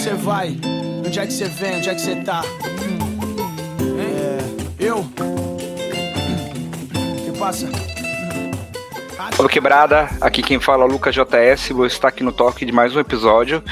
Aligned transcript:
você 0.00 0.14
vai? 0.14 0.56
Onde 1.04 1.18
é 1.20 1.26
que 1.26 1.32
você 1.32 1.44
vem? 1.44 1.76
Onde 1.76 1.90
é 1.90 1.94
que 1.94 2.00
você 2.00 2.16
tá? 2.16 2.40
É, 3.98 4.82
eu? 4.82 5.04
que 7.22 7.38
passa? 7.38 7.68
Salve 9.36 9.52
quebrada, 9.52 10.08
aqui 10.18 10.42
quem 10.42 10.58
fala 10.58 10.84
é 10.84 10.86
o 10.86 10.90
Lucas 10.90 11.14
JS, 11.14 11.68
vou 11.72 11.84
estar 11.84 12.08
aqui 12.08 12.24
no 12.24 12.32
toque 12.32 12.64
de 12.64 12.72
mais 12.72 12.96
um 12.96 13.00
episódio. 13.00 13.62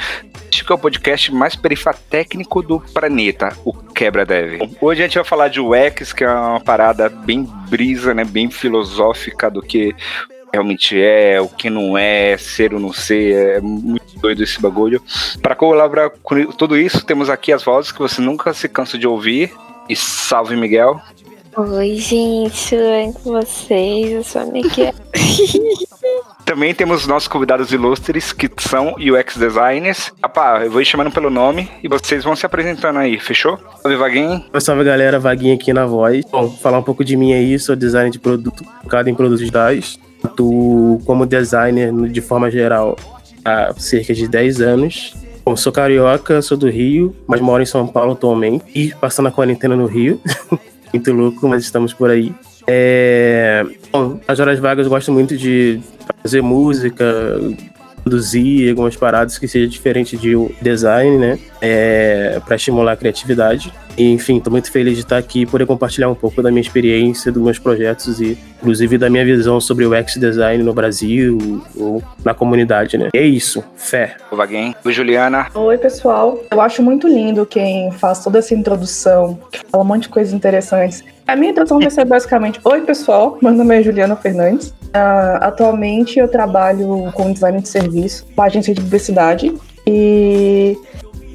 Este 0.51 0.63
que 0.63 0.71
é 0.71 0.75
o 0.75 0.77
podcast 0.77 1.33
mais 1.33 1.55
perifatécnico 1.55 2.61
do 2.61 2.79
planeta, 2.79 3.57
o 3.65 3.73
Quebra 3.73 4.23
Dev. 4.23 4.61
Hoje 4.79 5.01
a 5.01 5.07
gente 5.07 5.15
vai 5.15 5.23
falar 5.23 5.47
de 5.47 5.59
UX, 5.59 6.13
que 6.13 6.23
é 6.23 6.29
uma 6.29 6.59
parada 6.59 7.09
bem 7.09 7.43
brisa, 7.67 8.13
né, 8.13 8.23
bem 8.23 8.51
filosófica 8.51 9.49
do 9.49 9.63
que 9.63 9.95
realmente 10.53 10.99
é, 11.01 11.41
o 11.41 11.47
que 11.47 11.71
não 11.71 11.97
é, 11.97 12.37
ser 12.37 12.71
ou 12.71 12.79
não 12.79 12.93
ser, 12.93 13.57
é 13.57 13.61
doido 14.17 14.43
esse 14.43 14.61
bagulho. 14.61 15.01
Para 15.41 15.55
colaborar 15.55 16.09
com 16.09 16.45
tudo 16.51 16.77
isso, 16.77 17.05
temos 17.05 17.29
aqui 17.29 17.51
as 17.51 17.63
vozes 17.63 17.91
que 17.91 17.99
você 17.99 18.21
nunca 18.21 18.53
se 18.53 18.67
cansa 18.67 18.97
de 18.97 19.07
ouvir. 19.07 19.51
E 19.87 19.95
salve, 19.95 20.55
Miguel. 20.55 21.01
Oi, 21.57 21.95
gente, 21.95 22.69
tudo 22.69 22.89
bem 22.89 23.11
com 23.11 23.31
vocês? 23.31 24.11
Eu 24.11 24.23
sou 24.23 24.41
a 24.41 24.45
Miguel. 24.45 24.93
Também 26.45 26.73
temos 26.73 27.05
nossos 27.05 27.27
convidados 27.27 27.71
ilustres, 27.71 28.31
que 28.31 28.49
são 28.57 28.95
UX 28.95 29.37
designers. 29.37 30.11
Apá, 30.21 30.63
eu 30.63 30.71
vou 30.71 30.81
ir 30.81 30.85
chamando 30.85 31.11
pelo 31.11 31.29
nome 31.29 31.69
e 31.83 31.87
vocês 31.87 32.23
vão 32.23 32.35
se 32.35 32.45
apresentando 32.45 32.97
aí, 32.97 33.19
fechou? 33.19 33.59
Salve, 33.81 33.97
Vaguinho. 33.97 34.43
Salve, 34.59 34.83
galera. 34.83 35.19
Vaguinho 35.19 35.55
aqui 35.55 35.73
na 35.73 35.85
voz. 35.85 36.25
Bom, 36.31 36.49
falar 36.49 36.79
um 36.79 36.83
pouco 36.83 37.03
de 37.03 37.15
mim 37.15 37.33
aí, 37.33 37.59
sou 37.59 37.75
designer 37.75 38.09
de 38.09 38.19
produto, 38.19 38.63
focado 38.81 39.09
em 39.09 39.15
produtos 39.15 39.39
digitais. 39.39 39.99
Atuo 40.23 41.01
como 41.05 41.25
designer 41.25 41.93
de 42.09 42.21
forma 42.21 42.49
geral 42.49 42.95
há 43.43 43.73
cerca 43.77 44.13
de 44.13 44.27
10 44.27 44.61
anos. 44.61 45.15
Bom, 45.45 45.55
sou 45.55 45.71
carioca, 45.71 46.41
sou 46.41 46.57
do 46.57 46.69
Rio, 46.69 47.15
mas 47.25 47.41
moro 47.41 47.63
em 47.63 47.65
São 47.65 47.87
Paulo 47.87 48.13
atualmente 48.13 48.65
e 48.75 48.93
passando 48.95 49.27
a 49.27 49.31
quarentena 49.31 49.75
no 49.75 49.85
Rio. 49.85 50.21
Muito 50.93 51.11
louco, 51.11 51.47
mas 51.47 51.63
estamos 51.63 51.93
por 51.93 52.09
aí. 52.09 52.33
É... 52.67 53.65
Bom, 53.91 54.19
as 54.27 54.39
horas 54.39 54.59
vagas 54.59 54.85
eu 54.85 54.89
gosto 54.91 55.11
muito 55.11 55.35
de 55.35 55.79
fazer 56.21 56.41
música, 56.41 57.03
produzir 58.03 58.69
algumas 58.69 58.95
paradas 58.95 59.37
que 59.37 59.47
seja 59.47 59.67
diferente 59.67 60.17
de 60.17 60.33
design, 60.61 61.17
né? 61.17 61.39
É, 61.61 62.41
para 62.45 62.55
estimular 62.55 62.93
a 62.93 62.95
criatividade. 62.95 63.71
E, 63.97 64.11
enfim, 64.11 64.37
estou 64.37 64.51
muito 64.51 64.71
feliz 64.71 64.95
de 64.95 65.01
estar 65.01 65.17
aqui 65.17 65.41
e 65.41 65.45
poder 65.45 65.65
compartilhar 65.65 66.09
um 66.09 66.15
pouco 66.15 66.41
da 66.41 66.49
minha 66.49 66.61
experiência, 66.61 67.31
dos 67.31 67.41
meus 67.41 67.59
projetos 67.59 68.19
e, 68.21 68.37
inclusive, 68.59 68.97
da 68.97 69.09
minha 69.09 69.25
visão 69.25 69.59
sobre 69.59 69.85
o 69.85 69.97
UX 69.97 70.15
design 70.15 70.63
no 70.63 70.73
Brasil 70.73 71.63
ou 71.75 72.03
na 72.23 72.33
comunidade, 72.33 72.97
né? 72.97 73.09
É 73.13 73.23
isso. 73.23 73.63
Fé. 73.75 74.17
O 74.31 74.35
Vaguinho. 74.35 74.75
Oi, 74.83 74.93
Juliana. 74.93 75.47
Oi, 75.55 75.77
pessoal. 75.77 76.39
Eu 76.51 76.61
acho 76.61 76.83
muito 76.83 77.07
lindo 77.07 77.45
quem 77.45 77.91
faz 77.91 78.23
toda 78.23 78.39
essa 78.39 78.53
introdução, 78.53 79.39
que 79.51 79.59
fala 79.71 79.83
um 79.83 79.87
monte 79.87 80.03
de 80.03 80.09
coisas 80.09 80.33
interessantes. 80.33 81.03
A 81.25 81.35
minha 81.35 81.51
introdução 81.51 81.79
vai 81.79 81.89
ser 81.89 82.05
basicamente: 82.05 82.59
Oi, 82.63 82.81
pessoal. 82.81 83.37
Meu 83.41 83.51
nome 83.51 83.79
é 83.79 83.83
Juliana 83.83 84.15
Fernandes. 84.15 84.69
Uh, 84.69 85.37
atualmente 85.41 86.19
eu 86.19 86.27
trabalho 86.27 87.11
com 87.13 87.31
design 87.31 87.61
de 87.61 87.69
serviço, 87.69 88.25
com 88.35 88.41
agência 88.41 88.73
de 88.73 88.81
publicidade. 88.81 89.53
E 89.85 90.75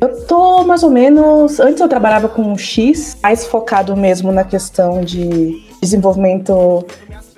eu 0.01 0.27
tô 0.27 0.65
mais 0.65 0.83
ou 0.83 0.91
menos. 0.91 1.61
Antes 1.61 1.81
eu 1.81 1.89
trabalhava 1.89 2.29
com 2.29 2.53
o 2.53 2.59
X, 2.59 3.17
mais 3.23 3.47
focado 3.47 3.97
mesmo 3.97 4.33
na 4.33 4.45
questão 4.45 5.01
de 5.01 5.65
desenvolvimento 5.85 6.85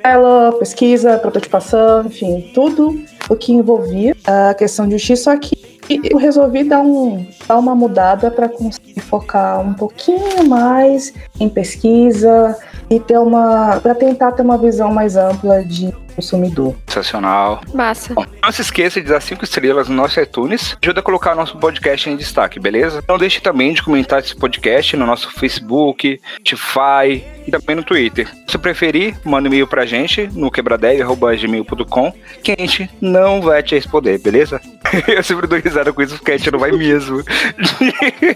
ela, 0.02 0.52
pesquisa, 0.52 1.18
prototipação, 1.18 2.06
enfim, 2.06 2.50
tudo 2.54 3.02
o 3.28 3.34
que 3.34 3.52
envolvia 3.52 4.14
a 4.24 4.54
questão 4.54 4.88
de 4.88 4.94
UX, 4.94 5.20
só 5.20 5.36
que 5.36 5.65
eu 5.88 6.18
resolvi 6.18 6.64
dar, 6.64 6.80
um, 6.80 7.26
dar 7.46 7.58
uma 7.58 7.74
mudada 7.74 8.30
para 8.30 8.48
conseguir 8.48 9.00
focar 9.00 9.60
um 9.60 9.74
pouquinho 9.74 10.46
mais 10.48 11.12
em 11.38 11.48
pesquisa 11.48 12.56
e 12.90 13.00
ter 13.00 13.18
uma 13.18 13.80
para 13.80 13.94
tentar 13.94 14.32
ter 14.32 14.42
uma 14.42 14.58
visão 14.58 14.92
mais 14.92 15.16
ampla 15.16 15.64
de 15.64 15.92
consumidor. 16.16 16.74
Sensacional. 16.86 17.60
Massa. 17.74 18.14
Bom, 18.14 18.24
não 18.42 18.50
se 18.50 18.62
esqueça 18.62 19.00
de 19.00 19.08
dar 19.08 19.20
cinco 19.20 19.44
estrelas 19.44 19.88
no 19.88 19.94
nosso 19.94 20.18
iTunes. 20.18 20.76
Ajuda 20.82 21.00
a 21.00 21.02
colocar 21.02 21.34
nosso 21.34 21.58
podcast 21.58 22.08
em 22.08 22.16
destaque, 22.16 22.58
beleza? 22.58 23.04
Não 23.06 23.18
deixe 23.18 23.40
também 23.40 23.74
de 23.74 23.82
comentar 23.82 24.20
esse 24.20 24.34
podcast 24.34 24.96
no 24.96 25.04
nosso 25.04 25.30
Facebook, 25.32 26.18
Spotify 26.38 27.22
e 27.46 27.50
também 27.50 27.76
no 27.76 27.84
Twitter. 27.84 28.28
Se 28.48 28.56
preferir, 28.56 29.14
manda 29.22 29.48
um 29.48 29.52
e-mail 29.52 29.66
pra 29.66 29.84
gente 29.84 30.28
no 30.32 30.50
quebradev.gmail.com 30.50 32.12
que 32.42 32.52
a 32.52 32.56
gente 32.58 32.90
não 33.00 33.42
vai 33.42 33.62
te 33.62 33.74
responder, 33.74 34.18
beleza? 34.18 34.60
Eu 35.06 35.22
sempre 35.22 35.46
dou 35.46 35.58
risada 35.58 35.92
com 35.92 36.02
isso 36.02 36.16
porque 36.16 36.32
a 36.32 36.36
gente 36.36 36.50
não 36.50 36.58
vai 36.58 36.72
mesmo. 36.72 37.22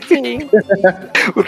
Sim. 0.06 0.48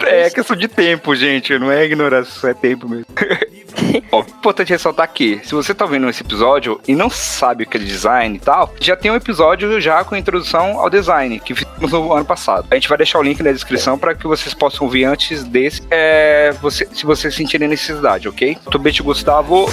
é 0.06 0.30
questão 0.30 0.56
de 0.56 0.68
tempo, 0.68 1.14
gente. 1.14 1.58
Não 1.58 1.70
é 1.70 1.84
ignorância, 1.84 2.48
é 2.48 2.54
tempo 2.54 2.88
mesmo. 2.88 3.06
Ó, 4.10 4.20
importante 4.20 4.70
ressaltar 4.70 5.04
aqui, 5.04 5.40
se 5.44 5.54
você 5.54 5.74
tá 5.74 5.86
vendo 5.86 6.08
esse 6.08 6.22
episódio 6.22 6.80
e 6.86 6.94
não 6.94 7.08
sabe 7.08 7.64
o 7.64 7.66
que 7.66 7.76
é 7.76 7.80
design 7.80 8.36
e 8.36 8.40
tal, 8.40 8.74
já 8.80 8.96
tem 8.96 9.10
um 9.10 9.16
episódio 9.16 9.80
já 9.80 10.04
com 10.04 10.14
introdução 10.14 10.78
ao 10.78 10.90
design, 10.90 11.40
que 11.40 11.54
fizemos 11.54 11.90
no 11.90 12.12
ano 12.12 12.24
passado. 12.24 12.66
A 12.70 12.74
gente 12.74 12.88
vai 12.88 12.98
deixar 12.98 13.18
o 13.18 13.22
link 13.22 13.42
na 13.42 13.52
descrição 13.52 13.98
para 13.98 14.14
que 14.14 14.26
vocês 14.26 14.54
possam 14.54 14.86
ouvir 14.86 15.04
antes 15.04 15.44
desse, 15.44 15.82
é, 15.90 16.52
você, 16.60 16.86
se 16.92 17.04
vocês 17.04 17.34
sentirem 17.34 17.68
necessidade, 17.68 18.28
ok? 18.28 18.56
Tubete 18.70 19.02
Gustavo. 19.02 19.66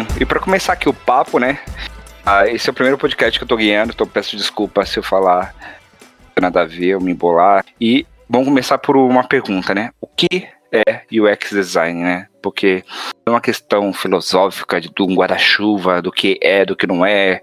Bom, 0.00 0.06
e 0.18 0.24
para 0.24 0.40
começar 0.40 0.72
aqui 0.72 0.88
o 0.88 0.94
papo, 0.94 1.38
né? 1.38 1.58
Ah, 2.24 2.48
esse 2.48 2.68
é 2.68 2.70
o 2.70 2.74
primeiro 2.74 2.96
podcast 2.96 3.38
que 3.38 3.44
eu 3.44 3.48
tô 3.48 3.56
ganhando, 3.56 3.92
então 3.92 4.06
peço 4.06 4.34
desculpa 4.34 4.86
se 4.86 4.98
eu 4.98 5.02
falar 5.02 5.54
nada 6.40 6.62
a 6.62 6.64
ver, 6.64 6.88
eu 6.88 7.00
me 7.02 7.12
embolar. 7.12 7.62
E 7.78 8.06
vamos 8.26 8.48
começar 8.48 8.78
por 8.78 8.96
uma 8.96 9.24
pergunta, 9.24 9.74
né? 9.74 9.90
O 10.00 10.06
que 10.06 10.48
é 10.72 11.02
UX 11.12 11.50
design, 11.50 12.02
né? 12.02 12.28
Porque 12.42 12.82
é 13.26 13.30
uma 13.30 13.42
questão 13.42 13.92
filosófica 13.92 14.80
de, 14.80 14.90
um 15.00 15.14
guarda-chuva, 15.14 16.00
do 16.00 16.10
que 16.10 16.38
é, 16.42 16.64
do 16.64 16.74
que 16.74 16.86
não 16.86 17.04
é. 17.04 17.42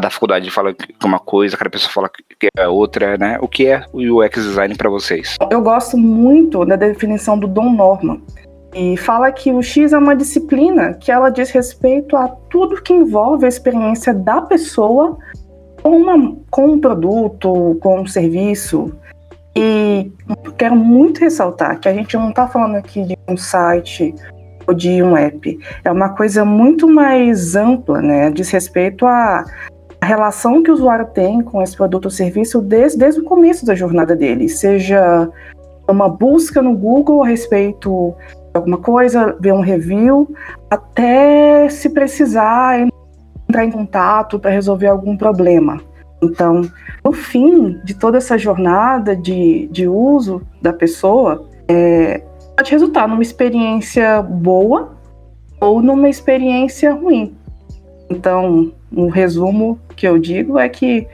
Da 0.00 0.08
faculdade 0.08 0.50
fala 0.50 0.72
que 0.72 0.94
é 0.98 1.06
uma 1.06 1.18
coisa, 1.18 1.58
cada 1.58 1.68
pessoa 1.68 1.92
fala 1.92 2.08
que 2.08 2.48
é 2.56 2.66
outra, 2.66 3.18
né? 3.18 3.36
O 3.42 3.48
que 3.48 3.66
é 3.66 3.84
o 3.92 4.22
UX 4.22 4.42
design 4.42 4.74
para 4.74 4.88
vocês? 4.88 5.36
Eu 5.50 5.60
gosto 5.60 5.98
muito 5.98 6.64
da 6.64 6.76
definição 6.76 7.38
do 7.38 7.46
Don 7.46 7.70
Norman, 7.74 8.22
e 8.74 8.96
fala 8.96 9.32
que 9.32 9.50
o 9.50 9.62
X 9.62 9.92
é 9.92 9.98
uma 9.98 10.14
disciplina 10.14 10.94
que 10.94 11.10
ela 11.10 11.30
diz 11.30 11.50
respeito 11.50 12.16
a 12.16 12.28
tudo 12.28 12.80
que 12.80 12.92
envolve 12.92 13.44
a 13.44 13.48
experiência 13.48 14.14
da 14.14 14.40
pessoa 14.40 15.18
com, 15.82 15.90
uma, 15.90 16.36
com 16.50 16.66
um 16.66 16.80
produto, 16.80 17.76
com 17.80 18.00
um 18.00 18.06
serviço. 18.06 18.92
E 19.56 20.12
quero 20.56 20.76
muito 20.76 21.20
ressaltar 21.20 21.80
que 21.80 21.88
a 21.88 21.94
gente 21.94 22.16
não 22.16 22.30
está 22.30 22.46
falando 22.46 22.76
aqui 22.76 23.02
de 23.02 23.18
um 23.28 23.36
site 23.36 24.14
ou 24.66 24.72
de 24.72 25.02
um 25.02 25.16
app. 25.16 25.58
É 25.84 25.90
uma 25.90 26.10
coisa 26.10 26.44
muito 26.44 26.88
mais 26.88 27.56
ampla, 27.56 28.00
né? 28.00 28.30
Diz 28.30 28.50
respeito 28.50 29.04
à 29.04 29.44
relação 30.00 30.62
que 30.62 30.70
o 30.70 30.74
usuário 30.74 31.06
tem 31.06 31.42
com 31.42 31.60
esse 31.60 31.76
produto 31.76 32.04
ou 32.04 32.10
serviço 32.10 32.62
desde, 32.62 32.98
desde 32.98 33.20
o 33.20 33.24
começo 33.24 33.66
da 33.66 33.74
jornada 33.74 34.14
dele, 34.14 34.48
seja 34.48 35.28
uma 35.88 36.08
busca 36.08 36.62
no 36.62 36.74
Google 36.74 37.22
a 37.22 37.26
respeito 37.26 38.14
alguma 38.54 38.78
coisa, 38.78 39.36
ver 39.40 39.52
um 39.52 39.60
review, 39.60 40.34
até 40.68 41.68
se 41.68 41.90
precisar 41.90 42.88
entrar 43.48 43.64
em 43.64 43.70
contato 43.70 44.38
para 44.38 44.50
resolver 44.50 44.86
algum 44.86 45.16
problema. 45.16 45.80
Então, 46.22 46.62
no 47.04 47.12
fim 47.12 47.78
de 47.84 47.94
toda 47.94 48.18
essa 48.18 48.36
jornada 48.36 49.16
de, 49.16 49.68
de 49.68 49.88
uso 49.88 50.42
da 50.60 50.72
pessoa, 50.72 51.48
é, 51.66 52.22
pode 52.56 52.70
resultar 52.70 53.08
numa 53.08 53.22
experiência 53.22 54.20
boa 54.20 54.92
ou 55.60 55.80
numa 55.80 56.08
experiência 56.08 56.92
ruim. 56.92 57.34
Então, 58.10 58.72
um 58.92 59.08
resumo 59.08 59.78
que 59.96 60.06
eu 60.06 60.18
digo 60.18 60.58
é 60.58 60.68
que 60.68 61.06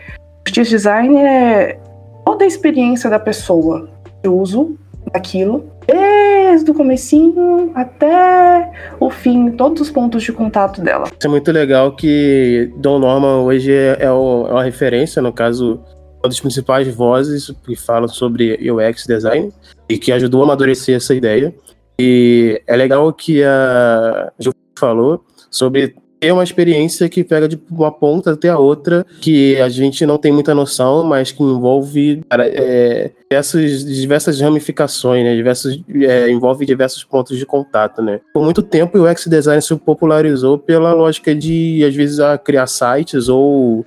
o 0.44 0.48
justice 0.48 0.70
design 0.70 1.16
é 1.16 1.78
toda 2.24 2.44
a 2.44 2.46
experiência 2.46 3.08
da 3.08 3.18
pessoa 3.18 3.88
de 4.22 4.28
uso 4.28 4.76
daquilo 5.12 5.75
desde 5.86 6.70
o 6.70 6.74
comecinho 6.74 7.70
até 7.74 8.70
o 8.98 9.10
fim, 9.10 9.50
todos 9.52 9.82
os 9.82 9.90
pontos 9.90 10.22
de 10.22 10.32
contato 10.32 10.80
dela. 10.80 11.04
Isso 11.06 11.26
é 11.26 11.28
muito 11.28 11.50
legal 11.52 11.94
que 11.94 12.72
Don 12.76 12.98
Norman 12.98 13.42
hoje 13.42 13.72
é, 13.72 13.98
é, 14.00 14.10
o, 14.10 14.46
é 14.48 14.52
uma 14.52 14.64
referência, 14.64 15.22
no 15.22 15.32
caso, 15.32 15.80
uma 16.22 16.28
das 16.28 16.40
principais 16.40 16.88
vozes 16.88 17.52
que 17.64 17.76
falam 17.76 18.08
sobre 18.08 18.58
UX 18.70 19.06
design 19.06 19.52
e 19.88 19.98
que 19.98 20.12
ajudou 20.12 20.42
a 20.42 20.44
amadurecer 20.44 20.96
essa 20.96 21.14
ideia. 21.14 21.54
E 21.98 22.60
é 22.66 22.76
legal 22.76 23.12
que 23.12 23.42
a 23.42 24.32
Ju 24.38 24.52
falou 24.78 25.24
sobre 25.50 25.94
é 26.20 26.32
uma 26.32 26.44
experiência 26.44 27.08
que 27.08 27.22
pega 27.22 27.46
de 27.48 27.60
uma 27.70 27.92
ponta 27.92 28.32
até 28.32 28.48
a 28.48 28.58
outra, 28.58 29.04
que 29.20 29.60
a 29.60 29.68
gente 29.68 30.04
não 30.06 30.18
tem 30.18 30.32
muita 30.32 30.54
noção, 30.54 31.04
mas 31.04 31.30
que 31.30 31.42
envolve 31.42 32.22
é, 32.30 33.10
diversas, 33.30 34.40
ramificações, 34.40 35.24
né? 35.24 35.34
Diversos, 35.34 35.82
é, 35.94 36.30
envolve 36.30 36.64
diversos 36.64 37.04
pontos 37.04 37.38
de 37.38 37.44
contato, 37.44 38.00
né? 38.02 38.20
Por 38.32 38.42
muito 38.42 38.62
tempo 38.62 38.98
o 38.98 39.10
UX 39.10 39.26
design 39.26 39.60
se 39.60 39.74
popularizou 39.76 40.58
pela 40.58 40.92
lógica 40.92 41.34
de, 41.34 41.84
às 41.84 41.94
vezes, 41.94 42.18
criar 42.44 42.66
sites 42.66 43.28
ou 43.28 43.84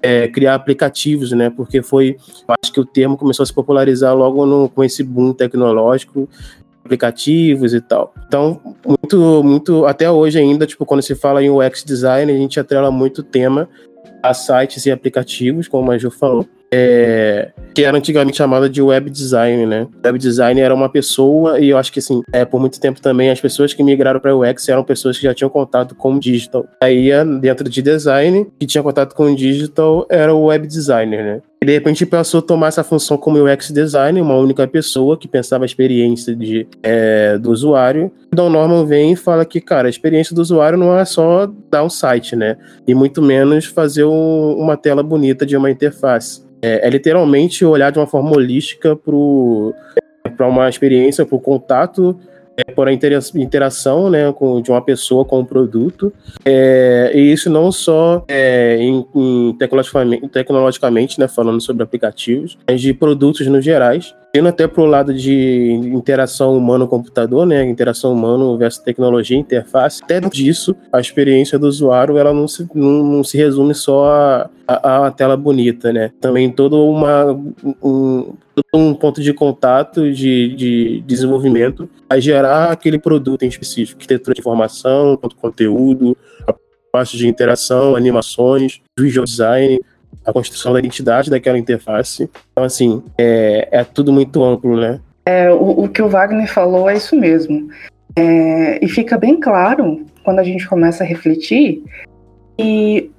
é, 0.00 0.28
criar 0.28 0.54
aplicativos, 0.54 1.32
né? 1.32 1.50
Porque 1.50 1.82
foi, 1.82 2.16
acho 2.62 2.72
que 2.72 2.80
o 2.80 2.84
termo 2.84 3.16
começou 3.16 3.42
a 3.42 3.46
se 3.46 3.52
popularizar 3.52 4.16
logo 4.16 4.46
no, 4.46 4.68
com 4.68 4.82
esse 4.82 5.02
boom 5.02 5.32
tecnológico, 5.32 6.28
aplicativos 6.88 7.74
e 7.74 7.80
tal. 7.80 8.14
Então, 8.26 8.60
muito, 8.86 9.42
muito, 9.44 9.86
até 9.86 10.10
hoje 10.10 10.38
ainda, 10.38 10.66
tipo, 10.66 10.84
quando 10.86 11.02
se 11.02 11.14
fala 11.14 11.42
em 11.42 11.50
UX 11.50 11.84
design, 11.84 12.32
a 12.32 12.36
gente 12.36 12.58
atrela 12.58 12.90
muito 12.90 13.22
tema 13.22 13.68
a 14.22 14.34
sites 14.34 14.86
e 14.86 14.90
aplicativos, 14.90 15.68
como 15.68 15.92
a 15.92 15.98
Ju 15.98 16.10
falou 16.10 16.46
é, 16.70 17.50
que 17.74 17.82
era 17.84 17.96
antigamente 17.96 18.36
chamada 18.36 18.68
de 18.68 18.82
web 18.82 19.08
design, 19.10 19.66
né? 19.66 19.86
Web 20.04 20.18
design 20.18 20.60
era 20.60 20.74
uma 20.74 20.88
pessoa, 20.88 21.58
e 21.58 21.70
eu 21.70 21.78
acho 21.78 21.92
que 21.92 21.98
assim, 21.98 22.22
é, 22.32 22.44
por 22.44 22.60
muito 22.60 22.80
tempo 22.80 23.00
também, 23.00 23.30
as 23.30 23.40
pessoas 23.40 23.72
que 23.72 23.82
migraram 23.82 24.20
para 24.20 24.36
UX 24.36 24.68
eram 24.68 24.84
pessoas 24.84 25.16
que 25.16 25.24
já 25.24 25.34
tinham 25.34 25.48
contato 25.48 25.94
com 25.94 26.14
o 26.14 26.20
digital. 26.20 26.66
Aí, 26.82 27.10
dentro 27.40 27.68
de 27.68 27.80
design, 27.80 28.46
que 28.58 28.66
tinha 28.66 28.82
contato 28.82 29.14
com 29.14 29.34
digital 29.34 30.06
era 30.10 30.34
o 30.34 30.44
web 30.46 30.66
designer, 30.66 31.24
né? 31.24 31.42
De 31.60 31.72
repente 31.72 32.06
passou 32.06 32.38
a 32.38 32.42
tomar 32.42 32.68
essa 32.68 32.84
função 32.84 33.16
como 33.18 33.42
UX 33.44 33.70
design, 33.70 34.20
uma 34.20 34.36
única 34.36 34.66
pessoa 34.66 35.18
que 35.18 35.26
pensava 35.26 35.64
a 35.64 35.66
experiência 35.66 36.34
de, 36.34 36.66
é, 36.82 37.36
do 37.36 37.50
usuário. 37.50 38.12
Don 38.32 38.48
Norman 38.48 38.86
vem 38.86 39.12
e 39.12 39.16
fala 39.16 39.44
que, 39.44 39.60
cara, 39.60 39.88
a 39.88 39.90
experiência 39.90 40.34
do 40.34 40.40
usuário 40.40 40.78
não 40.78 40.96
é 40.96 41.04
só 41.04 41.50
dar 41.68 41.82
um 41.82 41.90
site, 41.90 42.36
né? 42.36 42.56
E 42.86 42.94
muito 42.94 43.20
menos 43.20 43.66
fazer 43.66 44.04
um, 44.04 44.56
uma 44.56 44.76
tela 44.76 45.02
bonita 45.02 45.44
de 45.44 45.56
uma 45.56 45.70
interface. 45.70 46.42
É, 46.62 46.86
é 46.86 46.90
literalmente 46.90 47.64
olhar 47.64 47.90
de 47.90 47.98
uma 47.98 48.06
forma 48.06 48.30
holística 48.30 48.94
para 48.94 50.48
uma 50.48 50.68
experiência, 50.68 51.26
para 51.26 51.36
o 51.36 51.40
contato, 51.40 52.18
é, 52.58 52.72
por 52.72 52.88
a 52.88 52.92
interação 52.92 54.10
né, 54.10 54.32
com, 54.32 54.60
de 54.60 54.70
uma 54.70 54.82
pessoa 54.82 55.24
com 55.24 55.36
o 55.36 55.40
um 55.40 55.44
produto. 55.44 56.12
É, 56.44 57.12
e 57.14 57.32
isso 57.32 57.48
não 57.48 57.70
só 57.70 58.24
é, 58.26 58.76
em, 58.80 59.06
em 59.14 59.56
tecnologicamente, 59.56 60.28
tecnologicamente 60.28 61.20
né, 61.20 61.28
falando 61.28 61.60
sobre 61.60 61.84
aplicativos, 61.84 62.58
mas 62.66 62.80
de 62.80 62.92
produtos 62.92 63.46
no 63.46 63.62
gerais 63.62 64.14
indo 64.34 64.48
até 64.48 64.66
para 64.66 64.82
o 64.82 64.86
lado 64.86 65.14
de 65.14 65.70
interação 65.72 66.56
humano-computador, 66.56 67.46
né? 67.46 67.64
Interação 67.64 68.12
humano 68.12 68.56
versus 68.58 68.82
tecnologia, 68.82 69.36
interface. 69.36 70.02
Até 70.02 70.20
disso, 70.20 70.76
a 70.92 71.00
experiência 71.00 71.58
do 71.58 71.66
usuário 71.66 72.18
ela 72.18 72.32
não 72.32 72.46
se, 72.46 72.68
não, 72.74 73.04
não 73.04 73.24
se 73.24 73.36
resume 73.36 73.74
só 73.74 74.10
a, 74.10 74.50
a, 74.66 75.06
a, 75.06 75.10
tela 75.10 75.36
bonita, 75.36 75.92
né? 75.92 76.12
Também 76.20 76.50
todo 76.50 76.84
uma, 76.84 77.32
um, 77.82 78.34
um 78.74 78.94
ponto 78.94 79.22
de 79.22 79.32
contato 79.32 80.12
de, 80.12 80.54
de 80.54 81.00
desenvolvimento 81.06 81.88
a 82.08 82.20
gerar 82.20 82.70
aquele 82.70 82.98
produto 82.98 83.44
em 83.44 83.48
específico, 83.48 83.98
arquitetura 83.98 84.34
de 84.34 84.40
informação, 84.40 85.16
conteúdo, 85.40 86.16
a 86.46 86.54
parte 86.92 87.16
de 87.16 87.26
interação, 87.26 87.96
animações, 87.96 88.80
visual 88.98 89.24
design, 89.24 89.80
a 90.24 90.32
construção 90.32 90.72
da 90.72 90.78
identidade 90.78 91.30
daquela 91.30 91.58
interface. 91.58 92.28
Então, 92.52 92.64
assim, 92.64 93.02
é, 93.16 93.68
é 93.70 93.84
tudo 93.84 94.12
muito 94.12 94.42
amplo, 94.44 94.76
né? 94.78 95.00
É, 95.24 95.50
o, 95.50 95.84
o 95.84 95.88
que 95.88 96.02
o 96.02 96.08
Wagner 96.08 96.50
falou 96.50 96.88
é 96.88 96.96
isso 96.96 97.16
mesmo. 97.16 97.68
É, 98.16 98.84
e 98.84 98.88
fica 98.88 99.16
bem 99.16 99.38
claro, 99.38 100.04
quando 100.24 100.38
a 100.38 100.44
gente 100.44 100.68
começa 100.68 101.04
a 101.04 101.06
refletir, 101.06 101.82
que 102.56 103.10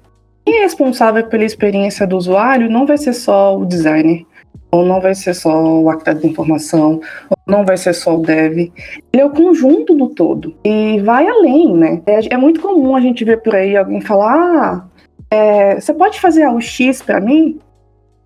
quem 0.44 0.58
é 0.58 0.62
responsável 0.62 1.24
pela 1.26 1.44
experiência 1.44 2.06
do 2.06 2.16
usuário 2.16 2.70
não 2.70 2.86
vai 2.86 2.98
ser 2.98 3.12
só 3.12 3.58
o 3.58 3.64
designer, 3.64 4.26
ou 4.70 4.84
não 4.84 5.00
vai 5.00 5.14
ser 5.14 5.34
só 5.34 5.80
o 5.80 5.88
arquiteto 5.88 6.20
de 6.20 6.28
informação, 6.28 7.00
ou 7.28 7.36
não 7.46 7.64
vai 7.64 7.76
ser 7.76 7.92
só 7.92 8.16
o 8.16 8.22
dev. 8.22 8.70
Ele 9.12 9.22
é 9.22 9.24
o 9.24 9.30
conjunto 9.30 9.94
do 9.94 10.08
todo. 10.08 10.54
E 10.64 11.00
vai 11.00 11.26
além, 11.26 11.74
né? 11.74 12.02
É, 12.06 12.34
é 12.34 12.36
muito 12.36 12.60
comum 12.60 12.94
a 12.94 13.00
gente 13.00 13.24
ver 13.24 13.42
por 13.42 13.54
aí 13.54 13.76
alguém 13.76 14.00
falar: 14.00 14.34
ah, 14.34 14.84
é, 15.30 15.80
você 15.80 15.94
pode 15.94 16.20
fazer 16.20 16.46
o 16.48 16.60
X 16.60 17.00
para 17.00 17.20
mim? 17.20 17.60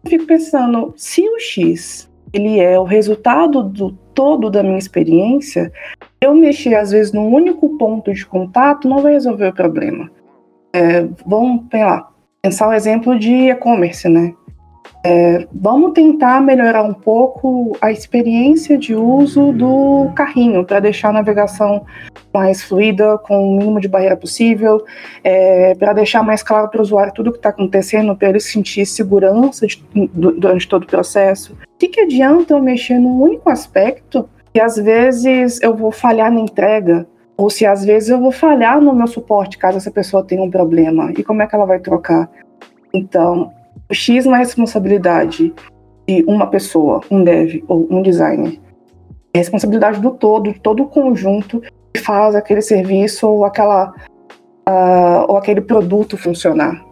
Eu 0.05 0.11
fico 0.11 0.27
pensando, 0.27 0.95
se 0.97 1.23
o 1.29 1.39
X 1.39 2.11
ele 2.33 2.59
é 2.59 2.79
o 2.79 2.85
resultado 2.85 3.63
do 3.63 3.93
todo 4.13 4.51
da 4.51 4.63
minha 4.63 4.79
experiência, 4.79 5.73
eu 6.21 6.35
mexer 6.35 6.75
às 6.75 6.91
vezes 6.91 7.13
num 7.13 7.33
único 7.33 7.77
ponto 7.77 8.13
de 8.13 8.27
contato 8.27 8.89
não 8.89 8.99
vai 8.99 9.13
resolver 9.13 9.49
o 9.49 9.55
problema. 9.55 10.11
É, 10.73 11.07
vamos 11.25 11.65
lá, 11.73 12.11
pensar 12.43 12.69
o 12.69 12.73
exemplo 12.73 13.19
de 13.19 13.51
e-commerce, 13.51 14.09
né? 14.09 14.35
É, 15.07 15.47
vamos 15.53 15.93
tentar 15.93 16.41
melhorar 16.41 16.83
um 16.83 16.95
pouco 16.95 17.77
a 17.79 17.93
experiência 17.93 18.79
de 18.79 18.95
uso 18.95 19.53
do 19.53 20.11
carrinho 20.15 20.65
para 20.65 20.81
deixar 20.81 21.11
a 21.11 21.13
navegação 21.13 21.85
mais 22.33 22.63
fluida, 22.63 23.19
com 23.19 23.51
o 23.51 23.59
mínimo 23.59 23.79
de 23.79 23.87
barreira 23.87 24.17
possível, 24.17 24.83
é, 25.23 25.75
para 25.75 25.93
deixar 25.93 26.23
mais 26.23 26.43
claro 26.43 26.71
para 26.71 26.79
o 26.79 26.83
usuário 26.83 27.13
tudo 27.13 27.29
o 27.29 27.33
que 27.33 27.39
está 27.39 27.51
acontecendo, 27.51 28.17
para 28.17 28.31
ele 28.31 28.41
sentir 28.41 28.87
segurança 28.87 29.67
de, 29.67 29.85
durante 30.15 30.67
todo 30.67 30.85
o 30.85 30.87
processo. 30.87 31.53
O 31.53 31.79
que, 31.79 31.89
que 31.89 32.01
adianta 32.01 32.55
eu 32.55 32.63
mexer 32.63 32.99
num 32.99 33.21
único 33.21 33.51
aspecto 33.51 34.27
e 34.55 34.61
às 34.61 34.77
vezes 34.77 35.61
eu 35.61 35.75
vou 35.77 35.93
falhar 35.93 36.33
na 36.33 36.41
entrega, 36.41 37.07
ou 37.37 37.51
se 37.51 37.67
às 37.67 37.85
vezes 37.85 38.09
eu 38.09 38.19
vou 38.19 38.33
falhar 38.33 38.81
no 38.81 38.95
meu 38.95 39.07
suporte 39.07 39.59
caso 39.59 39.77
essa 39.77 39.91
pessoa 39.91 40.25
tenha 40.25 40.43
um 40.43 40.51
problema, 40.51 41.13
e 41.13 41.23
como 41.23 41.43
é 41.43 41.47
que 41.47 41.55
ela 41.55 41.67
vai 41.67 41.79
trocar? 41.79 42.31
Então, 42.93 43.53
X 43.93 44.25
não 44.25 44.35
é 44.35 44.39
responsabilidade 44.39 45.55
de 46.07 46.25
uma 46.27 46.47
pessoa, 46.47 47.01
um 47.11 47.23
dev 47.23 47.63
ou 47.69 47.87
um 47.91 48.03
designer. 48.03 48.59
É 49.33 49.39
responsabilidade 49.39 50.01
do 50.01 50.11
todo, 50.11 50.53
de 50.53 50.61
todo 50.61 50.83
o 50.83 50.87
conjunto 50.87 51.63
que 51.93 52.01
faz 52.01 52.35
aquele 52.35 52.63
serviço 52.63 53.27
ou 53.27 53.45
aquela 53.45 53.93
Uh, 54.67 55.29
ou 55.29 55.37
aquele 55.37 55.61
produto 55.61 56.17
funcionar. 56.17 56.83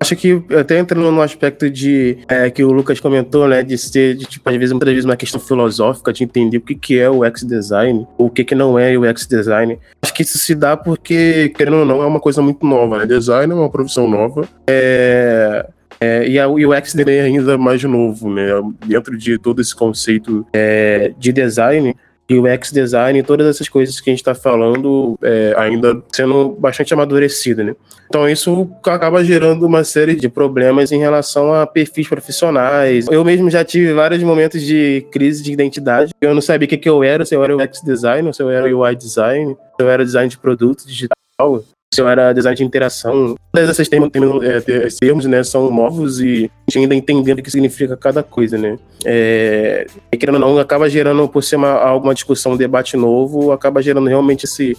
Acho 0.00 0.16
que 0.16 0.42
até 0.58 0.78
entrando 0.78 1.12
no 1.12 1.20
aspecto 1.20 1.68
de 1.68 2.16
é, 2.26 2.48
que 2.48 2.64
o 2.64 2.72
Lucas 2.72 2.98
comentou, 2.98 3.46
né, 3.46 3.62
de 3.62 3.76
ser, 3.76 4.16
de, 4.16 4.24
tipo, 4.24 4.48
às 4.48 4.56
vezes, 4.56 4.72
muitas 4.72 4.88
vezes 4.88 5.04
uma 5.04 5.18
questão 5.18 5.38
filosófica 5.38 6.14
de 6.14 6.24
entender 6.24 6.56
o 6.56 6.62
que, 6.62 6.74
que 6.74 6.98
é 6.98 7.10
o 7.10 7.22
UX 7.22 7.42
design, 7.42 8.06
ou 8.16 8.28
o 8.28 8.30
que, 8.30 8.42
que 8.42 8.54
não 8.54 8.78
é 8.78 8.96
o 8.96 9.02
UX 9.02 9.26
design. 9.26 9.78
Acho 10.00 10.14
que 10.14 10.22
isso 10.22 10.38
se 10.38 10.54
dá 10.54 10.78
porque, 10.78 11.50
querendo 11.50 11.80
ou 11.80 11.84
não, 11.84 12.02
é 12.02 12.06
uma 12.06 12.20
coisa 12.20 12.40
muito 12.40 12.64
nova, 12.64 12.96
né? 12.96 13.04
Design 13.04 13.52
é 13.52 13.54
uma 13.54 13.68
profissão 13.68 14.08
nova. 14.08 14.48
É, 14.66 15.68
é, 16.00 16.26
e 16.26 16.38
a 16.38 16.48
UX 16.48 16.94
dele 16.94 17.16
é 17.16 17.22
ainda 17.22 17.58
mais 17.58 17.82
novo, 17.84 18.30
né? 18.30 18.46
Dentro 18.86 19.16
de 19.18 19.38
todo 19.38 19.60
esse 19.60 19.74
conceito 19.74 20.46
é, 20.52 21.12
de 21.18 21.32
design, 21.32 21.94
e 22.30 22.38
o 22.38 22.44
UX 22.44 22.70
design, 22.70 23.20
todas 23.24 23.44
essas 23.48 23.68
coisas 23.68 24.00
que 24.00 24.08
a 24.08 24.12
gente 24.12 24.20
está 24.20 24.36
falando, 24.36 25.18
é, 25.20 25.52
ainda 25.58 26.00
sendo 26.12 26.50
bastante 26.50 26.94
amadurecido, 26.94 27.64
né? 27.64 27.74
Então 28.06 28.28
isso 28.28 28.70
acaba 28.86 29.24
gerando 29.24 29.66
uma 29.66 29.82
série 29.82 30.14
de 30.14 30.28
problemas 30.28 30.92
em 30.92 30.98
relação 31.00 31.52
a 31.52 31.66
perfis 31.66 32.08
profissionais. 32.08 33.06
Eu 33.10 33.24
mesmo 33.24 33.50
já 33.50 33.64
tive 33.64 33.92
vários 33.92 34.22
momentos 34.22 34.62
de 34.62 35.04
crise 35.10 35.42
de 35.42 35.52
identidade. 35.52 36.12
Eu 36.20 36.32
não 36.32 36.40
sabia 36.40 36.66
o 36.66 36.68
que, 36.68 36.76
que 36.76 36.88
eu 36.88 37.02
era, 37.02 37.24
se 37.24 37.34
eu 37.34 37.42
era 37.42 37.56
UX 37.56 37.82
design, 37.82 38.32
se 38.32 38.40
eu 38.40 38.48
era 38.48 38.76
UI 38.76 38.94
design, 38.94 39.56
se 39.76 39.84
eu 39.84 39.90
era 39.90 40.04
design 40.04 40.28
de 40.28 40.38
produto 40.38 40.86
digital 40.86 41.64
se 41.92 42.00
eu 42.00 42.08
era 42.08 42.32
design 42.32 42.56
de 42.56 42.64
interação. 42.64 43.36
Todos 43.52 43.68
esses 43.68 43.88
termos, 43.88 44.10
é, 44.44 44.88
termos 45.00 45.26
né, 45.26 45.42
são 45.42 45.70
novos 45.70 46.20
e 46.20 46.50
a 46.68 46.70
gente 46.70 46.82
ainda 46.84 46.94
entendendo 46.94 47.40
o 47.40 47.42
que 47.42 47.50
significa 47.50 47.96
cada 47.96 48.22
coisa, 48.22 48.56
né? 48.56 48.78
É, 49.04 49.86
e 50.12 50.16
querendo 50.16 50.36
ou 50.36 50.40
não, 50.40 50.58
acaba 50.58 50.88
gerando, 50.88 51.28
por 51.28 51.42
ser 51.42 51.56
uma, 51.56 51.72
alguma 51.72 52.14
discussão, 52.14 52.52
um 52.52 52.56
debate 52.56 52.96
novo, 52.96 53.50
acaba 53.50 53.82
gerando 53.82 54.08
realmente 54.08 54.44
esse, 54.44 54.76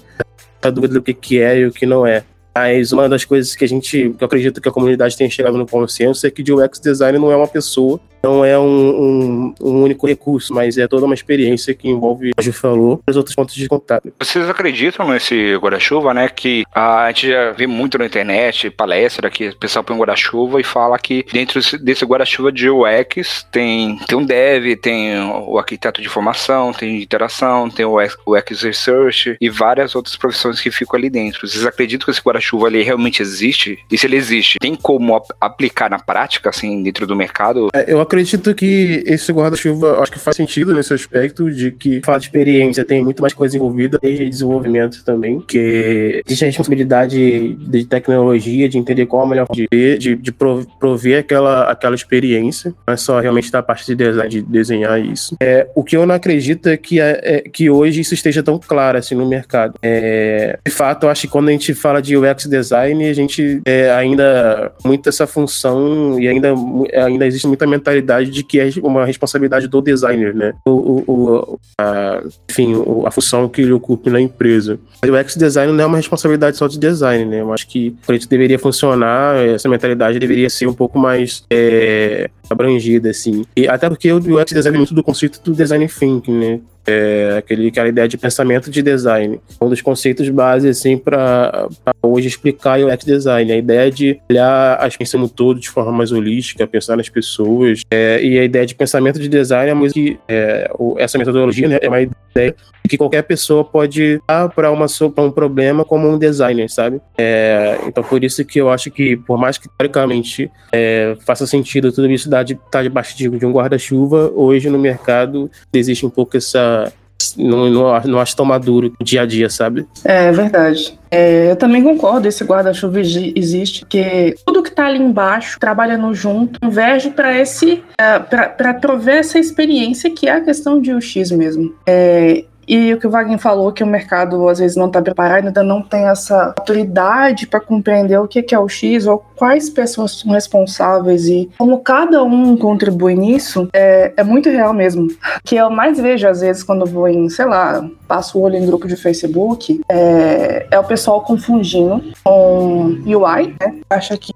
a 0.61 0.69
dúvida 0.69 0.93
do 0.93 1.01
que, 1.01 1.13
que 1.13 1.39
é 1.41 1.59
e 1.59 1.65
o 1.65 1.71
que 1.71 1.85
não 1.85 2.07
é. 2.07 2.23
Mas 2.55 2.91
uma 2.93 3.07
das 3.09 3.25
coisas 3.25 3.55
que 3.55 3.65
a 3.65 3.67
gente, 3.67 4.13
que 4.17 4.23
eu 4.23 4.25
acredito 4.25 4.61
que 4.61 4.69
a 4.69 4.71
comunidade 4.71 5.17
tem 5.17 5.29
chegado 5.29 5.57
no 5.57 5.65
consenso 5.65 6.25
é 6.25 6.31
que 6.31 6.49
o 6.49 6.63
UX 6.63 6.79
design 6.79 7.17
não 7.17 7.31
é 7.31 7.35
uma 7.35 7.47
pessoa, 7.47 7.99
não 8.23 8.45
é 8.45 8.57
um, 8.57 8.63
um, 8.63 9.55
um, 9.61 9.83
único 9.83 10.07
recurso, 10.07 10.53
mas 10.53 10.77
é 10.77 10.87
toda 10.87 11.05
uma 11.05 11.13
experiência 11.13 11.73
que 11.73 11.89
envolve, 11.89 12.31
como 12.31 12.33
a 12.37 12.41
Ju 12.41 12.53
falou, 12.53 13.01
os 13.07 13.17
outros 13.17 13.35
pontos 13.35 13.55
de 13.55 13.67
contato. 13.67 14.11
Vocês 14.19 14.49
acreditam 14.49 15.07
nesse 15.09 15.55
guarda-chuva, 15.57 16.13
né? 16.13 16.29
Que 16.29 16.63
a 16.73 17.07
gente 17.09 17.29
já 17.29 17.51
vê 17.51 17.67
muito 17.67 17.97
na 17.97 18.05
internet, 18.05 18.69
palestra, 18.69 19.29
que 19.29 19.49
o 19.49 19.55
pessoal 19.55 19.83
põe 19.83 19.95
um 19.95 19.99
guarda-chuva 19.99 20.59
e 20.59 20.63
fala 20.63 20.97
que 20.99 21.25
dentro 21.31 21.59
desse 21.79 22.05
guarda-chuva 22.05 22.51
de 22.51 22.69
UX 22.69 23.45
tem, 23.51 23.97
tem 24.07 24.17
um 24.17 24.25
dev, 24.25 24.75
tem 24.77 25.19
o 25.19 25.57
arquiteto 25.57 26.01
de 26.01 26.07
informação, 26.07 26.71
tem 26.73 27.01
interação, 27.01 27.69
tem 27.69 27.85
o 27.85 27.97
UX 27.97 28.61
Research 28.61 29.37
e 29.39 29.49
várias 29.49 29.95
outras 29.95 30.15
profissões 30.15 30.59
que 30.59 30.71
ficam 30.71 30.97
ali 30.97 31.09
dentro. 31.09 31.47
Vocês 31.47 31.65
acreditam 31.65 32.05
que 32.05 32.11
esse 32.11 32.21
guarda-chuva 32.21 32.67
ali 32.67 32.83
realmente 32.83 33.21
existe? 33.21 33.79
E 33.91 33.97
se 33.97 34.05
ele 34.05 34.15
existe, 34.15 34.59
tem 34.59 34.75
como 34.75 35.21
aplicar 35.39 35.89
na 35.89 35.99
prática, 35.99 36.49
assim, 36.49 36.83
dentro 36.83 37.07
do 37.07 37.15
mercado? 37.15 37.69
É, 37.73 37.91
eu 37.91 37.99
acredito 38.11 38.53
que 38.53 39.03
esse 39.05 39.31
guarda-chuva, 39.31 39.99
acho 40.01 40.11
que 40.11 40.19
faz 40.19 40.35
sentido 40.35 40.73
nesse 40.73 40.93
aspecto 40.93 41.49
de 41.49 41.71
que 41.71 42.01
fala 42.03 42.19
de 42.19 42.25
experiência, 42.25 42.83
tem 42.83 43.01
muito 43.01 43.21
mais 43.21 43.33
coisa 43.33 43.55
envolvida, 43.55 43.97
desde 44.01 44.29
desenvolvimento 44.29 45.03
também, 45.05 45.39
que 45.39 46.21
existe 46.25 46.43
a 46.43 46.47
responsabilidade 46.47 47.53
de 47.53 47.85
tecnologia, 47.85 48.67
de 48.67 48.77
entender 48.77 49.05
qual 49.05 49.23
a 49.23 49.29
melhor 49.29 49.47
de, 49.53 49.67
de, 49.97 50.15
de 50.15 50.31
prover 50.31 51.19
aquela, 51.19 51.71
aquela 51.71 51.95
experiência, 51.95 52.73
não 52.85 52.93
é 52.93 52.97
só 52.97 53.19
realmente 53.19 53.49
da 53.49 53.63
parte 53.63 53.85
de 53.85 53.95
design, 53.95 54.29
de 54.29 54.41
desenhar 54.41 54.99
isso. 54.99 55.37
É, 55.39 55.67
o 55.73 55.83
que 55.83 55.95
eu 55.95 56.05
não 56.05 56.15
acredito 56.15 56.67
é 56.67 56.75
que, 56.75 56.99
é, 56.99 57.19
é 57.23 57.41
que 57.41 57.69
hoje 57.69 58.01
isso 58.01 58.13
esteja 58.13 58.43
tão 58.43 58.59
claro 58.59 58.97
assim 58.97 59.15
no 59.15 59.25
mercado. 59.25 59.75
É, 59.81 60.59
de 60.65 60.71
fato, 60.71 61.05
eu 61.05 61.09
acho 61.09 61.21
que 61.21 61.27
quando 61.29 61.47
a 61.47 61.51
gente 61.51 61.73
fala 61.73 62.01
de 62.01 62.17
UX 62.17 62.45
design, 62.45 63.07
a 63.07 63.13
gente 63.13 63.61
é, 63.65 63.89
ainda 63.91 64.73
muito 64.83 65.07
essa 65.07 65.25
função 65.25 66.19
e 66.19 66.27
ainda, 66.27 66.53
ainda 66.93 67.25
existe 67.25 67.47
muita 67.47 67.65
mentalidade 67.65 68.00
de 68.01 68.43
que 68.43 68.59
é 68.59 68.69
uma 68.83 69.05
responsabilidade 69.05 69.67
do 69.67 69.81
designer, 69.81 70.33
né? 70.33 70.53
O, 70.65 71.03
o, 71.07 71.59
a, 71.79 72.23
enfim, 72.49 72.73
a 73.05 73.11
função 73.11 73.47
que 73.47 73.61
ele 73.61 73.73
ocupe 73.73 74.09
na 74.09 74.19
empresa. 74.19 74.79
O 75.03 75.19
UX 75.19 75.35
design 75.35 75.71
não 75.73 75.83
é 75.83 75.87
uma 75.87 75.97
responsabilidade 75.97 76.57
só 76.57 76.67
de 76.67 76.77
design, 76.77 77.25
né? 77.25 77.41
Eu 77.41 77.53
acho 77.53 77.67
que 77.67 77.95
o 78.07 78.13
isso 78.13 78.29
deveria 78.29 78.59
funcionar, 78.59 79.37
essa 79.37 79.69
mentalidade 79.69 80.19
deveria 80.19 80.49
ser 80.49 80.67
um 80.67 80.73
pouco 80.73 80.99
mais 80.99 81.43
é, 81.49 82.29
abrangida, 82.49 83.09
assim. 83.09 83.45
E 83.55 83.67
até 83.67 83.89
porque 83.89 84.11
o 84.11 84.17
UX 84.17 84.51
design 84.51 84.75
é 84.75 84.79
muito 84.79 84.93
do 84.93 85.03
conceito 85.03 85.41
do 85.43 85.53
design 85.53 85.87
thinking, 85.87 86.39
né? 86.39 86.59
É 86.85 87.35
aquele, 87.37 87.67
aquela 87.67 87.89
ideia 87.89 88.07
de 88.07 88.17
pensamento 88.17 88.71
de 88.71 88.81
design. 88.81 89.39
Um 89.61 89.69
dos 89.69 89.81
conceitos 89.81 90.27
base, 90.29 90.67
assim, 90.67 90.97
para 90.97 91.67
hoje 92.01 92.27
explicar 92.27 92.79
o 92.79 92.91
UX 92.91 93.05
design. 93.05 93.51
A 93.51 93.57
ideia 93.57 93.91
de 93.91 94.19
olhar 94.29 94.75
as 94.75 94.97
pensando 94.97 95.29
todo 95.29 95.59
de 95.59 95.69
forma 95.69 95.91
mais 95.91 96.11
holística, 96.11 96.65
pensar 96.65 96.95
nas 96.97 97.09
pessoas. 97.09 97.83
É, 97.91 98.23
e 98.23 98.39
a 98.39 98.43
ideia 98.43 98.65
de 98.65 98.75
pensamento 98.75 99.19
de 99.19 99.29
design 99.29 99.69
é 99.69 99.73
uma 99.73 99.81
coisa 99.81 99.93
que 99.93 100.19
é, 100.27 100.71
essa 100.97 101.17
metodologia 101.17 101.67
né, 101.67 101.79
é 101.81 101.87
uma 101.87 102.01
ideia 102.01 102.55
que 102.91 102.97
qualquer 102.97 103.21
pessoa 103.21 103.63
pode 103.63 104.21
dar 104.27 104.49
para 104.49 104.69
um 104.69 105.31
problema 105.31 105.85
como 105.85 106.09
um 106.09 106.17
designer, 106.17 106.69
sabe? 106.69 106.99
É, 107.17 107.79
então, 107.87 108.03
por 108.03 108.21
isso 108.21 108.43
que 108.43 108.59
eu 108.59 108.69
acho 108.69 108.91
que, 108.91 109.15
por 109.15 109.37
mais 109.37 109.57
que 109.57 109.69
teoricamente 109.77 110.51
é, 110.73 111.15
faça 111.25 111.47
sentido 111.47 111.89
tudo 111.89 112.11
isso 112.11 112.27
estar 112.27 112.43
tá 112.69 112.83
debaixo 112.83 113.17
de 113.17 113.45
um 113.45 113.51
guarda-chuva, 113.53 114.29
hoje 114.35 114.69
no 114.69 114.77
mercado 114.77 115.49
existe 115.73 116.05
um 116.05 116.09
pouco 116.09 116.35
essa 116.35 116.91
não, 117.37 117.69
não, 117.69 118.01
não 118.01 118.19
acho 118.19 118.35
tão 118.35 118.45
maduro 118.45 118.93
dia 119.01 119.21
a 119.21 119.25
dia, 119.25 119.49
sabe? 119.49 119.87
É 120.03 120.31
verdade. 120.31 120.99
É, 121.09 121.51
eu 121.51 121.55
também 121.55 121.83
concordo, 121.83 122.27
esse 122.27 122.43
guarda-chuva 122.43 122.99
existe, 123.01 123.81
porque 123.81 124.35
tudo 124.45 124.63
que 124.63 124.71
tá 124.71 124.85
ali 124.85 124.99
embaixo, 124.99 125.59
trabalhando 125.59 126.13
junto, 126.13 126.59
converge 126.59 127.09
para 127.11 127.37
esse, 127.37 127.83
é, 127.99 128.19
para 128.19 128.73
prover 128.73 129.17
essa 129.17 129.37
experiência 129.37 130.09
que 130.09 130.27
é 130.27 130.33
a 130.33 130.41
questão 130.41 130.81
de 130.81 130.93
UX 130.93 131.31
mesmo. 131.31 131.75
É, 131.85 132.45
e 132.73 132.93
o 132.93 132.97
que 132.97 133.05
o 133.05 133.09
Wagner 133.09 133.37
falou, 133.37 133.73
que 133.73 133.83
o 133.83 133.85
mercado 133.85 134.47
às 134.47 134.59
vezes 134.59 134.77
não 134.77 134.87
está 134.87 135.01
preparado, 135.01 135.47
ainda 135.47 135.61
não 135.61 135.81
tem 135.81 136.05
essa 136.05 136.53
autoridade 136.57 137.45
para 137.45 137.59
compreender 137.59 138.17
o 138.17 138.29
que 138.29 138.55
é 138.55 138.57
o 138.57 138.69
X 138.69 139.07
ou 139.07 139.25
quais 139.41 139.71
pessoas 139.71 140.19
são 140.19 140.31
responsáveis 140.33 141.25
e 141.25 141.49
como 141.57 141.79
cada 141.79 142.23
um 142.23 142.55
contribui 142.55 143.15
nisso, 143.15 143.67
é, 143.73 144.13
é 144.15 144.23
muito 144.23 144.51
real 144.51 144.71
mesmo. 144.71 145.07
O 145.07 145.09
que 145.43 145.55
eu 145.55 145.67
mais 145.71 145.99
vejo 145.99 146.27
às 146.27 146.41
vezes 146.41 146.61
quando 146.61 146.85
vou 146.85 147.07
em, 147.07 147.27
sei 147.27 147.45
lá, 147.45 147.83
passo 148.07 148.37
o 148.37 148.41
olho 148.43 148.55
em 148.55 148.65
grupo 148.67 148.87
de 148.87 148.95
Facebook, 148.95 149.81
é, 149.89 150.67
é 150.69 150.77
o 150.77 150.83
pessoal 150.83 151.21
confundindo 151.21 152.03
com 152.23 153.01
UI, 153.03 153.55
né? 153.59 153.79
Acha 153.89 154.15
que 154.15 154.31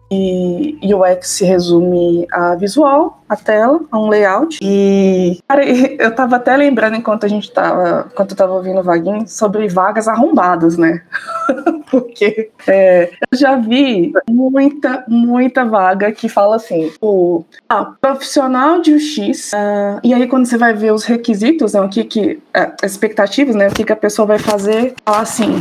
UX 0.82 1.28
se 1.28 1.46
resume 1.46 2.26
a 2.32 2.56
visual, 2.56 3.22
a 3.28 3.36
tela, 3.36 3.82
a 3.92 4.00
um 4.00 4.08
layout. 4.08 4.58
E, 4.62 5.40
cara, 5.48 5.64
eu 5.68 6.16
tava 6.16 6.38
até 6.38 6.56
lembrando 6.56 6.96
enquanto 6.96 7.26
a 7.26 7.30
gente 7.30 7.52
tava, 7.52 8.08
enquanto 8.12 8.32
eu 8.32 8.38
tava 8.38 8.54
ouvindo 8.54 8.80
o 8.80 8.84
Vaguinho, 8.84 9.28
sobre 9.28 9.68
vagas 9.68 10.08
arrombadas, 10.08 10.78
né? 10.78 11.02
Porque 11.92 12.50
é, 12.68 13.12
eu 13.32 13.38
já 13.38 13.56
vi 13.58 14.14
muita, 14.30 14.95
muita 15.08 15.66
vaga 15.66 16.12
que 16.12 16.30
fala 16.30 16.56
assim, 16.56 16.92
o 17.02 17.44
ah, 17.68 17.94
profissional 18.00 18.82
de 18.82 18.94
UX, 18.94 19.52
uh, 19.54 20.00
e 20.04 20.14
aí 20.14 20.28
quando 20.28 20.46
você 20.46 20.58
vai 20.58 20.74
ver 20.74 20.94
os 20.94 21.04
requisitos, 21.04 21.74
né, 21.74 21.82
o 21.82 21.90
que 21.90 22.04
que, 22.04 22.34
uh, 22.56 22.86
expectativas, 22.86 23.56
né, 23.56 23.68
o 23.68 23.74
que 23.74 23.84
que 23.84 23.94
a 23.94 23.96
pessoa 23.96 24.26
vai 24.26 24.40
fazer, 24.40 24.94
fala 25.06 25.22
assim, 25.22 25.56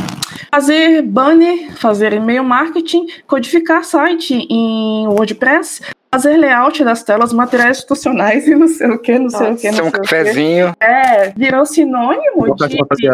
fazer 0.51 1.01
banner, 1.01 1.75
fazer 1.77 2.13
e-mail 2.13 2.43
marketing, 2.43 3.07
codificar 3.27 3.83
site 3.83 4.33
em 4.49 5.07
WordPress, 5.07 5.81
fazer 6.15 6.37
layout 6.37 6.83
das 6.83 7.03
telas, 7.03 7.33
materiais 7.33 7.77
institucionais 7.77 8.47
e 8.47 8.55
não 8.55 8.67
sei 8.67 8.89
o 8.89 8.99
que, 8.99 9.19
não 9.19 9.29
sei 9.29 9.51
o 9.51 9.57
que. 9.57 9.71
Não 9.71 9.87
um 9.87 9.91
cafezinho. 9.91 10.73
É, 10.79 11.29
virou 11.35 11.65
sinônimo 11.65 12.55
de. 12.55 13.09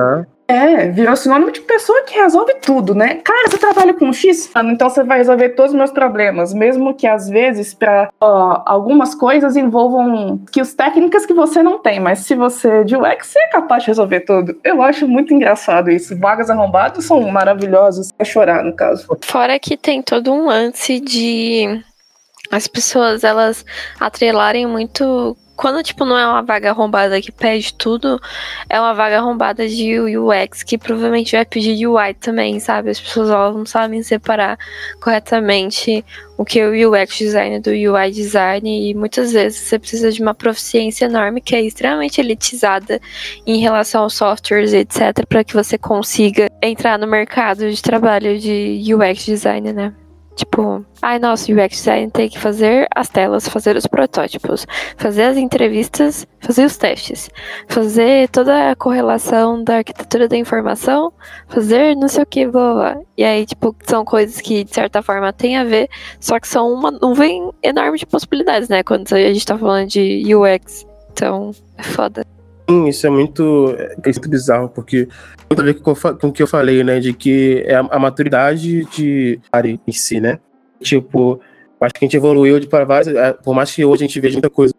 É, 0.48 0.90
virou 0.90 1.16
sinônimo 1.16 1.50
de 1.50 1.62
pessoa 1.62 2.04
que 2.04 2.14
resolve 2.14 2.56
tudo, 2.62 2.94
né? 2.94 3.16
Cara, 3.24 3.50
você 3.50 3.58
trabalha 3.58 3.94
com 3.94 4.12
X? 4.12 4.52
Então 4.66 4.90
você 4.90 5.02
vai 5.02 5.20
resolver 5.20 5.50
todos 5.50 5.72
os 5.72 5.78
meus 5.78 5.92
problemas, 5.92 6.54
mesmo 6.54 6.94
que 6.94 7.08
às 7.08 7.30
vezes 7.30 7.74
para 7.74 8.10
algumas 8.20 9.16
coisas 9.16 9.56
envolvam 9.56 10.42
skills 10.48 10.74
técnicas 10.74 11.26
que 11.26 11.34
você 11.34 11.64
não 11.64 11.80
tem, 11.80 12.02
mas 12.02 12.20
se 12.20 12.36
você 12.36 12.68
é 12.68 12.84
de 12.84 12.98
UX, 12.98 13.28
você 13.28 13.40
é 13.40 13.48
capaz 13.48 13.84
de 13.84 13.88
resolver 13.88 14.20
tudo. 14.22 14.58
Eu 14.62 14.82
acho 14.82 15.08
muito 15.08 15.34
engraçado 15.34 15.90
isso. 15.90 16.20
Vagas 16.20 16.50
arrombadas 16.50 17.06
são 17.06 17.22
maravilhosas, 17.32 18.10
é 18.20 18.26
chorar 18.26 18.62
no 18.62 18.76
caso. 18.76 19.08
Fora 19.22 19.58
que 19.58 19.78
tem 19.78 20.02
todo 20.02 20.34
um 20.34 20.48
lance 20.48 21.00
de 21.00 21.82
as 22.52 22.68
pessoas 22.68 23.24
elas 23.24 23.66
atrelarem 24.00 24.68
muito 24.68 25.38
quando, 25.62 25.84
tipo, 25.84 26.06
não 26.06 26.18
é 26.18 26.26
uma 26.26 26.42
vaga 26.42 26.72
arrombada 26.72 27.22
que 27.22 27.32
pede 27.32 27.72
tudo, 27.76 28.20
é 28.68 28.80
uma 28.80 28.96
vaga 28.96 29.20
arrombada 29.20 29.68
de 29.68 30.00
UX 30.00 30.64
que 30.64 30.76
provavelmente 30.76 31.34
vai 31.34 31.46
pedir 31.46 31.86
UI 31.86 32.16
também, 32.16 32.60
sabe? 32.60 32.90
As 32.90 33.00
pessoas 33.00 33.30
não 33.30 33.64
sabem 33.64 34.02
separar 34.02 34.58
corretamente 35.00 36.04
o 36.36 36.44
que 36.44 36.60
é 36.60 36.68
o 36.68 36.92
UX 36.92 37.16
design 37.16 37.60
do 37.60 37.70
UI 37.70 38.10
design 38.10 38.90
e 38.90 38.96
muitas 38.96 39.34
vezes 39.34 39.60
você 39.60 39.78
precisa 39.78 40.12
de 40.12 40.20
uma 40.20 40.34
proficiência 40.34 41.06
enorme 41.06 41.40
que 41.40 41.56
é 41.56 41.62
extremamente 41.62 42.20
elitizada 42.20 43.00
em 43.46 43.60
relação 43.60 44.02
aos 44.02 44.16
softwares, 44.16 44.74
etc, 44.74 45.28
para 45.30 45.44
que 45.44 45.54
você 45.54 45.78
consiga 45.78 46.50
entrar 46.60 46.98
no 46.98 47.06
mercado 47.06 47.70
de 47.70 47.80
trabalho 47.84 48.40
de 48.40 48.82
UX 48.96 49.26
design, 49.26 49.72
né? 49.74 49.94
Tipo, 50.36 50.86
ai, 51.02 51.20
nossa, 51.20 51.52
UX 51.52 51.76
design 51.78 52.10
tem 52.10 52.30
que 52.30 52.40
fazer 52.40 52.88
as 52.96 53.10
telas, 53.10 53.48
fazer 53.48 53.76
os 53.76 53.86
protótipos, 53.86 54.66
fazer 54.96 55.24
as 55.24 55.38
entrevistas, 55.38 56.26
fazer 56.40 56.66
os 56.66 56.78
testes, 56.78 57.30
fazer 57.68 58.30
toda 58.30 58.72
a 58.72 58.76
correlação 58.76 59.62
da 59.64 59.78
arquitetura 59.78 60.28
da 60.28 60.38
informação, 60.38 61.12
fazer 61.48 61.96
não 61.96 62.08
sei 62.08 62.24
o 62.24 62.26
que, 62.26 62.48
blá, 62.48 62.74
blá. 62.74 62.98
E 63.18 63.24
aí, 63.24 63.46
tipo, 63.46 63.76
são 63.86 64.06
coisas 64.06 64.40
que, 64.40 64.64
de 64.64 64.74
certa 64.74 65.02
forma, 65.02 65.34
tem 65.34 65.58
a 65.58 65.64
ver, 65.64 65.90
só 66.20 66.40
que 66.40 66.48
são 66.48 66.74
uma 66.74 66.92
nuvem 66.92 67.52
enorme 67.62 67.98
de 67.98 68.06
possibilidades, 68.06 68.70
né? 68.70 68.84
Quando 68.84 69.14
a 69.14 69.34
gente 69.34 69.46
tá 69.46 69.58
falando 69.58 69.90
de 69.90 70.24
UX. 70.34 70.88
Então, 71.12 71.52
é 71.78 71.84
foda. 71.84 72.26
Sim, 72.72 72.88
isso 72.88 73.06
é 73.06 73.10
muito, 73.10 73.76
é 73.78 73.96
muito 74.06 74.30
bizarro, 74.30 74.70
porque 74.70 75.06
muito 75.50 75.62
a 75.62 75.66
ver 75.66 75.74
com, 75.82 75.92
o 75.92 76.32
que 76.32 76.42
eu 76.42 76.48
falei, 76.48 76.86
né? 76.86 77.02
De 77.02 77.12
que 77.12 77.62
é 77.66 77.76
a, 77.76 77.80
a 77.82 78.00
maturidade 78.00 78.86
de 78.86 79.38
área 79.52 79.78
em 79.86 79.92
si, 79.92 80.22
né? 80.22 80.40
Tipo, 80.80 81.42
acho 81.82 81.94
que 81.94 82.06
a 82.06 82.08
gente 82.08 82.16
evoluiu 82.16 82.62
de 82.62 82.68
para 82.68 82.86
várias. 82.86 83.14
É, 83.14 83.34
por 83.34 83.54
mais 83.54 83.76
que 83.76 83.84
hoje 83.84 84.06
a 84.06 84.08
gente 84.08 84.20
veja 84.22 84.36
muita 84.36 84.50
coisa 84.50 84.74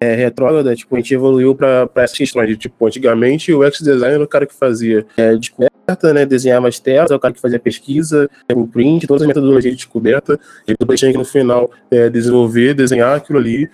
é, 0.00 0.14
retrógrada, 0.14 0.76
tipo, 0.76 0.94
a 0.94 1.00
gente 1.00 1.12
evoluiu 1.12 1.52
para 1.52 1.90
essas 1.96 2.16
questões. 2.16 2.48
De, 2.48 2.56
tipo, 2.56 2.86
antigamente 2.86 3.52
o 3.52 3.64
ex-designer 3.64 4.14
era 4.14 4.22
o 4.22 4.28
cara 4.28 4.46
que 4.46 4.54
fazia 4.54 5.04
é, 5.16 5.34
descoberta, 5.34 6.12
né? 6.14 6.24
Desenhava 6.24 6.68
as 6.68 6.78
telas, 6.78 7.10
é 7.10 7.16
o 7.16 7.18
cara 7.18 7.34
que 7.34 7.40
fazia 7.40 7.58
pesquisa, 7.58 8.30
o 8.54 8.68
print, 8.68 9.08
todas 9.08 9.22
as 9.22 9.26
metodologias 9.26 9.72
de 9.72 9.78
descoberta. 9.78 10.38
E 10.68 10.76
depois 10.78 11.00
tinha 11.00 11.10
que 11.10 11.18
no 11.18 11.24
final 11.24 11.72
é, 11.90 12.08
desenvolver, 12.08 12.72
desenhar 12.72 13.16
aquilo 13.16 13.40
ali. 13.40 13.68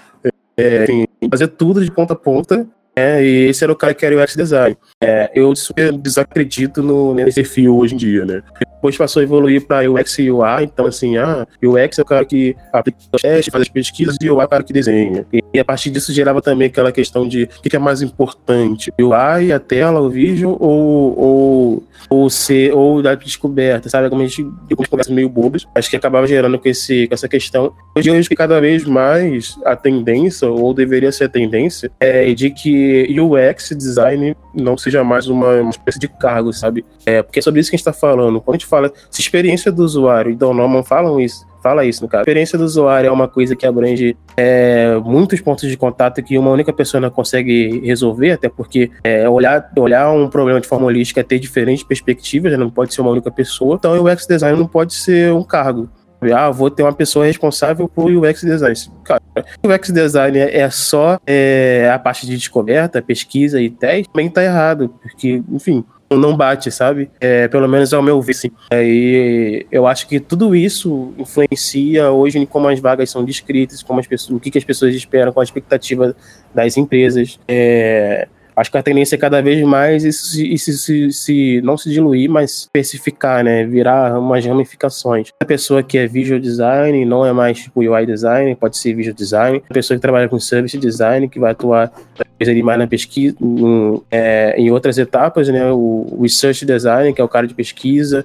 É, 0.56 0.84
enfim, 0.84 1.06
fazer 1.30 1.48
tudo 1.48 1.84
de 1.84 1.90
ponta 1.90 2.14
a 2.14 2.16
ponta 2.16 2.66
é, 2.96 3.24
e 3.24 3.48
esse 3.48 3.64
era 3.64 3.72
o 3.72 3.76
cara 3.76 3.92
que 3.92 4.06
era 4.06 4.16
o 4.16 4.22
UX 4.22 4.36
design. 4.36 4.76
É, 5.02 5.30
eu 5.34 5.54
super 5.56 5.92
desacredito 5.92 6.82
no, 6.82 7.14
nesse 7.14 7.34
perfil 7.34 7.76
hoje 7.76 7.94
em 7.94 7.98
dia, 7.98 8.24
né? 8.24 8.42
Depois 8.58 8.96
passou 8.96 9.20
a 9.20 9.22
evoluir 9.24 9.66
para 9.66 9.90
UX 9.90 10.18
e 10.18 10.30
UI, 10.30 10.64
então 10.64 10.86
assim, 10.86 11.16
ah, 11.16 11.46
UX 11.62 11.98
é 11.98 12.02
o 12.02 12.04
cara 12.04 12.24
que 12.24 12.56
aplica 12.72 12.98
os 13.12 13.22
testes, 13.22 13.52
faz 13.52 13.62
as 13.62 13.68
pesquisas 13.68 14.16
e 14.20 14.30
UI 14.30 14.40
é 14.40 14.44
o 14.44 14.48
cara 14.48 14.62
que 14.62 14.72
desenha. 14.72 15.26
E 15.32 15.43
a 15.60 15.64
partir 15.64 15.90
disso 15.90 16.12
gerava 16.12 16.40
também 16.40 16.68
aquela 16.68 16.92
questão 16.92 17.26
de 17.26 17.44
o 17.44 17.62
que 17.62 17.76
é 17.76 17.78
mais 17.78 18.02
importante, 18.02 18.92
UI, 19.00 19.52
a 19.52 19.58
tela, 19.58 20.00
o 20.00 20.10
vídeo 20.10 20.56
ou, 20.60 21.18
ou, 21.18 21.84
ou 22.10 22.30
ser, 22.30 22.72
ou 22.72 23.02
da 23.02 23.14
descoberta, 23.14 23.88
sabe? 23.88 24.08
Como 24.08 24.22
a 24.22 24.26
gente 24.26 24.42
algumas 24.70 24.88
conversas 24.88 25.14
meio 25.14 25.28
bobas, 25.28 25.66
acho 25.74 25.90
que 25.90 25.96
acabava 25.96 26.26
gerando 26.26 26.58
com, 26.58 26.68
esse, 26.68 27.06
com 27.06 27.14
essa 27.14 27.28
questão. 27.28 27.72
Hoje 27.96 28.10
eu 28.10 28.18
acho 28.18 28.28
que 28.28 28.36
cada 28.36 28.60
vez 28.60 28.84
mais 28.84 29.56
a 29.64 29.76
tendência, 29.76 30.48
ou 30.48 30.74
deveria 30.74 31.12
ser 31.12 31.24
a 31.24 31.28
tendência, 31.28 31.90
é 32.00 32.32
de 32.34 32.50
que 32.50 33.14
UX 33.20 33.70
design 33.76 34.36
não 34.54 34.76
seja 34.76 35.02
mais 35.02 35.28
uma, 35.28 35.60
uma 35.60 35.70
espécie 35.70 35.98
de 35.98 36.08
cargo, 36.08 36.52
sabe? 36.52 36.84
É, 37.06 37.22
porque 37.22 37.38
é 37.38 37.42
sobre 37.42 37.60
isso 37.60 37.70
que 37.70 37.76
a 37.76 37.78
gente 37.78 37.86
está 37.86 37.92
falando. 37.92 38.40
Quando 38.40 38.56
a 38.56 38.58
gente 38.58 38.66
fala, 38.66 38.92
se 39.10 39.20
experiência 39.20 39.70
do 39.72 39.84
usuário 39.84 40.32
e 40.32 40.34
Don 40.34 40.54
Norman 40.54 40.82
falam 40.82 41.20
isso, 41.20 41.46
fala 41.64 41.82
isso, 41.86 42.02
no 42.02 42.08
caso. 42.08 42.20
A 42.20 42.22
experiência 42.24 42.58
do 42.58 42.64
usuário 42.64 43.08
é 43.08 43.10
uma 43.10 43.26
coisa 43.26 43.56
que 43.56 43.66
abrange 43.66 44.14
é, 44.36 44.94
muitos 45.02 45.40
pontos 45.40 45.66
de 45.66 45.76
contato 45.78 46.22
que 46.22 46.36
uma 46.36 46.50
única 46.50 46.74
pessoa 46.74 47.00
não 47.00 47.08
consegue 47.08 47.80
resolver, 47.82 48.32
até 48.32 48.50
porque 48.50 48.90
é, 49.02 49.26
olhar, 49.26 49.72
olhar 49.78 50.12
um 50.12 50.28
problema 50.28 50.60
de 50.60 50.68
forma 50.68 50.84
holística 50.84 51.20
é 51.20 51.24
ter 51.24 51.38
diferentes 51.38 51.82
perspectivas, 51.82 52.52
né? 52.52 52.58
não 52.58 52.68
pode 52.68 52.92
ser 52.92 53.00
uma 53.00 53.10
única 53.10 53.30
pessoa. 53.30 53.76
Então, 53.76 53.98
o 53.98 54.12
UX 54.12 54.26
design 54.26 54.58
não 54.58 54.66
pode 54.66 54.92
ser 54.92 55.32
um 55.32 55.42
cargo. 55.42 55.88
Ah, 56.32 56.50
vou 56.50 56.70
ter 56.70 56.82
uma 56.82 56.92
pessoa 56.92 57.26
responsável 57.26 57.88
por 57.88 58.10
UX 58.10 58.42
design. 58.42 58.74
Cara, 59.02 59.22
o 59.62 59.68
UX 59.68 59.90
design 59.90 60.38
é 60.38 60.70
só 60.70 61.18
é, 61.26 61.90
a 61.92 61.98
parte 61.98 62.26
de 62.26 62.36
descoberta, 62.36 63.02
pesquisa 63.02 63.60
e 63.60 63.68
teste, 63.68 64.10
também 64.10 64.30
tá 64.30 64.42
errado, 64.42 64.94
porque, 65.02 65.42
enfim, 65.50 65.84
não 66.18 66.36
bate, 66.36 66.70
sabe? 66.70 67.10
É, 67.20 67.48
pelo 67.48 67.68
menos 67.68 67.92
ao 67.92 68.02
meu 68.02 68.20
ver, 68.20 68.34
sim. 68.34 68.50
E 68.72 69.66
eu 69.70 69.86
acho 69.86 70.06
que 70.06 70.20
tudo 70.20 70.54
isso 70.54 71.12
influencia 71.18 72.10
hoje 72.10 72.38
em 72.38 72.46
como 72.46 72.68
as 72.68 72.80
vagas 72.80 73.10
são 73.10 73.24
descritas, 73.24 73.82
como 73.82 74.00
as 74.00 74.06
pessoas, 74.06 74.36
o 74.36 74.40
que, 74.40 74.50
que 74.50 74.58
as 74.58 74.64
pessoas 74.64 74.94
esperam, 74.94 75.32
com 75.32 75.40
a 75.40 75.44
expectativa 75.44 76.14
das 76.54 76.76
empresas. 76.76 77.38
É, 77.48 78.28
acho 78.56 78.70
que 78.70 78.78
a 78.78 78.82
tendência 78.82 79.16
é 79.16 79.18
cada 79.18 79.40
vez 79.42 79.62
mais 79.62 80.04
isso, 80.04 80.40
isso, 80.40 80.72
se, 80.72 81.12
se, 81.12 81.60
não 81.62 81.76
se 81.76 81.90
diluir, 81.90 82.30
mas 82.30 82.62
especificar, 82.62 83.42
né? 83.44 83.64
Virar 83.64 84.18
umas 84.18 84.44
ramificações. 84.44 85.30
A 85.40 85.44
pessoa 85.44 85.82
que 85.82 85.98
é 85.98 86.06
visual 86.06 86.40
design 86.40 87.04
não 87.04 87.24
é 87.24 87.32
mais 87.32 87.58
tipo 87.58 87.80
UI 87.80 88.06
design, 88.06 88.54
pode 88.54 88.76
ser 88.76 88.94
visual 88.94 89.14
design. 89.14 89.62
A 89.68 89.74
pessoa 89.74 89.96
que 89.96 90.02
trabalha 90.02 90.28
com 90.28 90.38
service 90.38 90.76
design, 90.78 91.28
que 91.28 91.38
vai 91.38 91.52
atuar 91.52 91.92
ali 92.40 92.62
mais 92.62 92.78
na 92.78 92.86
pesquisa, 92.86 93.36
em, 93.40 94.02
é, 94.10 94.54
em 94.58 94.70
outras 94.70 94.98
etapas, 94.98 95.48
né? 95.48 95.70
O 95.72 96.18
research 96.20 96.64
design, 96.64 97.12
que 97.12 97.20
é 97.20 97.24
o 97.24 97.28
cara 97.28 97.46
de 97.46 97.54
pesquisa, 97.54 98.24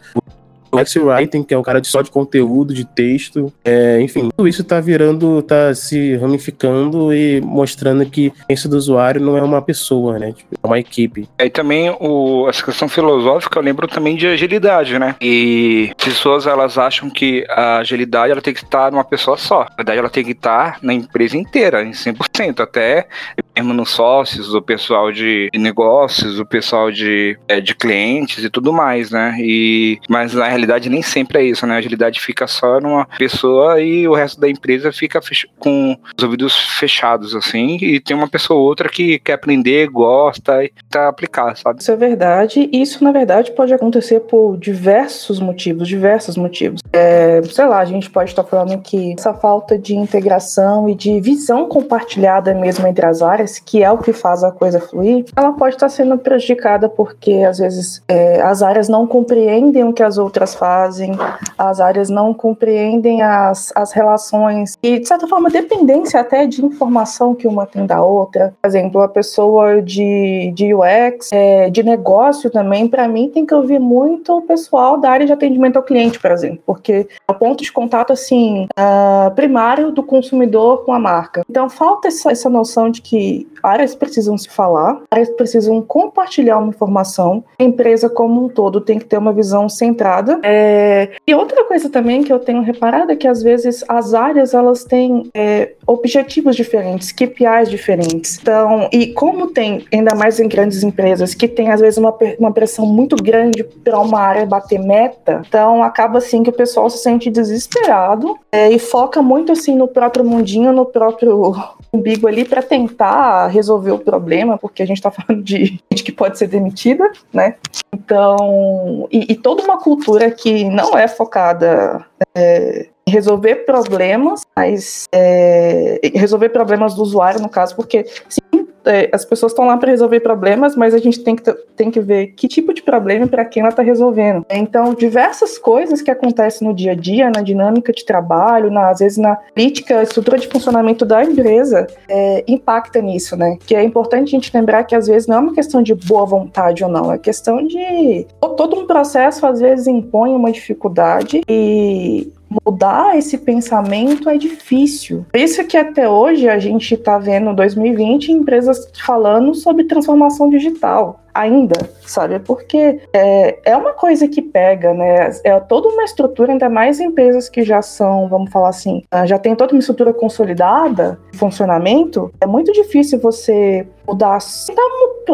UX 0.71 0.95
Writing, 0.95 1.43
que 1.43 1.53
é 1.53 1.57
um 1.57 1.63
cara 1.63 1.81
de 1.81 1.87
só 1.87 2.01
de 2.01 2.11
conteúdo, 2.11 2.73
de 2.73 2.85
texto. 2.85 3.51
É, 3.63 4.01
enfim, 4.01 4.29
tudo 4.35 4.47
isso 4.47 4.63
tá 4.63 4.79
virando, 4.79 5.41
tá 5.41 5.73
se 5.73 6.15
ramificando 6.17 7.13
e 7.13 7.41
mostrando 7.41 8.05
que 8.05 8.31
isso 8.49 8.69
do 8.69 8.77
usuário 8.77 9.21
não 9.21 9.37
é 9.37 9.41
uma 9.41 9.61
pessoa, 9.61 10.19
né? 10.19 10.31
Tipo, 10.31 10.55
é 10.61 10.67
uma 10.67 10.79
equipe. 10.79 11.27
E 11.39 11.49
também 11.49 11.89
o, 11.99 12.47
essa 12.49 12.63
questão 12.63 12.87
filosófica, 12.87 13.59
eu 13.59 13.63
lembro 13.63 13.87
também 13.87 14.15
de 14.15 14.27
agilidade, 14.27 14.97
né? 14.97 15.15
E 15.21 15.91
pessoas, 16.03 16.45
elas 16.47 16.77
acham 16.77 17.09
que 17.09 17.45
a 17.49 17.77
agilidade 17.77 18.31
ela 18.31 18.41
tem 18.41 18.53
que 18.53 18.63
estar 18.63 18.91
numa 18.91 19.03
pessoa 19.03 19.37
só. 19.37 19.61
Na 19.61 19.75
verdade, 19.77 19.99
ela 19.99 20.09
tem 20.09 20.23
que 20.23 20.31
estar 20.31 20.79
na 20.81 20.93
empresa 20.93 21.37
inteira, 21.37 21.83
em 21.83 21.91
100%. 21.91 22.59
Até 22.59 23.07
mesmo 23.55 23.73
nos 23.73 23.89
sócios, 23.89 24.53
o 24.53 24.61
pessoal 24.61 25.11
de 25.11 25.49
negócios, 25.55 26.39
o 26.39 26.45
pessoal 26.45 26.91
de, 26.91 27.37
é, 27.47 27.59
de 27.59 27.75
clientes 27.75 28.43
e 28.43 28.49
tudo 28.49 28.71
mais, 28.71 29.11
né? 29.11 29.35
E, 29.39 29.99
mas 30.09 30.33
na 30.33 30.47
realidade 30.59 30.89
nem 30.89 31.01
sempre 31.01 31.39
é 31.39 31.43
isso, 31.43 31.65
né? 31.65 31.75
A 31.75 31.77
agilidade 31.77 32.19
fica 32.19 32.47
só 32.47 32.79
numa 32.79 33.05
pessoa 33.17 33.81
e 33.81 34.07
o 34.07 34.13
resto 34.13 34.39
da 34.39 34.49
empresa 34.49 34.91
fica 34.91 35.19
com 35.57 35.97
os 36.17 36.23
ouvidos 36.23 36.55
fechados, 36.79 37.35
assim, 37.35 37.77
e 37.81 37.99
tem 37.99 38.15
uma 38.15 38.27
pessoa 38.27 38.59
ou 38.59 38.65
outra 38.65 38.89
que 38.89 39.19
quer 39.19 39.33
aprender, 39.33 39.87
gosta 39.87 40.63
e 40.63 40.71
tá 40.89 41.07
aplicar, 41.07 41.55
sabe? 41.55 41.81
Isso 41.81 41.91
é 41.91 41.95
verdade. 41.95 42.69
Isso, 42.71 43.03
na 43.03 43.11
verdade, 43.11 43.51
pode 43.51 43.73
acontecer 43.73 44.21
por 44.21 44.57
diversos 44.57 45.39
motivos, 45.39 45.87
diversos 45.87 46.37
motivos. 46.37 46.81
É, 46.93 47.41
sei 47.43 47.65
lá, 47.65 47.79
a 47.79 47.85
gente 47.85 48.09
pode 48.09 48.29
estar 48.29 48.43
falando 48.43 48.79
que 48.81 49.13
essa 49.17 49.33
falta 49.33 49.77
de 49.77 49.95
integração 49.95 50.89
e 50.89 50.95
de 50.95 51.19
visão 51.19 51.67
compartilhada 51.67 52.53
mesmo 52.53 52.87
entre 52.87 53.05
as 53.05 53.21
áreas, 53.21 53.59
que 53.59 53.83
é 53.83 53.91
o 53.91 53.97
que 53.97 54.13
faz 54.13 54.43
a 54.43 54.51
coisa 54.51 54.79
fluir, 54.79 55.25
ela 55.35 55.53
pode 55.53 55.75
estar 55.75 55.89
sendo 55.89 56.17
prejudicada 56.17 56.89
porque, 56.89 57.33
às 57.47 57.59
vezes, 57.59 58.01
é, 58.07 58.41
as 58.41 58.61
áreas 58.61 58.89
não 58.89 59.07
compreendem 59.07 59.83
o 59.83 59.93
que 59.93 60.03
as 60.03 60.17
outras 60.17 60.48
áreas 60.49 60.55
fazem, 60.55 61.11
as 61.57 61.79
áreas 61.79 62.09
não 62.09 62.33
compreendem 62.33 63.21
as, 63.21 63.71
as 63.75 63.91
relações 63.91 64.77
e, 64.81 64.99
de 64.99 65.07
certa 65.07 65.27
forma, 65.27 65.49
dependência 65.49 66.19
até 66.19 66.45
de 66.45 66.65
informação 66.65 67.35
que 67.35 67.47
uma 67.47 67.65
tem 67.65 67.85
da 67.85 68.03
outra. 68.03 68.53
Por 68.61 68.67
exemplo, 68.67 69.01
a 69.01 69.07
pessoa 69.07 69.81
de, 69.81 70.51
de 70.55 70.73
UX, 70.73 71.29
é, 71.31 71.69
de 71.69 71.83
negócio 71.83 72.49
também, 72.49 72.87
para 72.87 73.07
mim, 73.07 73.29
tem 73.29 73.45
que 73.45 73.53
ouvir 73.53 73.79
muito 73.79 74.37
o 74.37 74.41
pessoal 74.41 74.97
da 74.97 75.09
área 75.09 75.25
de 75.25 75.33
atendimento 75.33 75.77
ao 75.77 75.83
cliente, 75.83 76.19
por 76.19 76.31
exemplo, 76.31 76.59
porque 76.65 77.07
é 77.27 77.31
o 77.31 77.35
ponto 77.35 77.63
de 77.63 77.71
contato, 77.71 78.13
assim, 78.13 78.67
uh, 78.77 79.31
primário 79.35 79.91
do 79.91 80.03
consumidor 80.03 80.85
com 80.85 80.93
a 80.93 80.99
marca. 80.99 81.43
Então, 81.49 81.69
falta 81.69 82.07
essa, 82.07 82.31
essa 82.31 82.49
noção 82.49 82.89
de 82.89 83.01
que 83.01 83.47
áreas 83.61 83.95
precisam 83.95 84.37
se 84.37 84.49
falar, 84.49 85.01
áreas 85.11 85.29
precisam 85.29 85.81
compartilhar 85.81 86.57
uma 86.57 86.69
informação, 86.69 87.43
a 87.59 87.63
empresa 87.63 88.09
como 88.09 88.45
um 88.45 88.49
todo 88.49 88.81
tem 88.81 88.97
que 88.97 89.05
ter 89.05 89.17
uma 89.17 89.33
visão 89.33 89.67
centrada. 89.67 90.38
É... 90.43 91.09
E 91.25 91.33
outra 91.33 91.65
coisa 91.65 91.89
também 91.89 92.23
que 92.23 92.31
eu 92.31 92.39
tenho 92.39 92.61
reparado 92.61 93.11
é 93.11 93.15
que 93.15 93.27
às 93.27 93.41
vezes 93.41 93.83
as 93.87 94.13
áreas 94.13 94.53
elas 94.53 94.83
têm 94.83 95.29
é, 95.33 95.73
objetivos 95.85 96.55
diferentes, 96.55 97.11
KPIs 97.11 97.69
diferentes. 97.69 98.39
Então, 98.41 98.89
e 98.91 99.07
como 99.07 99.47
tem 99.47 99.85
ainda 99.91 100.15
mais 100.15 100.39
em 100.39 100.47
grandes 100.47 100.83
empresas 100.83 101.33
que 101.33 101.47
tem 101.47 101.71
às 101.71 101.79
vezes 101.79 101.97
uma, 101.97 102.15
uma 102.39 102.51
pressão 102.51 102.85
muito 102.85 103.15
grande 103.15 103.63
para 103.63 103.99
uma 103.99 104.19
área 104.19 104.45
bater 104.45 104.79
meta, 104.79 105.41
então 105.47 105.83
acaba 105.83 106.17
assim 106.17 106.43
que 106.43 106.49
o 106.49 106.53
pessoal 106.53 106.89
se 106.89 106.99
sente 106.99 107.29
desesperado 107.29 108.37
é, 108.51 108.71
e 108.71 108.79
foca 108.79 109.21
muito 109.21 109.51
assim 109.51 109.75
no 109.75 109.87
próprio 109.87 110.25
mundinho, 110.25 110.71
no 110.71 110.85
próprio 110.85 111.55
umbigo 111.91 112.27
ali 112.27 112.45
para 112.45 112.61
tentar 112.61 113.47
resolver 113.47 113.91
o 113.91 113.99
problema, 113.99 114.57
porque 114.57 114.83
a 114.83 114.85
gente 114.85 114.97
está 114.97 115.11
falando 115.11 115.43
de 115.43 115.79
gente 115.91 116.03
que 116.03 116.11
pode 116.11 116.37
ser 116.37 116.47
demitida, 116.47 117.09
né? 117.33 117.55
Então, 117.93 119.07
e, 119.11 119.33
e 119.33 119.35
toda 119.35 119.63
uma 119.63 119.77
cultura 119.77 120.28
que 120.31 120.63
não 120.65 120.97
é 120.97 121.07
focada 121.07 122.05
é, 122.35 122.87
em 123.05 123.11
resolver 123.11 123.65
problemas, 123.65 124.41
mas 124.55 125.05
é, 125.11 125.99
resolver 126.15 126.49
problemas 126.49 126.93
do 126.93 127.01
usuário, 127.01 127.41
no 127.41 127.49
caso, 127.49 127.75
porque 127.75 128.05
sim, 128.27 128.67
é, 128.89 129.09
as 129.13 129.23
pessoas 129.23 129.51
estão 129.51 129.65
lá 129.65 129.77
para 129.77 129.91
resolver 129.91 130.19
problemas, 130.19 130.75
mas 130.75 130.93
a 130.93 130.97
gente 130.97 131.23
tem 131.23 131.35
que, 131.35 131.51
tem 131.75 131.91
que 131.91 131.99
ver 131.99 132.27
que 132.27 132.47
tipo 132.47 132.73
de 132.73 132.81
problema 132.81 133.27
para 133.27 133.45
quem 133.45 133.61
ela 133.61 133.69
está 133.69 133.83
resolvendo. 133.83 134.45
Então, 134.49 134.93
diversas 134.93 135.57
coisas 135.57 136.01
que 136.01 136.11
acontecem 136.11 136.67
no 136.67 136.73
dia 136.73 136.91
a 136.91 136.95
dia, 136.95 137.29
na 137.29 137.41
dinâmica 137.41 137.93
de 137.93 138.03
trabalho, 138.03 138.71
na, 138.71 138.89
às 138.89 138.99
vezes 138.99 139.17
na 139.17 139.35
política, 139.35 140.03
estrutura 140.03 140.37
de 140.37 140.47
funcionamento 140.47 141.05
da 141.05 141.23
empresa, 141.23 141.87
é, 142.09 142.43
impacta 142.47 143.01
nisso, 143.01 143.37
né? 143.37 143.57
Que 143.65 143.75
é 143.75 143.83
importante 143.83 144.29
a 144.29 144.39
gente 144.39 144.51
lembrar 144.53 144.83
que 144.83 144.95
às 144.95 145.07
vezes 145.07 145.27
não 145.27 145.37
é 145.37 145.39
uma 145.39 145.53
questão 145.53 145.81
de 145.81 145.93
boa 145.93 146.25
vontade 146.25 146.83
ou 146.83 146.89
não, 146.89 147.13
é 147.13 147.17
questão 147.17 147.65
de 147.65 148.25
todo 148.57 148.77
um 148.77 148.85
processo 148.85 149.45
às 149.45 149.61
vezes 149.61 149.87
impõe 149.87 150.31
uma 150.31 150.51
dificuldade 150.51 151.41
e 151.47 152.31
mudar 152.65 153.17
esse 153.17 153.37
pensamento 153.37 154.29
é 154.29 154.37
difícil. 154.37 155.25
Por 155.31 155.39
isso 155.39 155.63
que 155.65 155.77
até 155.77 156.09
hoje 156.09 156.47
a 156.47 156.57
gente 156.57 156.93
está 156.93 157.17
vendo 157.17 157.53
2020 157.53 158.31
empresas 158.31 158.89
falando 159.05 159.53
sobre 159.53 159.83
transformação 159.83 160.49
digital 160.49 161.23
ainda, 161.33 161.75
sabe? 162.01 162.39
Porque 162.39 163.01
é, 163.13 163.59
é 163.63 163.77
uma 163.77 163.93
coisa 163.93 164.27
que 164.27 164.41
pega, 164.41 164.93
né? 164.93 165.31
É 165.43 165.59
toda 165.59 165.87
uma 165.87 166.03
estrutura, 166.03 166.51
ainda 166.51 166.69
mais 166.69 166.99
empresas 166.99 167.49
que 167.49 167.63
já 167.63 167.81
são, 167.81 168.27
vamos 168.27 168.51
falar 168.51 168.69
assim, 168.69 169.03
ah, 169.11 169.25
já 169.25 169.37
tem 169.37 169.55
toda 169.55 169.73
uma 169.73 169.79
estrutura 169.79 170.13
consolidada, 170.13 171.19
funcionamento, 171.33 172.31
é 172.41 172.45
muito 172.45 172.71
difícil 172.71 173.19
você 173.19 173.87
mudar, 174.07 174.39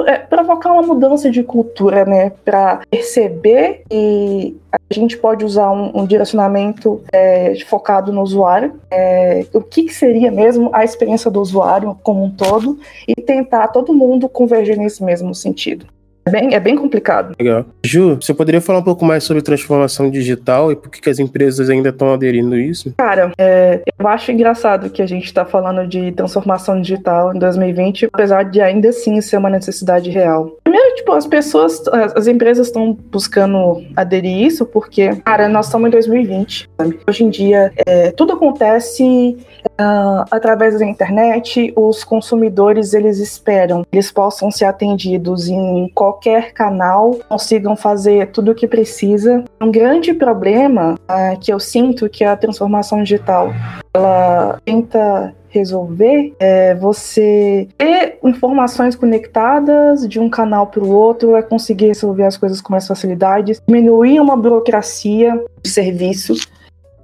é, 0.06 0.18
provocar 0.18 0.74
uma 0.74 0.82
mudança 0.82 1.32
de 1.32 1.44
cultura, 1.44 2.06
né? 2.06 2.32
Para 2.44 2.82
perceber 2.90 3.84
e 3.90 4.56
a 4.90 4.94
gente 4.94 5.18
pode 5.18 5.46
usar 5.46 5.72
um, 5.72 6.02
um 6.02 6.06
direcionamento 6.06 7.02
é, 7.12 7.56
focado 7.66 8.12
no 8.12 8.22
usuário, 8.22 8.80
é, 8.92 9.46
o 9.54 9.62
que, 9.62 9.84
que, 9.84 9.94
seria 9.94 10.32
mesmo 10.32 10.70
a 10.74 10.84
experiência 10.84 11.32
do 11.32 11.42
usuário 11.42 11.98
como 12.04 12.24
um 12.24 12.30
todo, 12.30 12.78
e 13.08 13.16
tentar 13.16 13.70
todo 13.70 13.94
mundo 13.94 14.28
converger 14.28 14.78
nesse 14.78 15.04
mesmo 15.04 15.34
sentido. 15.34 15.88
É 16.28 16.32
bem, 16.32 16.54
é 16.56 16.60
bem 16.60 16.76
complicado. 16.76 17.36
Legal. 17.40 17.66
Ju, 17.84 18.16
você 18.16 18.34
poderia 18.34 18.60
falar 18.60 18.80
um 18.80 18.84
pouco 18.84 19.06
mais 19.06 19.24
sobre 19.24 19.44
transformação 19.44 20.10
digital 20.10 20.72
e 20.72 20.76
por 20.76 20.90
que, 20.90 21.00
que 21.00 21.10
as 21.10 21.20
empresas 21.20 21.70
ainda 21.70 21.90
estão 21.90 22.14
aderindo 22.14 22.56
a 22.56 22.60
isso? 22.60 22.94
Cara, 22.98 23.32
é, 23.38 23.82
eu 24.00 24.08
acho 24.08 24.32
engraçado 24.32 24.90
que 24.90 25.02
a 25.02 25.06
gente 25.06 25.26
está 25.26 25.46
falando 25.46 25.88
de 25.88 26.12
transformação 26.14 26.82
digital 26.82 27.36
em 27.36 27.40
2020, 27.40 28.08
apesar 28.12 28.44
de 28.44 28.60
ainda 28.60 28.90
assim 28.90 29.22
ser 29.22 29.38
uma 29.38 29.50
necessidade 29.50 30.10
real. 30.10 30.58
Primeiro, 30.64 30.85
tipo, 30.96 31.12
as 31.12 31.28
pessoas, 31.28 31.84
as 32.16 32.28
empresas 32.28 32.68
estão 32.68 32.94
buscando 33.12 33.84
aderir 33.96 34.42
isso 34.42 34.66
porque, 34.66 35.16
cara, 35.18 35.48
nós 35.48 35.68
estamos 35.68 35.88
em 35.88 35.92
2020. 35.92 36.70
Sabe? 36.78 37.00
Hoje 37.08 37.24
em 37.24 37.30
dia, 37.30 37.72
é, 37.86 38.12
tudo 38.12 38.34
acontece 38.34 39.38
Uh, 39.76 40.24
através 40.32 40.80
da 40.80 40.86
internet, 40.86 41.74
os 41.76 42.04
consumidores 42.04 42.94
eles 42.94 43.18
esperam 43.18 43.84
que 43.84 43.90
eles 43.92 44.10
possam 44.10 44.50
ser 44.50 44.66
atendidos 44.66 45.50
em 45.50 45.92
qualquer 45.94 46.54
canal, 46.54 47.18
consigam 47.28 47.76
fazer 47.76 48.32
tudo 48.32 48.52
o 48.52 48.56
que 48.56 48.68
precisa. 48.68 49.44
Um 49.60 49.72
grande 49.72 50.14
problema 50.14 50.96
uh, 51.10 51.40
que 51.40 51.52
eu 51.52 51.60
sinto 51.60 52.08
que 52.08 52.24
a 52.24 52.38
transformação 52.38 53.04
digital 53.04 53.54
ela 53.94 54.60
tenta 54.64 55.34
resolver 55.58 56.34
é 56.40 56.76
você 56.76 57.68
ter 57.78 58.20
informações 58.24 58.96
conectadas 58.96 60.08
de 60.08 60.20
um 60.20 60.30
canal 60.30 60.68
para 60.68 60.84
o 60.84 60.92
outro, 60.92 61.36
é 61.36 61.42
conseguir 61.42 61.88
resolver 61.88 62.24
as 62.24 62.38
coisas 62.38 62.62
com 62.62 62.72
mais 62.72 62.88
facilidade, 62.88 63.60
diminuir 63.68 64.20
uma 64.20 64.36
burocracia 64.36 65.44
de 65.62 65.70
serviços 65.70 66.48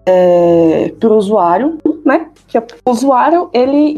é, 0.05 0.93
para 0.99 1.09
o 1.09 1.17
usuário, 1.17 1.77
né? 2.05 2.27
Que 2.47 2.57
o 2.57 2.63
usuário, 2.85 3.49
ele. 3.53 3.97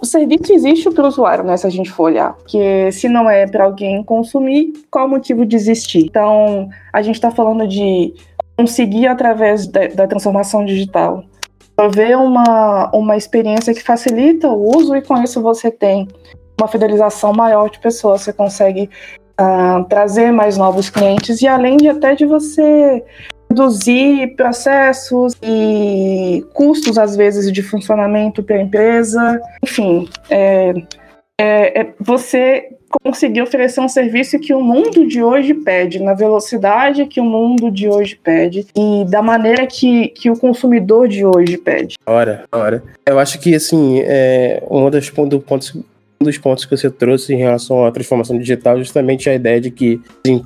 O 0.00 0.04
serviço 0.04 0.52
existe 0.52 0.90
para 0.90 1.04
o 1.04 1.08
usuário, 1.08 1.44
né? 1.44 1.56
Se 1.56 1.66
a 1.66 1.70
gente 1.70 1.90
for 1.90 2.04
olhar. 2.04 2.34
Porque 2.34 2.92
se 2.92 3.08
não 3.08 3.30
é 3.30 3.46
para 3.46 3.64
alguém 3.64 4.02
consumir, 4.02 4.72
qual 4.90 5.06
o 5.06 5.10
motivo 5.10 5.46
de 5.46 5.56
existir? 5.56 6.04
Então, 6.04 6.68
a 6.92 7.00
gente 7.02 7.14
está 7.14 7.30
falando 7.30 7.66
de 7.66 8.12
conseguir, 8.56 9.06
através 9.06 9.66
da, 9.66 9.86
da 9.88 10.06
transformação 10.06 10.64
digital, 10.64 11.24
prover 11.76 12.20
uma, 12.20 12.90
uma 12.92 13.16
experiência 13.16 13.74
que 13.74 13.82
facilita 13.82 14.48
o 14.48 14.76
uso 14.76 14.94
e 14.94 15.02
com 15.02 15.22
isso 15.22 15.42
você 15.42 15.70
tem 15.70 16.08
uma 16.58 16.68
fidelização 16.68 17.32
maior 17.32 17.68
de 17.68 17.78
pessoas, 17.80 18.22
você 18.22 18.32
consegue 18.32 18.88
uh, 19.40 19.84
trazer 19.88 20.30
mais 20.30 20.56
novos 20.56 20.88
clientes 20.88 21.42
e 21.42 21.48
além 21.48 21.76
de 21.76 21.88
até 21.88 22.14
de 22.14 22.24
você 22.24 23.04
reduzir 23.50 24.34
processos 24.36 25.34
e 25.42 26.44
custos 26.54 26.96
às 26.96 27.16
vezes 27.16 27.52
de 27.52 27.62
funcionamento 27.62 28.42
para 28.42 28.56
a 28.56 28.62
empresa, 28.62 29.40
enfim, 29.62 30.08
é, 30.30 30.74
é, 31.38 31.80
é 31.80 31.94
você 32.00 32.73
conseguir 33.02 33.42
oferecer 33.42 33.80
um 33.80 33.88
serviço 33.88 34.38
que 34.38 34.52
o 34.54 34.60
mundo 34.60 35.06
de 35.06 35.22
hoje 35.22 35.54
pede, 35.54 36.00
na 36.00 36.14
velocidade 36.14 37.06
que 37.06 37.20
o 37.20 37.24
mundo 37.24 37.70
de 37.70 37.88
hoje 37.88 38.18
pede 38.22 38.66
e 38.76 39.04
da 39.08 39.22
maneira 39.22 39.66
que, 39.66 40.08
que 40.08 40.30
o 40.30 40.38
consumidor 40.38 41.08
de 41.08 41.24
hoje 41.24 41.56
pede. 41.58 41.96
Ora, 42.06 42.44
ora. 42.52 42.82
Eu 43.06 43.18
acho 43.18 43.38
que, 43.38 43.54
assim, 43.54 44.00
é, 44.00 44.62
um 44.70 44.88
dos 44.90 45.10
pontos 45.10 45.74
um 46.20 46.24
dos 46.24 46.38
pontos 46.38 46.64
que 46.64 46.74
você 46.74 46.90
trouxe 46.90 47.34
em 47.34 47.38
relação 47.38 47.84
à 47.84 47.90
transformação 47.90 48.38
digital, 48.38 48.78
justamente 48.78 49.28
a 49.28 49.34
ideia 49.34 49.60
de 49.60 49.70
que 49.70 50.00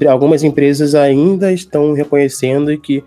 algumas 0.08 0.42
empresas 0.42 0.94
ainda 0.94 1.52
estão 1.52 1.92
reconhecendo 1.92 2.76
que 2.78 3.04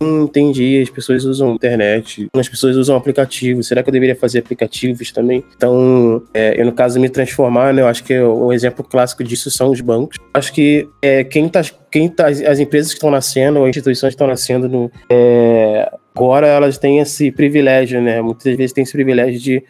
entendi, 0.00 0.80
as 0.80 0.88
pessoas 0.88 1.24
usam 1.24 1.54
internet, 1.54 2.28
as 2.34 2.48
pessoas 2.48 2.76
usam 2.76 2.96
aplicativos, 2.96 3.66
será 3.66 3.82
que 3.82 3.88
eu 3.88 3.92
deveria 3.92 4.16
fazer 4.16 4.38
aplicativos 4.38 5.12
também? 5.12 5.44
Então, 5.56 6.22
é, 6.32 6.60
eu 6.60 6.64
no 6.64 6.72
caso 6.72 6.98
me 6.98 7.08
transformar, 7.08 7.74
né, 7.74 7.82
eu 7.82 7.86
acho 7.86 8.02
que 8.04 8.18
o 8.18 8.52
exemplo 8.52 8.84
clássico 8.84 9.22
disso 9.22 9.50
são 9.50 9.70
os 9.70 9.80
bancos. 9.80 10.16
Acho 10.32 10.52
que 10.52 10.88
é, 11.02 11.22
quem 11.24 11.48
tá, 11.48 11.62
quem 11.90 12.08
tá, 12.08 12.28
as 12.28 12.58
empresas 12.58 12.92
que 12.92 12.98
estão 12.98 13.10
nascendo, 13.10 13.62
as 13.62 13.68
instituições 13.70 14.10
que 14.10 14.14
estão 14.14 14.26
nascendo 14.26 14.68
no, 14.68 14.90
é, 15.10 15.90
agora 16.14 16.46
elas 16.46 16.78
têm 16.78 16.98
esse 16.98 17.30
privilégio, 17.30 18.00
né, 18.00 18.22
muitas 18.22 18.56
vezes 18.56 18.72
têm 18.72 18.82
esse 18.82 18.92
privilégio 18.92 19.38
de 19.38 19.62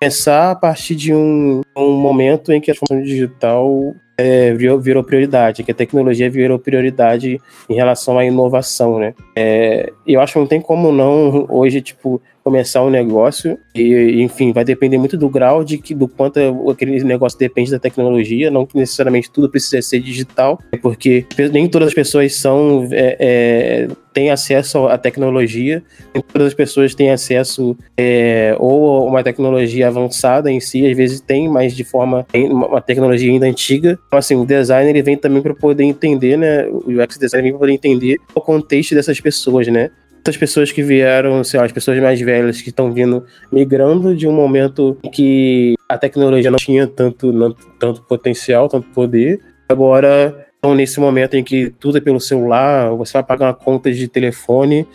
começar 0.00 0.50
a 0.50 0.54
partir 0.54 0.94
de 0.94 1.14
um, 1.14 1.60
um 1.76 1.92
momento 1.92 2.52
em 2.52 2.60
que 2.60 2.70
a 2.70 2.74
transformação 2.74 3.06
digital 3.06 3.94
é, 4.16 4.52
virou, 4.54 4.78
virou, 4.78 5.02
prioridade, 5.02 5.62
que 5.62 5.72
a 5.72 5.74
tecnologia 5.74 6.30
virou 6.30 6.58
prioridade 6.58 7.40
em 7.68 7.74
relação 7.74 8.18
à 8.18 8.24
inovação, 8.24 8.98
né? 8.98 9.14
É, 9.34 9.92
eu 10.06 10.20
acho 10.20 10.34
que 10.34 10.38
não 10.38 10.46
tem 10.46 10.60
como 10.60 10.92
não 10.92 11.46
hoje, 11.48 11.80
tipo, 11.80 12.20
começar 12.44 12.82
um 12.82 12.90
negócio 12.90 13.58
e, 13.74 14.22
enfim, 14.22 14.52
vai 14.52 14.64
depender 14.64 14.98
muito 14.98 15.16
do 15.16 15.30
grau 15.30 15.64
de 15.64 15.78
que, 15.78 15.94
do 15.94 16.06
quanto 16.06 16.38
aquele 16.70 17.02
negócio 17.02 17.38
depende 17.38 17.70
da 17.70 17.78
tecnologia, 17.78 18.50
não 18.50 18.66
que 18.66 18.76
necessariamente 18.76 19.30
tudo 19.30 19.48
precisa 19.48 19.80
ser 19.80 19.98
digital, 20.00 20.60
porque 20.82 21.24
nem 21.50 21.66
todas 21.66 21.88
as 21.88 21.94
pessoas 21.94 22.36
são 22.36 22.86
é, 22.92 23.16
é, 23.18 23.88
têm 24.12 24.30
acesso 24.30 24.86
à 24.86 24.98
tecnologia, 24.98 25.82
nem 26.14 26.22
todas 26.22 26.48
as 26.48 26.54
pessoas 26.54 26.94
têm 26.94 27.10
acesso 27.10 27.76
é, 27.96 28.54
ou 28.58 29.06
uma 29.06 29.22
tecnologia 29.22 29.88
avançada 29.88 30.50
em 30.50 30.60
si, 30.60 30.86
às 30.86 30.96
vezes 30.96 31.20
tem, 31.20 31.48
mas 31.48 31.74
de 31.74 31.82
forma 31.82 32.26
uma 32.34 32.80
tecnologia 32.80 33.30
ainda 33.30 33.46
antiga. 33.46 33.98
Então, 34.06 34.18
assim, 34.18 34.36
o 34.36 34.44
designer 34.44 34.90
ele 34.90 35.02
vem 35.02 35.16
também 35.16 35.42
para 35.42 35.54
poder 35.54 35.84
entender, 35.84 36.36
né? 36.36 36.66
O 36.68 36.90
UX 36.90 37.16
designer 37.18 37.44
vem 37.44 37.52
para 37.52 37.60
poder 37.60 37.72
entender 37.72 38.18
o 38.34 38.40
contexto 38.40 38.94
dessas 38.94 39.18
pessoas, 39.18 39.66
né? 39.66 39.90
Muitas 40.24 40.38
pessoas 40.38 40.72
que 40.72 40.82
vieram, 40.82 41.44
sei 41.44 41.60
lá, 41.60 41.66
as 41.66 41.72
pessoas 41.72 42.00
mais 42.00 42.18
velhas 42.18 42.62
que 42.62 42.70
estão 42.70 42.90
vindo 42.90 43.26
migrando 43.52 44.16
de 44.16 44.26
um 44.26 44.32
momento 44.32 44.96
em 45.04 45.10
que 45.10 45.74
a 45.86 45.98
tecnologia 45.98 46.50
não 46.50 46.56
tinha 46.56 46.86
tanto, 46.86 47.30
não, 47.30 47.54
tanto 47.78 48.00
potencial, 48.04 48.66
tanto 48.66 48.88
poder. 48.88 49.38
Agora 49.68 50.46
estão 50.54 50.74
nesse 50.74 50.98
momento 50.98 51.34
em 51.34 51.44
que 51.44 51.68
tudo 51.78 51.98
é 51.98 52.00
pelo 52.00 52.18
celular, 52.18 52.88
você 52.96 53.12
vai 53.12 53.22
pagar 53.22 53.48
uma 53.48 53.54
conta 53.54 53.92
de 53.92 54.08
telefone, 54.08 54.88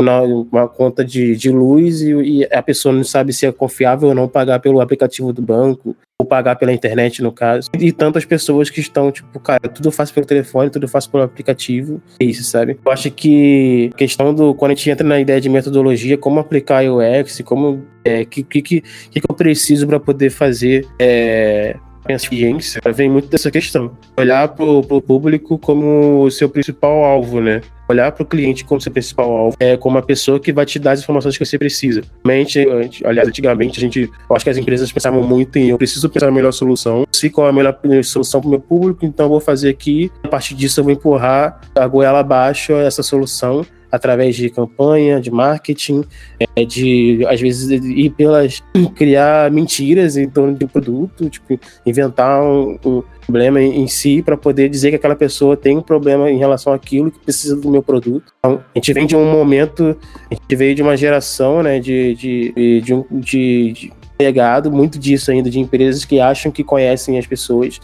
uma 0.00 0.68
conta 0.68 1.04
de, 1.04 1.34
de 1.34 1.50
luz 1.50 2.00
e, 2.00 2.12
e, 2.12 2.44
a 2.44 2.62
pessoa 2.62 2.94
não 2.94 3.02
sabe 3.02 3.32
se 3.32 3.46
é 3.46 3.50
confiável 3.50 4.10
ou 4.10 4.14
não 4.14 4.28
pagar 4.28 4.60
pelo 4.60 4.80
aplicativo 4.80 5.32
do 5.32 5.42
banco 5.42 5.96
ou 6.20 6.26
pagar 6.26 6.56
pela 6.56 6.72
internet, 6.72 7.22
no 7.22 7.30
caso. 7.30 7.70
E 7.78 7.92
tantas 7.92 8.24
pessoas 8.24 8.68
que 8.68 8.80
estão, 8.80 9.12
tipo, 9.12 9.38
cara, 9.38 9.68
tudo 9.68 9.86
eu 9.86 9.92
faço 9.92 10.12
pelo 10.12 10.26
telefone, 10.26 10.68
tudo 10.68 10.82
eu 10.82 10.88
faço 10.88 11.08
pelo 11.08 11.22
aplicativo. 11.22 12.02
É 12.18 12.24
isso, 12.24 12.42
sabe? 12.42 12.76
Eu 12.84 12.90
acho 12.90 13.08
que 13.12 13.88
a 13.94 13.96
questão 13.96 14.34
do. 14.34 14.52
Quando 14.52 14.72
a 14.72 14.74
gente 14.74 14.90
entra 14.90 15.06
na 15.06 15.20
ideia 15.20 15.40
de 15.40 15.48
metodologia, 15.48 16.18
como 16.18 16.40
aplicar 16.40 16.82
UX, 16.84 17.40
como. 17.44 17.84
É, 18.04 18.24
que, 18.24 18.42
que, 18.42 18.62
que, 18.62 18.80
que 18.80 19.20
eu 19.28 19.36
preciso 19.36 19.86
para 19.86 20.00
poder 20.00 20.30
fazer 20.30 20.86
é, 20.98 21.76
minha 22.06 22.18
ciência 22.18 22.80
vem 22.94 23.10
muito 23.10 23.28
dessa 23.28 23.50
questão. 23.50 23.90
Olhar 24.16 24.48
pro, 24.48 24.82
pro 24.82 25.00
público 25.00 25.58
como 25.58 26.30
seu 26.30 26.48
principal 26.48 27.04
alvo, 27.04 27.40
né? 27.40 27.60
Olhar 27.88 28.12
para 28.12 28.22
o 28.22 28.26
cliente 28.26 28.64
como 28.64 28.80
seu 28.80 28.92
principal 28.92 29.30
alvo, 29.34 29.56
é 29.58 29.76
como 29.76 29.96
uma 29.96 30.02
pessoa 30.02 30.38
que 30.38 30.52
vai 30.52 30.66
te 30.66 30.78
dar 30.78 30.92
as 30.92 31.00
informações 31.00 31.38
que 31.38 31.44
você 31.44 31.58
precisa. 31.58 32.02
Mente, 32.24 32.66
aliás, 33.02 33.28
antigamente 33.28 33.78
a 33.78 33.80
gente, 33.80 34.10
acho 34.30 34.44
que 34.44 34.50
as 34.50 34.58
empresas 34.58 34.92
pensavam 34.92 35.22
muito 35.22 35.56
em 35.56 35.70
eu 35.70 35.78
preciso 35.78 36.08
pensar 36.10 36.26
na 36.26 36.32
melhor 36.32 36.52
solução, 36.52 37.06
sei 37.10 37.30
qual 37.30 37.46
é 37.46 37.50
a 37.50 37.52
melhor 37.52 37.78
solução 38.04 38.40
para 38.40 38.48
o 38.48 38.50
meu 38.50 38.60
público, 38.60 39.06
então 39.06 39.26
eu 39.26 39.30
vou 39.30 39.40
fazer 39.40 39.70
aqui, 39.70 40.12
a 40.22 40.28
partir 40.28 40.54
disso 40.54 40.80
eu 40.80 40.84
vou 40.84 40.92
empurrar 40.92 41.60
a 41.74 41.86
goela 41.86 42.20
abaixo 42.20 42.74
essa 42.74 43.02
solução 43.02 43.64
através 43.90 44.36
de 44.36 44.50
campanha, 44.50 45.20
de 45.20 45.30
marketing, 45.30 46.04
é, 46.38 46.64
de 46.64 47.24
às 47.26 47.40
vezes 47.40 47.68
ir 47.70 48.10
pelas 48.10 48.62
criar 48.94 49.50
mentiras 49.50 50.16
em 50.16 50.28
torno 50.28 50.56
de 50.56 50.64
um 50.64 50.68
produto, 50.68 51.28
tipo 51.30 51.58
inventar 51.86 52.42
um, 52.42 52.78
um 52.84 53.02
problema 53.26 53.60
em, 53.60 53.82
em 53.82 53.86
si 53.86 54.22
para 54.22 54.36
poder 54.36 54.68
dizer 54.68 54.90
que 54.90 54.96
aquela 54.96 55.16
pessoa 55.16 55.56
tem 55.56 55.76
um 55.76 55.82
problema 55.82 56.30
em 56.30 56.38
relação 56.38 56.72
àquilo 56.72 57.10
que 57.10 57.18
precisa 57.18 57.56
do 57.56 57.70
meu 57.70 57.82
produto. 57.82 58.32
Então, 58.38 58.62
a 58.74 58.78
gente 58.78 58.92
vem 58.92 59.06
de 59.06 59.16
um 59.16 59.30
momento, 59.30 59.96
a 60.30 60.34
gente 60.34 60.56
veio 60.56 60.74
de 60.74 60.82
uma 60.82 60.96
geração, 60.96 61.62
né, 61.62 61.78
de, 61.78 62.14
de, 62.14 62.80
de, 62.80 62.94
um, 62.94 63.04
de, 63.10 63.72
de 63.72 63.92
legado 64.18 64.70
muito 64.70 64.98
disso 64.98 65.30
ainda 65.30 65.48
de 65.48 65.60
empresas 65.60 66.04
que 66.04 66.18
acham 66.20 66.50
que 66.50 66.64
conhecem 66.64 67.18
as 67.18 67.26
pessoas 67.26 67.80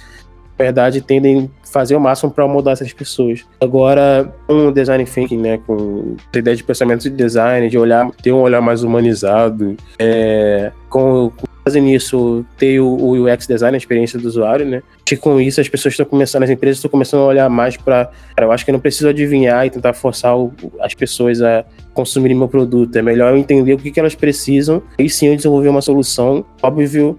verdade, 0.56 1.00
tendem 1.00 1.50
a 1.62 1.66
fazer 1.66 1.96
o 1.96 2.00
máximo 2.00 2.30
para 2.30 2.46
mudar 2.46 2.72
essas 2.72 2.92
pessoas. 2.92 3.44
Agora, 3.60 4.32
um 4.48 4.70
design 4.70 5.04
thinking, 5.04 5.38
né, 5.38 5.58
com 5.66 6.16
a 6.32 6.38
ideia 6.38 6.56
de 6.56 6.64
pensamento 6.64 7.02
de 7.02 7.10
design, 7.10 7.68
de 7.68 7.78
olhar, 7.78 8.10
ter 8.22 8.32
um 8.32 8.40
olhar 8.40 8.60
mais 8.60 8.82
humanizado, 8.82 9.76
é, 9.98 10.70
com, 10.88 11.32
base 11.64 11.80
nisso, 11.80 12.44
ter 12.58 12.78
o, 12.78 12.86
o 12.86 13.24
UX 13.24 13.46
design, 13.46 13.74
a 13.74 13.78
experiência 13.78 14.18
do 14.18 14.28
usuário, 14.28 14.66
né? 14.66 14.82
E 15.10 15.16
com 15.16 15.40
isso 15.40 15.60
as 15.60 15.68
pessoas 15.68 15.94
estão 15.94 16.04
começando, 16.04 16.42
as 16.42 16.50
empresas 16.50 16.78
estão 16.78 16.90
começando 16.90 17.20
a 17.22 17.26
olhar 17.26 17.48
mais 17.48 17.76
para, 17.76 18.10
eu 18.38 18.52
acho 18.52 18.64
que 18.64 18.70
eu 18.70 18.72
não 18.72 18.80
preciso 18.80 19.08
adivinhar 19.08 19.64
e 19.66 19.70
tentar 19.70 19.92
forçar 19.92 20.36
o, 20.36 20.52
as 20.80 20.92
pessoas 20.92 21.40
a 21.40 21.64
consumirem 21.92 22.36
meu 22.36 22.48
produto. 22.48 22.94
É 22.96 23.02
melhor 23.02 23.32
eu 23.32 23.38
entender 23.38 23.72
o 23.74 23.78
que, 23.78 23.90
que 23.90 24.00
elas 24.00 24.14
precisam 24.14 24.82
e 24.98 25.08
sim 25.08 25.28
eu 25.28 25.36
desenvolver 25.36 25.68
uma 25.68 25.80
solução, 25.80 26.44
óbvio, 26.62 27.18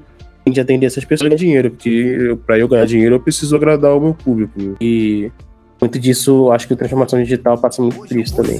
de 0.51 0.59
atender 0.59 0.85
essas 0.85 1.03
pessoas 1.03 1.29
ganhar 1.29 1.37
dinheiro, 1.37 1.71
porque 1.71 2.37
para 2.45 2.57
eu 2.57 2.67
ganhar 2.67 2.85
dinheiro 2.85 3.15
eu 3.15 3.19
preciso 3.19 3.55
agradar 3.55 3.95
o 3.95 3.99
meu 3.99 4.13
público. 4.13 4.75
E 4.79 5.31
muito 5.81 5.99
disso, 5.99 6.51
acho 6.51 6.67
que 6.67 6.73
a 6.73 6.77
transformação 6.77 7.21
digital 7.21 7.57
passa 7.57 7.81
muito 7.81 7.97
por 7.97 8.11
isso 8.11 8.35
também. 8.35 8.59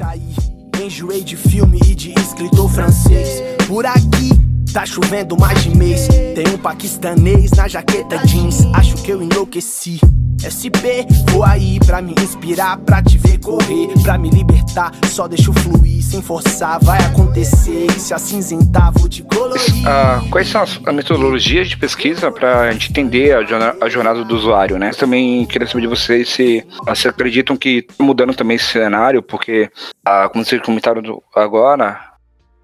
Enjoei 0.84 1.24
de 1.24 1.36
filme 1.36 1.80
e 1.86 1.96
de 1.96 2.14
escritor 2.20 2.70
francês. 2.70 3.42
Por 3.68 3.86
aqui 3.86 4.30
tá 4.74 4.86
chovendo 4.86 5.38
mais 5.40 5.64
de 5.64 5.76
mês. 5.76 6.08
Tem 6.08 6.48
um 6.54 6.58
paquistanês 6.58 7.52
na 7.52 7.68
jaqueta 7.68 8.18
jeans. 8.26 8.66
Acho 8.74 8.96
que 9.02 9.12
eu 9.12 9.24
enlouqueci. 9.24 10.00
SP, 10.42 11.06
vou 11.32 11.44
aí 11.44 11.80
pra 11.86 12.02
me 12.02 12.14
inspirar, 12.20 12.78
pra 12.78 13.02
te 13.02 13.18
ver 13.18 13.40
correr, 13.40 13.88
pra 14.04 14.18
me 14.18 14.30
libertar. 14.30 14.92
Só 15.06 15.28
deixa 15.28 15.52
fluir, 15.54 16.04
sem 16.04 16.22
forçar, 16.22 16.84
vai 16.84 17.00
acontecer. 17.04 17.92
Se 17.92 18.14
acinzentar, 18.14 18.92
vou 18.92 19.08
te 19.08 19.24
colorir. 19.24 19.88
Ah, 19.88 20.22
quais 20.30 20.48
são 20.48 20.62
as, 20.62 20.78
metodologias 20.94 21.70
de 21.70 21.78
pesquisa 21.78 22.32
pra 22.32 22.72
gente 22.72 22.90
entender 22.90 23.36
a, 23.36 23.44
jornada, 23.44 23.78
a 23.86 23.90
jornada 23.90 24.24
do 24.24 24.36
usuário, 24.36 24.78
né? 24.78 24.92
Também 24.92 25.46
queria 25.46 25.68
saber 25.68 25.82
de 25.82 25.88
vocês 25.88 26.30
se 26.30 26.66
vocês 26.86 27.14
acreditam 27.14 27.56
que 27.56 27.84
tá 27.84 28.04
mudando 28.04 28.34
também 28.34 28.56
esse 28.56 28.66
cenário, 28.66 29.22
porque, 29.22 29.70
ah, 30.06 30.30
como 30.30 30.44
vocês 30.44 30.62
comentaram 30.62 31.02
agora, 31.36 32.16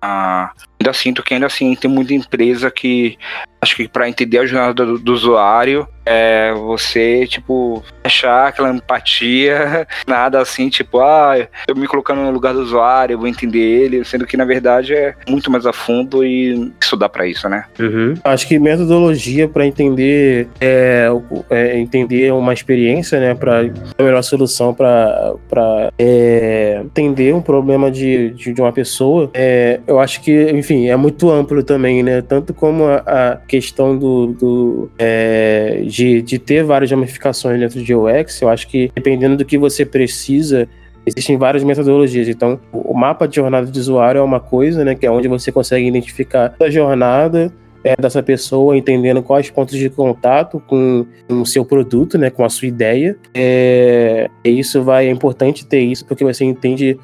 ah, 0.01 0.51
ainda 0.79 0.93
sinto 0.93 1.21
que 1.21 1.35
ainda 1.35 1.45
assim 1.45 1.75
tem 1.75 1.89
muita 1.89 2.13
empresa 2.13 2.71
que 2.71 3.17
acho 3.61 3.75
que 3.75 3.87
para 3.87 4.09
entender 4.09 4.39
a 4.39 4.45
jornada 4.45 4.85
do, 4.85 4.97
do 4.97 5.13
usuário 5.13 5.87
é 6.05 6.53
você, 6.53 7.27
tipo, 7.27 7.83
achar 8.03 8.47
aquela 8.47 8.73
empatia, 8.73 9.87
nada 10.07 10.39
assim, 10.39 10.69
tipo, 10.69 10.99
ah, 10.99 11.47
eu 11.67 11.75
me 11.75 11.87
colocando 11.87 12.21
no 12.21 12.31
lugar 12.31 12.53
do 12.53 12.61
usuário, 12.61 13.13
eu 13.13 13.19
vou 13.19 13.27
entender 13.27 13.59
ele, 13.59 14.03
sendo 14.03 14.25
que 14.25 14.37
na 14.37 14.45
verdade 14.45 14.93
é 14.93 15.15
muito 15.27 15.49
mais 15.51 15.65
a 15.65 15.73
fundo 15.73 16.23
e 16.25 16.71
estudar 16.81 17.09
para 17.09 17.27
isso, 17.27 17.47
né? 17.47 17.65
Uhum. 17.79 18.15
Acho 18.23 18.47
que 18.47 18.59
metodologia 18.59 19.47
para 19.47 19.65
entender 19.65 20.47
é, 20.59 21.07
é, 21.49 21.79
entender 21.79 22.31
uma 22.33 22.53
experiência, 22.53 23.19
né, 23.19 23.33
para 23.33 23.61
a 23.97 24.03
melhor 24.03 24.21
solução 24.23 24.73
para 24.73 25.91
é, 25.97 26.81
entender 26.83 27.33
um 27.33 27.41
problema 27.41 27.91
de, 27.91 28.31
de, 28.31 28.53
de 28.53 28.61
uma 28.61 28.71
pessoa, 28.71 29.29
é, 29.33 29.79
eu 29.87 29.99
acho 29.99 30.21
que, 30.21 30.51
enfim, 30.51 30.89
é 30.89 30.95
muito 30.95 31.29
amplo 31.29 31.63
também, 31.63 32.03
né? 32.03 32.21
Tanto 32.21 32.53
como 32.53 32.85
a, 32.85 32.97
a 33.05 33.35
questão 33.47 33.97
do, 33.97 34.27
do 34.27 34.91
é, 34.97 35.83
de, 35.91 36.21
de 36.21 36.39
ter 36.39 36.63
várias 36.63 36.89
ramificações 36.89 37.59
dentro 37.59 37.83
de 37.83 37.93
UX, 37.93 38.41
eu 38.41 38.49
acho 38.49 38.67
que 38.67 38.89
dependendo 38.95 39.35
do 39.35 39.43
que 39.43 39.57
você 39.57 39.85
precisa, 39.85 40.67
existem 41.05 41.37
várias 41.37 41.63
metodologias. 41.63 42.29
Então, 42.29 42.59
o 42.71 42.93
mapa 42.93 43.27
de 43.27 43.35
jornada 43.35 43.67
de 43.69 43.77
usuário 43.77 44.19
é 44.19 44.21
uma 44.21 44.39
coisa, 44.39 44.85
né, 44.85 44.95
que 44.95 45.05
é 45.05 45.11
onde 45.11 45.27
você 45.27 45.51
consegue 45.51 45.85
identificar 45.85 46.55
a 46.59 46.69
jornada 46.69 47.51
é, 47.83 47.93
dessa 47.99 48.23
pessoa, 48.23 48.77
entendendo 48.77 49.21
quais 49.21 49.49
pontos 49.49 49.77
de 49.77 49.89
contato 49.89 50.61
com, 50.65 51.05
o 51.29 51.45
seu 51.45 51.65
produto, 51.65 52.17
né, 52.17 52.29
com 52.29 52.45
a 52.45 52.49
sua 52.49 52.69
ideia. 52.69 53.17
É, 53.33 54.29
isso 54.45 54.81
vai 54.81 55.07
é 55.07 55.11
importante 55.11 55.65
ter 55.65 55.81
isso 55.81 56.05
porque 56.05 56.23
você 56.23 56.45
entende 56.45 56.97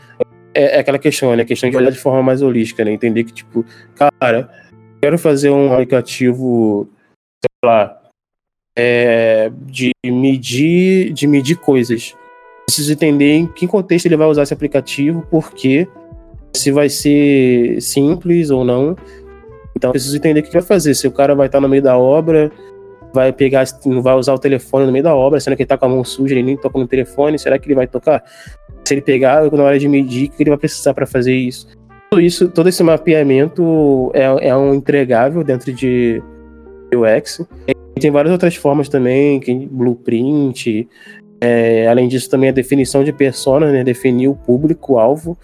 é, 0.54 0.78
é 0.78 0.80
aquela 0.80 0.98
questão, 0.98 1.36
né, 1.36 1.44
a 1.44 1.46
questão 1.46 1.70
de 1.70 1.76
olhar 1.76 1.92
de 1.92 2.00
forma 2.00 2.24
mais 2.24 2.42
holística, 2.42 2.86
né, 2.86 2.92
entender 2.92 3.26
que 3.26 3.34
tipo, 3.34 3.66
cara, 3.96 4.50
quero 5.02 5.18
fazer 5.18 5.50
um 5.50 5.74
aplicativo, 5.74 6.88
sei 7.44 7.70
lá, 7.70 7.97
é, 8.78 9.52
de 9.66 9.92
medir 10.06 11.12
de 11.12 11.26
medir 11.26 11.58
coisas. 11.58 12.16
Preciso 12.68 12.94
entender 12.94 13.34
em 13.34 13.48
que 13.48 13.66
contexto 13.66 14.06
ele 14.06 14.18
vai 14.18 14.28
usar 14.28 14.44
esse 14.44 14.54
aplicativo, 14.54 15.26
por 15.32 15.52
quê, 15.52 15.88
se 16.56 16.72
vai 16.72 16.88
ser 16.88 17.82
simples 17.82 18.52
ou 18.52 18.64
não. 18.64 18.96
Então 19.76 19.92
preciso 19.92 20.16
entender 20.16 20.42
o 20.42 20.44
que 20.44 20.54
vai 20.54 20.62
fazer. 20.62 20.94
Se 20.94 21.08
o 21.08 21.12
cara 21.12 21.34
vai 21.34 21.48
estar 21.48 21.60
no 21.60 21.68
meio 21.68 21.82
da 21.82 21.98
obra, 21.98 22.52
vai 23.14 23.34
pegar, 23.34 23.66
vai 24.02 24.16
usar 24.16 24.34
o 24.34 24.40
telefone 24.40 24.86
no 24.86 24.92
meio 24.92 25.04
da 25.04 25.16
obra, 25.16 25.40
sendo 25.40 25.56
que 25.56 25.64
ele 25.64 25.68
tá 25.68 25.78
com 25.78 25.86
a 25.86 25.90
mão 25.90 26.04
suja, 26.04 26.36
ele 26.36 26.44
nem 26.44 26.58
toca 26.58 26.78
no 26.78 26.88
telefone, 26.88 27.40
será 27.40 27.58
que 27.58 27.68
ele 27.68 27.76
vai 27.76 27.88
tocar? 27.88 28.24
Se 28.86 28.94
ele 28.94 29.02
pegar 29.02 29.50
na 29.52 29.64
hora 29.64 29.80
de 29.80 29.88
medir, 29.88 30.28
o 30.28 30.32
que 30.32 30.44
ele 30.44 30.52
vai 30.52 30.60
precisar 30.60 30.94
para 30.94 31.08
fazer 31.08 31.34
isso? 31.34 31.68
Tudo 32.10 32.22
isso, 32.22 32.48
todo 32.50 32.70
esse 32.70 32.84
mapeamento 32.84 34.12
é, 34.14 34.50
é 34.50 34.56
um 34.56 34.74
entregável 34.74 35.44
dentro 35.44 35.74
de 35.74 36.22
UX. 36.94 37.46
E 37.68 38.00
tem 38.00 38.12
várias 38.12 38.32
outras 38.32 38.56
formas 38.56 38.90
também, 38.90 39.40
que 39.40 39.54
blueprint. 39.68 40.88
É, 41.40 41.88
além 41.88 42.08
disso, 42.08 42.30
também 42.30 42.50
a 42.50 42.54
definição 42.54 43.04
de 43.04 43.12
persona, 43.12 43.72
né? 43.72 43.84
Definir 43.84 44.28
o 44.28 44.36
público-alvo 44.36 45.38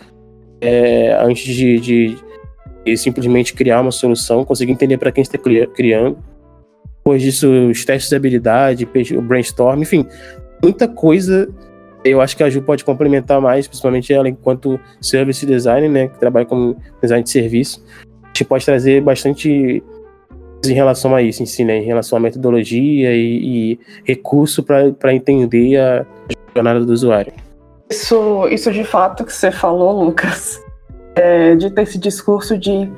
é, 0.63 1.13
antes 1.21 1.53
de, 1.53 1.79
de, 1.79 2.17
de, 2.85 2.97
simplesmente 2.97 3.53
criar 3.53 3.81
uma 3.81 3.91
solução, 3.91 4.45
conseguir 4.45 4.71
entender 4.71 4.97
para 4.97 5.11
quem 5.11 5.21
está 5.21 5.37
criando. 5.37 6.17
Depois 6.97 7.21
disso, 7.21 7.51
os 7.69 7.83
testes 7.83 8.09
de 8.09 8.15
habilidade, 8.15 8.87
o 9.17 9.21
brainstorm, 9.21 9.81
enfim, 9.81 10.05
muita 10.63 10.87
coisa. 10.87 11.49
Eu 12.05 12.21
acho 12.21 12.35
que 12.35 12.43
a 12.43 12.49
Ju 12.49 12.61
pode 12.61 12.83
complementar 12.83 13.41
mais, 13.41 13.67
principalmente 13.67 14.13
ela 14.13 14.27
enquanto 14.27 14.79
service 15.01 15.45
designer, 15.45 15.89
né, 15.89 16.07
que 16.07 16.19
trabalha 16.19 16.45
como 16.45 16.77
design 17.01 17.23
de 17.23 17.29
serviço. 17.29 17.83
A 18.23 18.27
gente 18.27 18.45
pode 18.45 18.65
trazer 18.65 19.01
bastante 19.01 19.83
em 20.65 20.73
relação 20.73 21.15
a 21.15 21.21
isso 21.21 21.43
em 21.43 21.45
si, 21.45 21.63
né? 21.63 21.77
Em 21.77 21.83
relação 21.83 22.17
à 22.17 22.21
metodologia 22.21 23.13
e, 23.13 23.73
e 23.73 23.79
recurso 24.03 24.63
para 24.63 25.13
entender 25.13 25.77
a 25.77 26.05
jornada 26.55 26.85
do 26.85 26.93
usuário. 26.93 27.33
Isso, 27.89 28.47
isso 28.49 28.71
de 28.71 28.83
fato 28.83 29.23
que 29.23 29.33
você 29.33 29.51
falou, 29.51 30.03
Lucas, 30.03 30.63
é, 31.15 31.55
de 31.55 31.69
ter 31.69 31.83
esse 31.83 31.97
discurso 31.97 32.57
de 32.57 32.89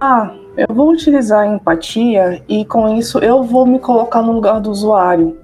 ah, 0.00 0.34
eu 0.56 0.74
vou 0.74 0.90
utilizar 0.90 1.40
a 1.40 1.46
empatia 1.46 2.42
e 2.48 2.64
com 2.64 2.96
isso 2.96 3.18
eu 3.18 3.42
vou 3.42 3.64
me 3.64 3.78
colocar 3.78 4.20
no 4.20 4.32
lugar 4.32 4.60
do 4.60 4.70
usuário. 4.70 5.38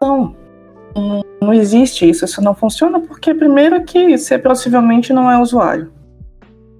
Não, 0.00 0.36
não 1.40 1.52
existe 1.52 2.08
isso, 2.08 2.24
isso 2.24 2.42
não 2.42 2.54
funciona 2.54 3.00
porque 3.00 3.34
primeiro 3.34 3.82
que 3.84 4.16
você 4.16 4.38
possivelmente 4.38 5.12
não 5.12 5.30
é 5.30 5.38
usuário. 5.40 5.90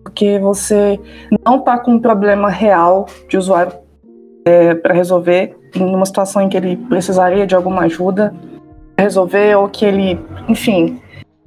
Porque 0.05 0.39
você 0.39 1.01
não 1.45 1.57
está 1.59 1.79
com 1.79 1.93
um 1.93 1.99
problema 1.99 2.49
real 2.49 3.07
de 3.29 3.37
usuário 3.37 3.73
é, 4.47 4.75
para 4.77 4.95
resolver 4.95 5.57
em 5.75 5.95
uma 5.95 6.07
situação 6.07 6.41
em 6.41 6.49
que 6.49 6.57
ele 6.57 6.77
precisaria 6.77 7.47
de 7.47 7.55
alguma 7.55 7.83
ajuda 7.83 8.33
resolver 8.99 9.57
ou 9.57 9.69
que 9.69 9.85
ele, 9.85 10.19
enfim, 10.49 11.01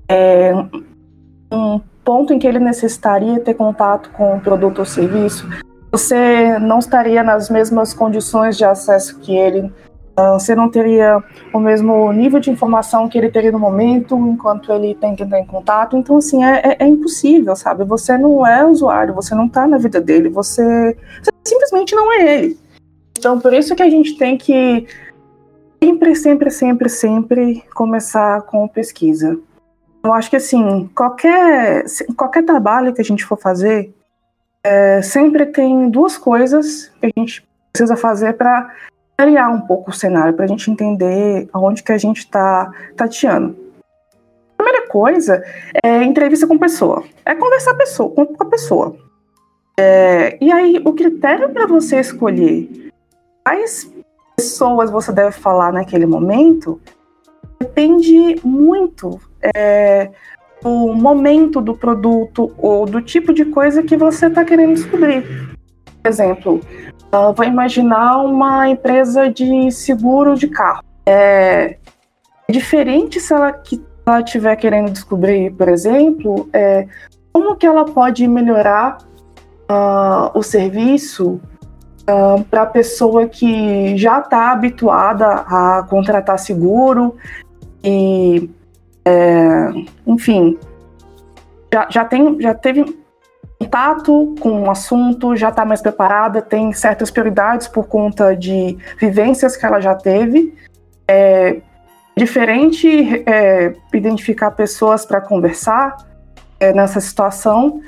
é, 0.08 0.54
um 1.52 1.80
ponto 2.04 2.34
em 2.34 2.40
que 2.40 2.46
ele 2.46 2.60
necessitaria 2.60 3.40
ter 3.40 3.54
contato 3.54 4.12
com 4.12 4.36
o 4.36 4.40
produto 4.40 4.80
ou 4.80 4.86
serviço, 4.86 5.48
você 5.92 6.60
não 6.60 6.80
estaria 6.80 7.24
nas 7.24 7.50
mesmas 7.50 7.94
condições 7.94 8.58
de 8.58 8.64
acesso 8.64 9.20
que 9.20 9.36
ele, 9.36 9.72
ah, 10.16 10.34
você 10.34 10.54
não 10.54 10.70
teria 10.70 11.24
o 11.52 11.60
mesmo 11.60 12.12
nível 12.12 12.40
de 12.40 12.52
informação 12.52 13.10
que 13.10 13.18
ele 13.18 13.32
teria 13.32 13.52
no 13.52 13.60
momento, 13.60 14.16
enquanto 14.16 14.72
ele 14.72 14.94
tem 14.94 15.16
que 15.16 15.24
entrar 15.24 15.40
em 15.40 15.46
contato. 15.46 15.98
Então, 15.98 16.18
assim, 16.18 16.44
é, 16.44 16.62
é, 16.64 16.78
é 16.84 16.88
impossível, 16.88 17.56
sabe? 17.56 17.84
Você 17.86 18.18
não 18.18 18.46
é 18.46 18.64
usuário, 18.64 19.16
você 19.16 19.34
não 19.34 19.48
está 19.48 19.66
na 19.66 19.78
vida 19.78 20.00
dele, 20.00 20.30
você, 20.30 20.96
você 21.24 21.32
simplesmente 21.44 21.96
não 21.96 22.12
é 22.12 22.36
ele. 22.36 22.69
Então, 23.20 23.38
por 23.38 23.54
isso 23.54 23.76
que 23.76 23.84
a 23.84 23.90
gente 23.90 24.18
tem 24.18 24.38
que 24.38 24.88
sempre, 25.84 26.16
sempre, 26.16 26.50
sempre, 26.50 26.90
sempre 26.90 27.64
começar 27.76 28.44
com 28.44 28.66
pesquisa. 28.66 29.38
Eu 30.02 30.14
acho 30.14 30.30
que, 30.30 30.38
assim, 30.38 30.90
qualquer, 30.96 31.84
qualquer 32.16 32.46
trabalho 32.46 32.94
que 32.94 33.02
a 33.02 33.04
gente 33.04 33.26
for 33.26 33.38
fazer, 33.38 33.94
é, 34.64 35.02
sempre 35.02 35.46
tem 35.48 35.90
duas 35.90 36.18
coisas 36.18 36.90
que 37.02 37.08
a 37.08 37.20
gente 37.20 37.46
precisa 37.74 37.98
fazer 37.98 38.38
para 38.38 38.74
criar 39.18 39.50
um 39.50 39.60
pouco 39.60 39.92
o 39.92 39.94
cenário, 39.94 40.34
para 40.34 40.46
a 40.46 40.48
gente 40.48 40.72
entender 40.72 41.50
aonde 41.52 41.84
que 41.84 41.92
a 41.92 41.98
gente 41.98 42.20
está 42.20 42.72
tateando. 42.96 43.54
A 44.58 44.64
primeira 44.64 44.88
coisa 44.88 45.44
é 45.84 46.04
entrevista 46.04 46.48
com 46.48 46.58
pessoa. 46.58 47.04
É 47.26 47.36
conversar 47.36 47.74
pessoa, 47.74 48.10
com 48.10 48.34
a 48.40 48.46
pessoa. 48.46 48.96
É, 49.78 50.38
e 50.40 50.50
aí, 50.50 50.82
o 50.86 50.94
critério 50.94 51.50
para 51.50 51.68
você 51.68 52.00
escolher 52.00 52.89
quais 53.50 53.92
pessoas 54.36 54.92
você 54.92 55.12
deve 55.12 55.32
falar 55.32 55.74
naquele 55.74 56.06
momento 56.06 56.80
depende 57.60 58.36
muito 58.44 59.20
é, 59.56 60.12
do 60.62 60.94
momento 60.94 61.60
do 61.60 61.76
produto 61.76 62.54
ou 62.58 62.86
do 62.86 63.02
tipo 63.02 63.34
de 63.34 63.46
coisa 63.46 63.82
que 63.82 63.98
você 63.98 64.28
está 64.28 64.46
querendo 64.46 64.76
descobrir. 64.76 65.24
Por 66.02 66.10
exemplo, 66.10 66.62
uh, 67.12 67.34
vou 67.34 67.46
imaginar 67.46 68.22
uma 68.24 68.70
empresa 68.70 69.30
de 69.30 69.72
seguro 69.72 70.36
de 70.36 70.48
carro. 70.48 70.84
É, 71.06 71.78
é 72.48 72.52
diferente 72.52 73.20
se 73.20 73.34
ela 73.34 73.52
que 73.52 73.84
ela 74.06 74.22
estiver 74.22 74.56
querendo 74.58 74.92
descobrir, 74.92 75.52
por 75.54 75.68
exemplo, 75.68 76.48
é, 76.54 76.88
como 77.34 77.56
que 77.56 77.66
ela 77.66 77.86
pode 77.86 78.28
melhorar 78.28 79.00
uh, 79.70 80.38
o 80.38 80.42
serviço 80.42 81.42
uh, 82.10 82.44
para 82.46 82.64
a 82.64 82.66
pessoa 82.66 83.28
que 83.28 83.96
já 83.98 84.20
está 84.20 84.52
habituada 84.52 85.26
a 85.28 85.86
contratar 85.90 86.40
seguro 86.40 87.16
e, 87.84 88.50
é, 89.06 89.70
enfim, 90.06 90.58
já, 91.74 91.88
já, 91.90 92.06
tem, 92.06 92.40
já 92.42 92.54
teve 92.54 92.98
contato 93.60 94.36
com 94.40 94.64
o 94.64 94.72
assunto, 94.72 95.36
já 95.36 95.50
está 95.50 95.64
mais 95.64 95.82
preparada, 95.82 96.42
tem 96.42 96.74
certas 96.74 97.12
prioridades 97.12 97.68
por 97.68 97.88
conta 97.88 98.36
de 98.36 98.78
vivências 98.98 99.56
que 99.56 99.66
ela 99.66 99.80
já 99.80 99.96
teve. 99.96 100.54
É 101.08 101.62
diferente 102.18 103.24
é, 103.26 103.74
identificar 103.94 104.52
pessoas 104.52 105.06
para 105.06 105.22
conversar 105.22 105.96
é, 106.60 106.74
nessa 106.74 107.00
situação 107.00 107.82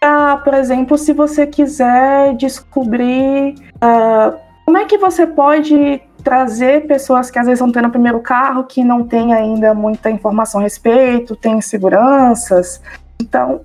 ah, 0.00 0.40
por 0.42 0.54
exemplo, 0.54 0.98
se 0.98 1.12
você 1.12 1.46
quiser 1.46 2.34
descobrir 2.36 3.54
uh, 3.76 4.38
como 4.64 4.78
é 4.78 4.84
que 4.84 4.98
você 4.98 5.26
pode 5.26 6.02
trazer 6.22 6.86
pessoas 6.86 7.30
que 7.30 7.38
às 7.38 7.46
vezes 7.46 7.60
estão 7.60 7.70
tendo 7.70 7.88
o 7.88 7.90
primeiro 7.90 8.20
carro, 8.20 8.64
que 8.64 8.82
não 8.82 9.04
tem 9.04 9.32
ainda 9.32 9.72
muita 9.72 10.10
informação 10.10 10.60
a 10.60 10.64
respeito, 10.64 11.36
tem 11.36 11.60
seguranças. 11.60 12.82
Então, 13.20 13.60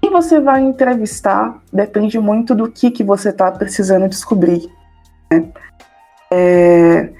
quem 0.00 0.10
você 0.10 0.40
vai 0.40 0.60
entrevistar 0.60 1.62
depende 1.72 2.18
muito 2.18 2.54
do 2.54 2.70
que, 2.70 2.90
que 2.90 3.04
você 3.04 3.28
está 3.28 3.50
precisando 3.50 4.08
descobrir. 4.08 4.68
Né? 5.30 5.44
É, 6.32 7.10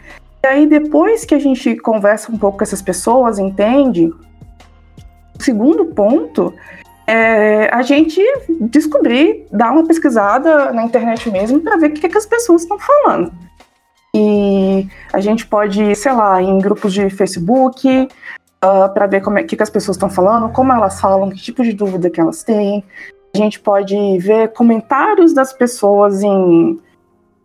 e 0.44 0.46
aí, 0.46 0.66
depois 0.66 1.24
que 1.24 1.36
a 1.36 1.38
gente 1.38 1.76
conversa 1.76 2.32
um 2.32 2.36
pouco 2.36 2.58
com 2.58 2.64
essas 2.64 2.82
pessoas, 2.82 3.38
entende, 3.38 4.08
o 4.08 5.42
segundo 5.42 5.86
ponto 5.86 6.52
é, 7.12 7.68
a 7.70 7.82
gente 7.82 8.18
descobrir, 8.58 9.44
dar 9.52 9.70
uma 9.70 9.86
pesquisada 9.86 10.72
na 10.72 10.82
internet 10.82 11.30
mesmo 11.30 11.60
para 11.60 11.76
ver 11.76 11.90
o 11.90 11.92
que, 11.92 12.08
que 12.08 12.16
as 12.16 12.24
pessoas 12.24 12.62
estão 12.62 12.78
falando. 12.78 13.30
E 14.16 14.88
a 15.12 15.20
gente 15.20 15.46
pode, 15.46 15.94
sei 15.94 16.12
lá, 16.12 16.40
em 16.40 16.58
grupos 16.58 16.94
de 16.94 17.10
Facebook, 17.10 17.86
uh, 17.86 18.08
ah, 18.62 18.88
para 18.88 19.06
ver 19.06 19.20
como 19.20 19.38
é 19.38 19.42
que, 19.42 19.54
que 19.54 19.62
as 19.62 19.68
pessoas 19.68 19.98
estão 19.98 20.08
falando, 20.08 20.50
como 20.52 20.72
elas 20.72 21.02
falam, 21.02 21.28
que 21.28 21.36
tipo 21.36 21.62
de 21.62 21.74
dúvida 21.74 22.08
que 22.08 22.18
elas 22.18 22.42
têm. 22.42 22.82
A 23.34 23.38
gente 23.38 23.60
pode 23.60 23.94
ver 24.18 24.50
comentários 24.54 25.34
das 25.34 25.52
pessoas 25.52 26.22
em 26.22 26.80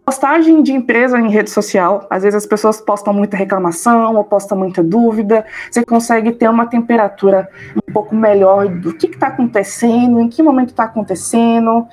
postagem 0.07 0.63
de 0.63 0.71
empresa 0.71 1.19
em 1.19 1.29
rede 1.29 1.49
social. 1.49 2.07
Às 2.09 2.23
vezes 2.23 2.37
as 2.37 2.45
pessoas 2.45 2.79
postam 2.79 3.13
muita 3.13 3.35
reclamação 3.35 4.15
ou 4.15 4.23
postam 4.23 4.57
muita 4.57 4.81
dúvida. 4.81 5.45
Você 5.69 5.83
consegue 5.83 6.31
ter 6.31 6.49
uma 6.49 6.65
temperatura 6.65 7.49
um 7.75 7.91
pouco 7.91 8.15
melhor 8.15 8.69
do 8.69 8.93
que 8.93 9.07
está 9.07 9.27
acontecendo, 9.27 10.21
em 10.21 10.29
que 10.29 10.41
momento 10.41 10.69
está 10.69 10.85
acontecendo. 10.85 11.85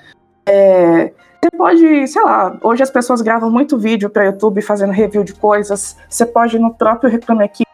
É, 0.47 1.13
você 1.43 1.51
pode, 1.59 2.07
sei 2.07 2.23
lá, 2.23 2.57
hoje 2.63 2.85
as 2.85 2.91
pessoas 2.91 3.21
gravam 3.21 3.51
muito 3.51 3.77
vídeo 3.77 4.09
para 4.09 4.27
YouTube 4.27 4.63
fazendo 4.63 4.93
review 4.93 5.25
de 5.25 5.35
coisas. 5.35 5.97
Você 6.09 6.25
pode 6.25 6.57
no 6.57 6.73
próprio 6.73 7.11
Reclame 7.11 7.43
Aqui 7.43 7.65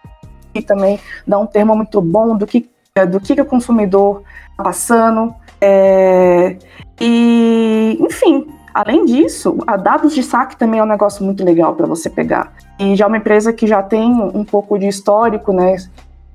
também 0.67 0.99
dar 1.27 1.39
um 1.39 1.47
termo 1.47 1.77
muito 1.77 2.01
bom 2.01 2.35
do 2.35 2.47
que, 2.47 2.67
é, 2.95 3.05
do 3.05 3.21
que, 3.21 3.35
que 3.35 3.43
o 3.43 3.45
consumidor 3.45 4.23
está 4.53 4.65
passando. 4.65 5.35
É, 5.61 6.57
e, 6.99 7.99
enfim, 8.01 8.47
além 8.75 9.05
disso, 9.05 9.59
a 9.67 9.77
dados 9.77 10.15
de 10.15 10.23
saque 10.23 10.57
também 10.57 10.81
é 10.81 10.83
um 10.83 10.87
negócio 10.87 11.25
muito 11.25 11.45
legal 11.45 11.75
para 11.75 11.87
você 11.87 12.09
pegar. 12.09 12.53
E 12.79 12.95
já 12.97 13.05
é 13.05 13.09
uma 13.09 13.17
empresa 13.17 13.53
que 13.53 13.67
já 13.67 13.83
tem 13.83 14.11
um 14.13 14.45
pouco 14.45 14.79
de 14.79 14.87
histórico, 14.87 15.53
né? 15.53 15.77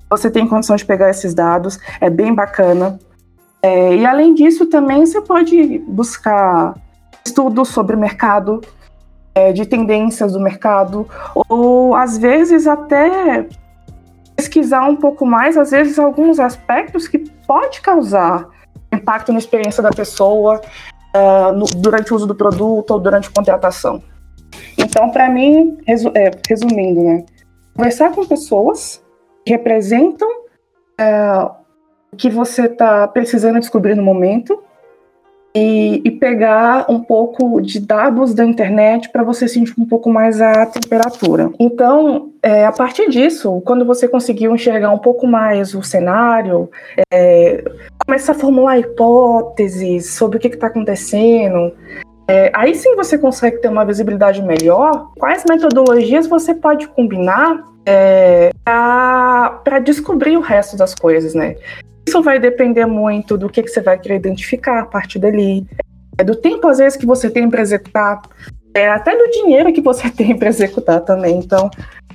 Você 0.09 0.29
tem 0.29 0.47
condição 0.47 0.75
de 0.75 0.85
pegar 0.85 1.09
esses 1.09 1.33
dados, 1.33 1.79
é 1.99 2.09
bem 2.09 2.33
bacana. 2.33 2.99
É, 3.61 3.95
e 3.95 4.05
além 4.05 4.33
disso, 4.33 4.67
também 4.67 5.05
você 5.05 5.21
pode 5.21 5.79
buscar 5.79 6.75
estudos 7.25 7.69
sobre 7.69 7.95
o 7.95 7.99
mercado, 7.99 8.61
é, 9.33 9.51
de 9.51 9.65
tendências 9.65 10.33
do 10.33 10.39
mercado, 10.39 11.07
ou 11.49 11.95
às 11.95 12.17
vezes 12.17 12.67
até 12.67 13.47
pesquisar 14.35 14.87
um 14.87 14.95
pouco 14.95 15.25
mais, 15.25 15.57
às 15.57 15.71
vezes 15.71 15.97
alguns 15.97 16.39
aspectos 16.39 17.07
que 17.07 17.19
pode 17.47 17.81
causar 17.81 18.47
impacto 18.93 19.31
na 19.31 19.39
experiência 19.39 19.83
da 19.83 19.91
pessoa 19.91 20.61
uh, 21.15 21.53
no, 21.53 21.65
durante 21.65 22.11
o 22.11 22.15
uso 22.15 22.27
do 22.27 22.35
produto 22.35 22.91
ou 22.91 22.99
durante 22.99 23.29
a 23.29 23.31
contratação. 23.31 24.03
Então, 24.77 25.09
para 25.09 25.29
mim, 25.29 25.77
resu 25.87 26.11
é, 26.13 26.31
resumindo, 26.47 27.01
né, 27.01 27.25
conversar 27.75 28.11
com 28.11 28.25
pessoas 28.25 29.01
que 29.45 29.51
representam 29.51 30.29
uh, 30.29 31.51
o 32.11 32.15
que 32.15 32.29
você 32.29 32.65
está 32.65 33.07
precisando 33.07 33.59
descobrir 33.59 33.95
no 33.95 34.03
momento 34.03 34.61
e, 35.55 36.01
e 36.03 36.11
pegar 36.11 36.85
um 36.89 36.99
pouco 36.99 37.61
de 37.61 37.79
dados 37.79 38.33
da 38.33 38.43
internet 38.43 39.09
para 39.09 39.23
você 39.23 39.47
sentir 39.47 39.73
um 39.79 39.85
pouco 39.85 40.09
mais 40.09 40.41
a 40.41 40.65
temperatura. 40.65 41.49
Então, 41.57 42.33
é, 42.43 42.65
a 42.65 42.71
partir 42.73 43.09
disso, 43.09 43.61
quando 43.65 43.85
você 43.85 44.07
conseguiu 44.07 44.53
enxergar 44.53 44.91
um 44.91 44.97
pouco 44.99 45.25
mais 45.25 45.73
o 45.73 45.81
cenário, 45.81 46.69
é, 47.11 47.63
começar 48.05 48.33
a 48.33 48.35
formular 48.35 48.77
hipóteses 48.77 50.13
sobre 50.13 50.37
o 50.37 50.41
que 50.41 50.49
está 50.49 50.67
acontecendo, 50.67 51.71
é, 52.27 52.51
aí 52.53 52.75
sim 52.75 52.95
você 52.95 53.17
consegue 53.17 53.57
ter 53.57 53.69
uma 53.69 53.85
visibilidade 53.85 54.41
melhor. 54.41 55.11
Quais 55.17 55.43
metodologias 55.47 56.27
você 56.27 56.53
pode 56.53 56.87
combinar 56.89 57.63
é, 57.85 58.49
para 58.63 59.79
descobrir 59.83 60.35
o 60.35 60.41
resto 60.41 60.75
das 60.75 60.93
coisas, 60.95 61.33
né? 61.33 61.55
Isso 62.07 62.21
vai 62.21 62.39
depender 62.39 62.85
muito 62.85 63.37
do 63.37 63.49
que, 63.49 63.63
que 63.63 63.69
você 63.69 63.81
vai 63.81 63.97
querer 63.97 64.15
identificar 64.15 64.81
a 64.81 64.85
partir 64.85 65.19
dali, 65.19 65.65
é 66.17 66.23
do 66.23 66.35
tempo, 66.35 66.67
às 66.67 66.77
vezes, 66.77 66.97
que 66.97 67.05
você 67.05 67.29
tem 67.29 67.49
para 67.49 67.61
executar, 67.61 68.21
é, 68.73 68.87
até 68.89 69.17
do 69.17 69.29
dinheiro 69.31 69.73
que 69.73 69.81
você 69.81 70.09
tem 70.11 70.37
para 70.37 70.49
executar 70.49 71.01
também. 71.01 71.37
Então, 71.37 71.69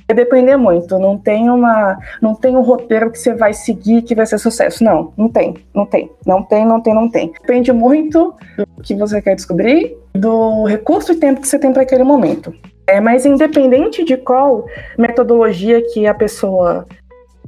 vai 0.07 0.15
depender 0.15 0.57
muito. 0.57 0.97
Não 0.97 1.17
tem 1.17 1.49
uma, 1.49 1.97
não 2.21 2.35
tem 2.35 2.55
um 2.55 2.61
roteiro 2.61 3.11
que 3.11 3.19
você 3.19 3.33
vai 3.33 3.53
seguir 3.53 4.01
que 4.01 4.15
vai 4.15 4.25
ser 4.25 4.37
sucesso. 4.37 4.83
Não, 4.83 5.13
não 5.17 5.29
tem, 5.29 5.55
não 5.73 5.85
tem, 5.85 6.11
não 6.25 6.43
tem, 6.43 6.65
não 6.65 6.81
tem, 6.81 6.93
não 6.93 7.09
tem. 7.09 7.33
Depende 7.41 7.71
muito 7.71 8.33
do 8.57 8.83
que 8.83 8.95
você 8.95 9.21
quer 9.21 9.35
descobrir, 9.35 9.97
do 10.13 10.65
recurso 10.65 11.11
e 11.11 11.15
tempo 11.15 11.41
que 11.41 11.47
você 11.47 11.59
tem 11.59 11.73
para 11.73 11.83
aquele 11.83 12.03
momento. 12.03 12.53
É, 12.87 12.99
mas 12.99 13.25
independente 13.25 14.03
de 14.03 14.17
qual 14.17 14.65
metodologia 14.97 15.81
que 15.93 16.07
a 16.07 16.13
pessoa 16.13 16.85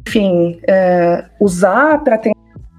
enfim, 0.08 0.60
é, 0.67 1.25
usar 1.39 2.03
para 2.03 2.17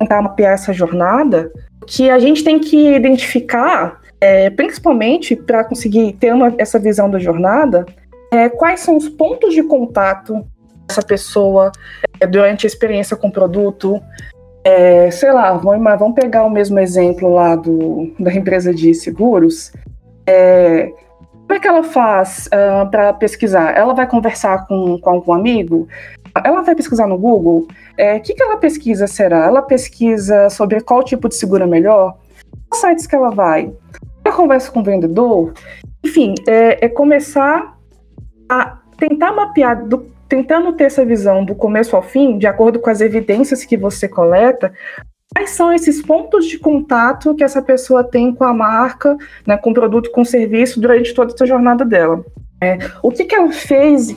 tentar 0.04 0.22
mapear 0.22 0.52
essa 0.52 0.72
jornada, 0.72 1.50
que 1.86 2.10
a 2.10 2.18
gente 2.18 2.44
tem 2.44 2.58
que 2.58 2.94
identificar, 2.94 4.00
é, 4.20 4.50
principalmente 4.50 5.34
para 5.34 5.64
conseguir 5.64 6.12
ter 6.14 6.32
uma, 6.32 6.54
essa 6.58 6.78
visão 6.78 7.10
da 7.10 7.18
jornada, 7.18 7.84
é, 8.30 8.48
quais 8.48 8.80
são 8.80 8.96
os 8.96 9.08
pontos 9.08 9.54
de 9.54 9.62
contato 9.62 10.46
dessa 10.86 11.02
pessoa 11.02 11.72
é, 12.20 12.26
durante 12.26 12.66
a 12.66 12.68
experiência 12.68 13.16
com 13.16 13.28
o 13.28 13.32
produto. 13.32 14.00
É, 14.62 15.10
sei 15.10 15.32
lá, 15.32 15.52
vamos, 15.52 15.98
vamos 15.98 16.14
pegar 16.14 16.44
o 16.44 16.50
mesmo 16.50 16.78
exemplo 16.78 17.34
lá 17.34 17.54
do, 17.54 18.14
da 18.18 18.32
empresa 18.32 18.72
de 18.72 18.94
seguros. 18.94 19.72
É, 20.26 20.90
como 21.46 21.52
é 21.52 21.60
que 21.60 21.68
ela 21.68 21.82
faz 21.82 22.46
uh, 22.46 22.80
ah, 22.80 22.86
para 22.86 23.12
pesquisar? 23.12 23.76
Ela 23.76 23.92
vai 23.92 24.06
conversar 24.06 24.66
com, 24.66 24.98
com 24.98 25.10
algum 25.10 25.34
amigo? 25.34 25.86
Ela 26.42 26.62
vai 26.62 26.74
pesquisar 26.74 27.06
no 27.06 27.18
Google, 27.18 27.66
o 27.68 27.68
é, 27.96 28.18
que, 28.18 28.34
que 28.34 28.42
ela 28.42 28.56
pesquisa 28.56 29.06
será? 29.06 29.44
Ela 29.46 29.62
pesquisa 29.62 30.50
sobre 30.50 30.80
qual 30.80 31.02
tipo 31.04 31.28
de 31.28 31.36
seguro 31.36 31.64
é 31.64 31.66
melhor? 31.66 32.16
Quais 32.68 32.80
sites 32.80 33.06
que 33.06 33.14
ela 33.14 33.30
vai? 33.30 33.72
Ela 34.24 34.34
conversa 34.34 34.70
com 34.70 34.80
o 34.80 34.84
vendedor? 34.84 35.52
Enfim, 36.04 36.34
é, 36.48 36.84
é 36.84 36.88
começar 36.88 37.78
a 38.48 38.78
tentar 38.98 39.32
mapear, 39.32 39.86
do, 39.86 40.06
tentando 40.28 40.72
ter 40.72 40.84
essa 40.84 41.04
visão 41.04 41.44
do 41.44 41.54
começo 41.54 41.94
ao 41.94 42.02
fim, 42.02 42.38
de 42.38 42.46
acordo 42.46 42.78
com 42.78 42.90
as 42.90 43.00
evidências 43.00 43.64
que 43.64 43.76
você 43.76 44.08
coleta, 44.08 44.72
quais 45.34 45.50
são 45.50 45.72
esses 45.72 46.02
pontos 46.02 46.46
de 46.46 46.58
contato 46.58 47.34
que 47.34 47.44
essa 47.44 47.62
pessoa 47.62 48.04
tem 48.04 48.34
com 48.34 48.44
a 48.44 48.52
marca, 48.54 49.16
né, 49.46 49.56
com 49.56 49.70
o 49.70 49.74
produto, 49.74 50.10
com 50.10 50.22
o 50.22 50.26
serviço, 50.26 50.80
durante 50.80 51.14
toda 51.14 51.32
essa 51.32 51.46
jornada 51.46 51.84
dela. 51.84 52.24
É, 52.60 52.78
o 53.02 53.10
que, 53.10 53.24
que 53.24 53.34
ela 53.34 53.52
fez 53.52 54.16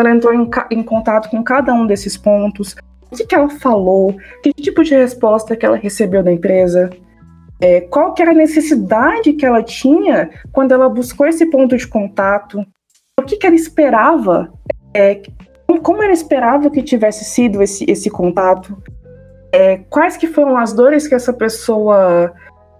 ela 0.00 0.10
entrou 0.10 0.32
em, 0.32 0.48
em, 0.70 0.82
contato 0.82 1.30
com 1.30 1.42
cada 1.42 1.72
um 1.72 1.86
desses 1.86 2.16
pontos? 2.16 2.76
O 3.10 3.16
que, 3.16 3.26
que 3.26 3.34
ela 3.34 3.48
falou? 3.48 4.14
Que 4.42 4.52
tipo 4.52 4.82
de 4.84 4.94
resposta 4.94 5.56
que 5.56 5.64
ela 5.64 5.76
recebeu 5.76 6.22
da 6.22 6.32
empresa? 6.32 6.90
É, 7.60 7.80
qual 7.80 8.14
que 8.14 8.22
era 8.22 8.30
a 8.30 8.34
necessidade 8.34 9.32
que 9.32 9.44
ela 9.44 9.62
tinha 9.62 10.30
quando 10.52 10.72
ela 10.72 10.88
buscou 10.88 11.26
esse 11.26 11.46
ponto 11.46 11.76
de 11.76 11.86
contato? 11.86 12.64
O 13.18 13.22
que, 13.22 13.36
que 13.36 13.46
ela 13.46 13.56
esperava? 13.56 14.52
É, 14.94 15.20
como 15.82 16.02
ela 16.02 16.12
esperava 16.12 16.70
que 16.70 16.82
tivesse 16.82 17.24
sido 17.24 17.62
esse, 17.62 17.84
esse 17.88 18.08
contato? 18.08 18.80
É, 19.52 19.78
quais 19.90 20.16
que 20.16 20.26
foram 20.26 20.56
as 20.56 20.72
dores 20.72 21.08
que 21.08 21.14
essa 21.14 21.32
pessoa 21.32 22.32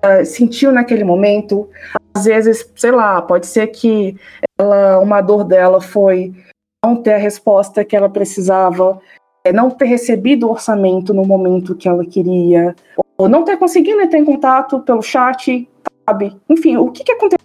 uh, 0.05 0.25
sentiu 0.25 0.71
naquele 0.71 1.05
momento? 1.05 1.69
Às 2.15 2.25
vezes, 2.25 2.71
sei 2.77 2.91
lá, 2.91 3.21
pode 3.23 3.47
ser 3.47 3.69
que 3.69 4.17
ela, 4.59 5.01
uma 5.01 5.21
dor 5.21 5.45
dela 5.45 5.81
foi 5.81 6.35
não 6.85 6.97
ter 6.97 7.15
a 7.15 7.19
resposta 7.19 7.85
que 7.85 7.97
ela 7.97 8.09
precisava, 8.09 9.01
é, 9.45 9.53
não 9.53 9.71
ter 9.71 9.87
recebido 9.87 10.47
o 10.47 10.51
orçamento 10.51 11.13
no 11.13 11.25
momento 11.25 11.75
que 11.75 11.89
ela 11.89 12.05
queria, 12.05 12.75
ou 13.17 13.29
não 13.29 13.45
ter 13.45 13.57
conseguido 13.57 14.01
entrar 14.01 14.19
em 14.19 14.25
contato 14.25 14.81
pelo 14.81 15.03
chat, 15.03 15.69
sabe? 16.09 16.37
Enfim, 16.49 16.77
o 16.77 16.91
que, 16.91 17.03
que 17.03 17.13
aconteceu 17.13 17.39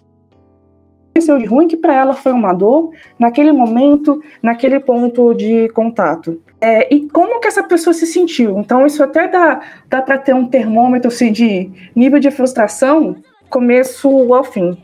de 1.38 1.44
ruim 1.46 1.66
que 1.66 1.76
para 1.76 1.94
ela 1.94 2.14
foi 2.14 2.32
uma 2.32 2.52
dor 2.52 2.92
naquele 3.18 3.50
momento, 3.50 4.22
naquele 4.42 4.78
ponto 4.78 5.34
de 5.34 5.68
contato. 5.70 6.40
É, 6.60 6.92
e 6.94 7.08
como 7.08 7.40
que 7.40 7.48
essa 7.48 7.62
pessoa 7.62 7.94
se 7.94 8.06
sentiu? 8.06 8.58
Então 8.58 8.86
isso 8.86 9.02
até 9.02 9.26
dá, 9.26 9.60
dá 9.88 10.02
para 10.02 10.18
ter 10.18 10.34
um 10.34 10.46
termômetro 10.46 11.08
assim, 11.08 11.32
de 11.32 11.70
nível 11.94 12.20
de 12.20 12.30
frustração, 12.30 13.16
começo 13.48 14.08
ao 14.32 14.44
fim. 14.44 14.76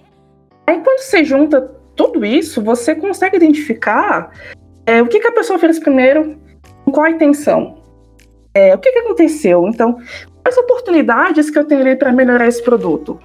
Aí 0.66 0.80
quando 0.80 1.00
você 1.00 1.24
junta 1.24 1.79
tudo 2.00 2.24
isso, 2.24 2.62
você 2.62 2.94
consegue 2.94 3.36
identificar 3.36 4.30
é, 4.86 5.02
o 5.02 5.06
que, 5.06 5.20
que 5.20 5.26
a 5.26 5.32
pessoa 5.32 5.58
fez 5.58 5.78
primeiro, 5.78 6.34
com 6.82 6.92
qual 6.92 7.04
a 7.04 7.10
intenção, 7.10 7.82
é, 8.54 8.74
o 8.74 8.78
que, 8.78 8.90
que 8.90 9.00
aconteceu. 9.00 9.68
Então, 9.68 9.98
quais 10.42 10.56
oportunidades 10.56 11.50
que 11.50 11.58
eu 11.58 11.64
tenho 11.64 11.98
para 11.98 12.10
melhorar 12.10 12.46
esse 12.46 12.62
produto? 12.62 13.20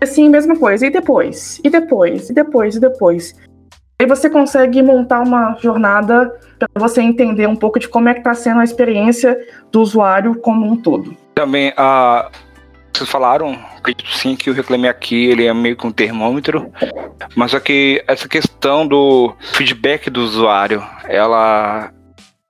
Assim, 0.00 0.28
mesma 0.28 0.56
coisa, 0.56 0.86
e 0.86 0.90
depois, 0.90 1.60
e 1.64 1.68
depois, 1.68 2.30
e 2.30 2.32
depois, 2.32 2.76
e 2.76 2.80
depois. 2.80 3.34
Aí 4.00 4.06
você 4.06 4.30
consegue 4.30 4.80
montar 4.80 5.22
uma 5.22 5.56
jornada 5.58 6.32
para 6.56 6.68
você 6.76 7.02
entender 7.02 7.48
um 7.48 7.56
pouco 7.56 7.80
de 7.80 7.88
como 7.88 8.08
é 8.08 8.14
que 8.14 8.20
está 8.20 8.32
sendo 8.32 8.60
a 8.60 8.64
experiência 8.64 9.36
do 9.72 9.80
usuário 9.80 10.36
como 10.36 10.64
um 10.64 10.76
todo. 10.76 11.16
Também 11.34 11.72
a 11.76 12.30
uh 12.32 12.49
vocês 12.92 13.08
falaram, 13.08 13.52
acredito 13.76 14.10
sim 14.10 14.36
que 14.36 14.50
o 14.50 14.52
Reclame 14.52 14.88
Aqui 14.88 15.26
ele 15.26 15.46
é 15.46 15.54
meio 15.54 15.76
que 15.76 15.86
um 15.86 15.92
termômetro, 15.92 16.72
mas 17.34 17.52
só 17.52 17.60
que 17.60 18.02
essa 18.06 18.28
questão 18.28 18.86
do 18.86 19.34
feedback 19.52 20.10
do 20.10 20.20
usuário, 20.20 20.84
ela 21.04 21.92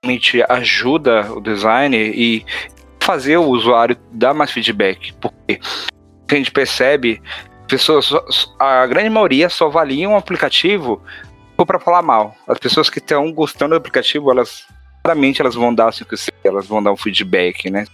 realmente 0.03 0.43
ajuda 0.49 1.31
o 1.31 1.39
designer 1.39 2.11
e 2.15 2.45
fazer 3.01 3.37
o 3.37 3.45
usuário 3.45 3.97
dar 4.11 4.33
mais 4.33 4.51
feedback, 4.51 5.13
porque 5.13 5.59
a 6.29 6.35
gente 6.35 6.51
percebe 6.51 7.21
pessoas, 7.67 8.11
a 8.59 8.85
grande 8.87 9.09
maioria 9.09 9.49
só 9.49 9.67
avalia 9.67 10.09
um 10.09 10.17
aplicativo 10.17 11.01
para 11.65 11.79
falar 11.79 12.01
mal. 12.01 12.35
As 12.47 12.57
pessoas 12.57 12.89
que 12.89 12.99
estão 12.99 13.31
gostando 13.31 13.75
do 13.75 13.77
aplicativo, 13.77 14.31
elas 14.31 14.65
claramente 15.03 15.41
elas 15.41 15.55
vão 15.55 15.73
dar 15.73 15.89
assim, 15.89 16.05
elas 16.43 16.67
vão 16.67 16.81
dar 16.81 16.91
um 16.91 16.97
feedback, 16.97 17.69
né? 17.69 17.85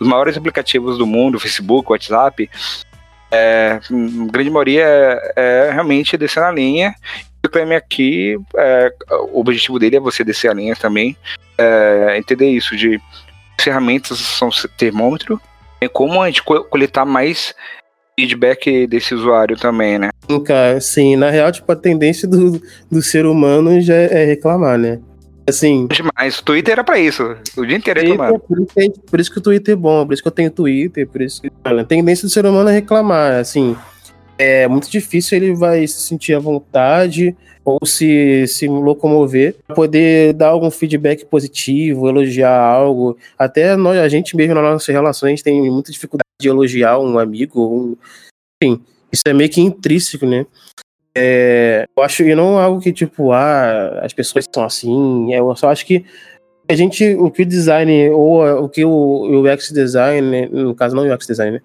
Os 0.00 0.06
maiores 0.06 0.36
aplicativos 0.36 0.98
do 0.98 1.06
mundo, 1.06 1.40
Facebook, 1.40 1.90
WhatsApp, 1.90 2.48
é, 3.30 3.80
a 3.82 4.30
grande 4.30 4.50
maioria 4.50 4.84
é, 4.84 5.32
é 5.36 5.70
realmente 5.72 6.16
descer 6.16 6.40
na 6.40 6.52
linha. 6.52 6.94
O 7.44 7.48
Cleme 7.48 7.74
aqui, 7.74 8.38
é, 8.56 8.92
o 9.32 9.40
objetivo 9.40 9.78
dele 9.78 9.96
é 9.96 10.00
você 10.00 10.22
descer 10.22 10.48
a 10.48 10.54
linha 10.54 10.76
também, 10.76 11.16
é, 11.58 12.16
entender 12.16 12.48
isso 12.48 12.76
de 12.76 13.00
ferramentas 13.60 14.18
são 14.18 14.48
termômetro, 14.76 15.40
e 15.80 15.88
como 15.88 16.22
a 16.22 16.26
gente 16.26 16.42
coletar 16.42 17.04
mais 17.04 17.54
feedback 18.18 18.86
desse 18.86 19.14
usuário 19.14 19.56
também, 19.56 19.98
né? 19.98 20.10
Cara, 20.46 20.80
sim, 20.80 21.16
na 21.16 21.30
real, 21.30 21.50
tipo, 21.50 21.70
a 21.72 21.76
tendência 21.76 22.28
do, 22.28 22.62
do 22.90 23.02
ser 23.02 23.26
humano 23.26 23.80
já 23.80 23.94
é 23.94 24.24
reclamar, 24.24 24.78
né? 24.78 25.00
Assim. 25.46 25.86
Demais. 25.88 26.38
O 26.38 26.44
Twitter 26.44 26.72
era 26.72 26.84
pra 26.84 26.98
isso. 26.98 27.36
O 27.56 27.64
dia 27.64 27.76
inteiro 27.76 28.00
reclamando. 28.00 28.38
Por 28.38 28.58
isso, 28.58 28.74
que, 28.74 29.00
por 29.10 29.20
isso 29.20 29.32
que 29.32 29.38
o 29.38 29.42
Twitter 29.42 29.72
é 29.72 29.76
bom, 29.76 30.06
por 30.06 30.12
isso 30.12 30.22
que 30.22 30.28
eu 30.28 30.32
tenho 30.32 30.50
Twitter, 30.50 31.06
por 31.08 31.20
isso 31.20 31.42
que. 31.42 31.50
a 31.64 31.84
tendência 31.84 32.26
do 32.26 32.30
ser 32.30 32.46
humano 32.46 32.68
é 32.68 32.72
reclamar. 32.72 33.40
Assim, 33.40 33.76
é 34.38 34.66
muito 34.68 34.90
difícil 34.90 35.36
ele 35.36 35.54
vai 35.54 35.86
se 35.86 36.00
sentir 36.00 36.34
à 36.34 36.38
vontade 36.38 37.36
ou 37.64 37.78
se, 37.86 38.46
se 38.48 38.66
locomover 38.66 39.54
para 39.66 39.76
poder 39.76 40.32
dar 40.32 40.48
algum 40.48 40.70
feedback 40.70 41.24
positivo, 41.24 42.08
elogiar 42.08 42.58
algo. 42.58 43.16
Até 43.38 43.76
nós, 43.76 43.98
a 43.98 44.08
gente 44.08 44.36
mesmo 44.36 44.54
nas 44.54 44.64
nossas 44.64 44.88
relações 44.88 45.42
tem 45.42 45.70
muita 45.70 45.92
dificuldade 45.92 46.26
de 46.40 46.48
elogiar 46.48 46.98
um 46.98 47.18
amigo, 47.18 47.64
um, 47.64 47.96
enfim, 48.62 48.82
isso 49.12 49.22
é 49.26 49.32
meio 49.32 49.48
que 49.48 49.60
intrínseco, 49.60 50.26
né? 50.26 50.44
É, 51.14 51.86
eu 51.94 52.02
acho 52.02 52.24
que 52.24 52.34
não 52.34 52.58
é 52.58 52.64
algo 52.64 52.80
que, 52.80 52.92
tipo, 52.92 53.32
ah, 53.32 54.00
as 54.02 54.12
pessoas 54.12 54.46
são 54.52 54.64
assim. 54.64 55.32
É, 55.34 55.40
eu 55.40 55.54
só 55.56 55.68
acho 55.68 55.84
que 55.84 56.04
a 56.68 56.74
gente, 56.74 57.14
o 57.16 57.30
que 57.30 57.42
o 57.42 57.46
design, 57.46 58.10
ou 58.10 58.64
o 58.64 58.68
que 58.68 58.84
o, 58.84 58.90
o 58.90 59.52
UX 59.52 59.70
design, 59.70 60.46
no 60.46 60.74
caso 60.74 60.96
não 60.96 61.06
o 61.06 61.14
UX 61.14 61.26
design, 61.26 61.56
né? 61.56 61.62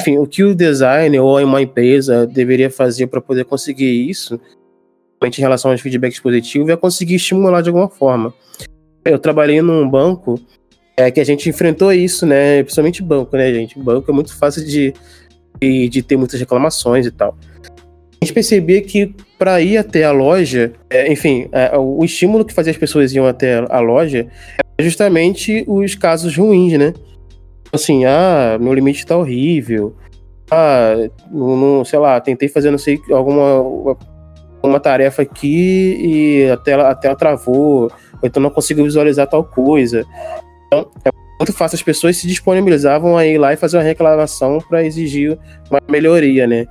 enfim, 0.00 0.18
o 0.18 0.26
que 0.26 0.44
o 0.44 0.54
design 0.54 1.18
ou 1.18 1.38
uma 1.42 1.60
empresa 1.60 2.26
deveria 2.26 2.70
fazer 2.70 3.06
para 3.06 3.20
poder 3.20 3.44
conseguir 3.44 4.08
isso, 4.08 4.40
em 5.22 5.40
relação 5.40 5.70
aos 5.70 5.80
feedbacks 5.80 6.20
positivos, 6.20 6.68
é 6.68 6.76
conseguir 6.76 7.16
estimular 7.16 7.62
de 7.62 7.68
alguma 7.68 7.88
forma. 7.88 8.32
Eu 9.04 9.18
trabalhei 9.18 9.60
num 9.62 9.88
banco 9.88 10.40
é, 10.96 11.10
que 11.10 11.20
a 11.20 11.24
gente 11.24 11.48
enfrentou 11.48 11.92
isso, 11.92 12.24
né? 12.26 12.62
Principalmente 12.62 13.02
banco, 13.02 13.36
né, 13.36 13.52
gente? 13.52 13.78
Banco 13.78 14.10
é 14.10 14.14
muito 14.14 14.36
fácil 14.36 14.64
de, 14.64 14.94
de, 15.60 15.88
de 15.88 16.02
ter 16.02 16.16
muitas 16.16 16.38
reclamações 16.38 17.06
e 17.06 17.10
tal 17.10 17.36
a 18.20 18.24
gente 18.24 18.34
percebia 18.34 18.80
que 18.82 19.14
para 19.38 19.60
ir 19.60 19.76
até 19.76 20.04
a 20.04 20.12
loja, 20.12 20.72
é, 20.88 21.12
enfim, 21.12 21.48
é, 21.52 21.76
o 21.76 22.04
estímulo 22.04 22.44
que 22.44 22.54
fazia 22.54 22.70
as 22.70 22.78
pessoas 22.78 23.12
iam 23.12 23.26
até 23.26 23.64
a 23.68 23.80
loja 23.80 24.26
é 24.78 24.82
justamente 24.82 25.64
os 25.66 25.94
casos 25.94 26.36
ruins, 26.36 26.78
né? 26.78 26.94
Assim, 27.72 28.04
ah, 28.04 28.56
meu 28.60 28.72
limite 28.72 29.04
tá 29.04 29.16
horrível. 29.16 29.94
Ah, 30.50 30.94
não, 31.30 31.56
não, 31.56 31.84
sei 31.84 31.98
lá, 31.98 32.20
tentei 32.20 32.48
fazer, 32.48 32.70
não 32.70 32.78
sei, 32.78 33.00
alguma 33.10 33.96
uma 34.62 34.80
tarefa 34.80 35.22
aqui 35.22 35.96
e 36.00 36.50
a 36.50 36.56
tela, 36.56 36.90
a 36.90 36.94
tela 36.94 37.14
travou, 37.14 37.82
ou 37.84 38.20
então 38.24 38.42
não 38.42 38.50
consigo 38.50 38.82
visualizar 38.82 39.28
tal 39.28 39.44
coisa. 39.44 40.04
Então, 40.66 40.90
é 41.04 41.10
muito 41.38 41.52
fácil, 41.52 41.76
as 41.76 41.82
pessoas 41.82 42.16
se 42.16 42.26
disponibilizavam 42.26 43.16
a 43.16 43.24
ir 43.26 43.38
lá 43.38 43.52
e 43.52 43.56
fazer 43.56 43.76
uma 43.76 43.82
reclamação 43.82 44.58
para 44.68 44.84
exigir 44.84 45.38
uma 45.70 45.80
melhoria, 45.88 46.46
né? 46.46 46.66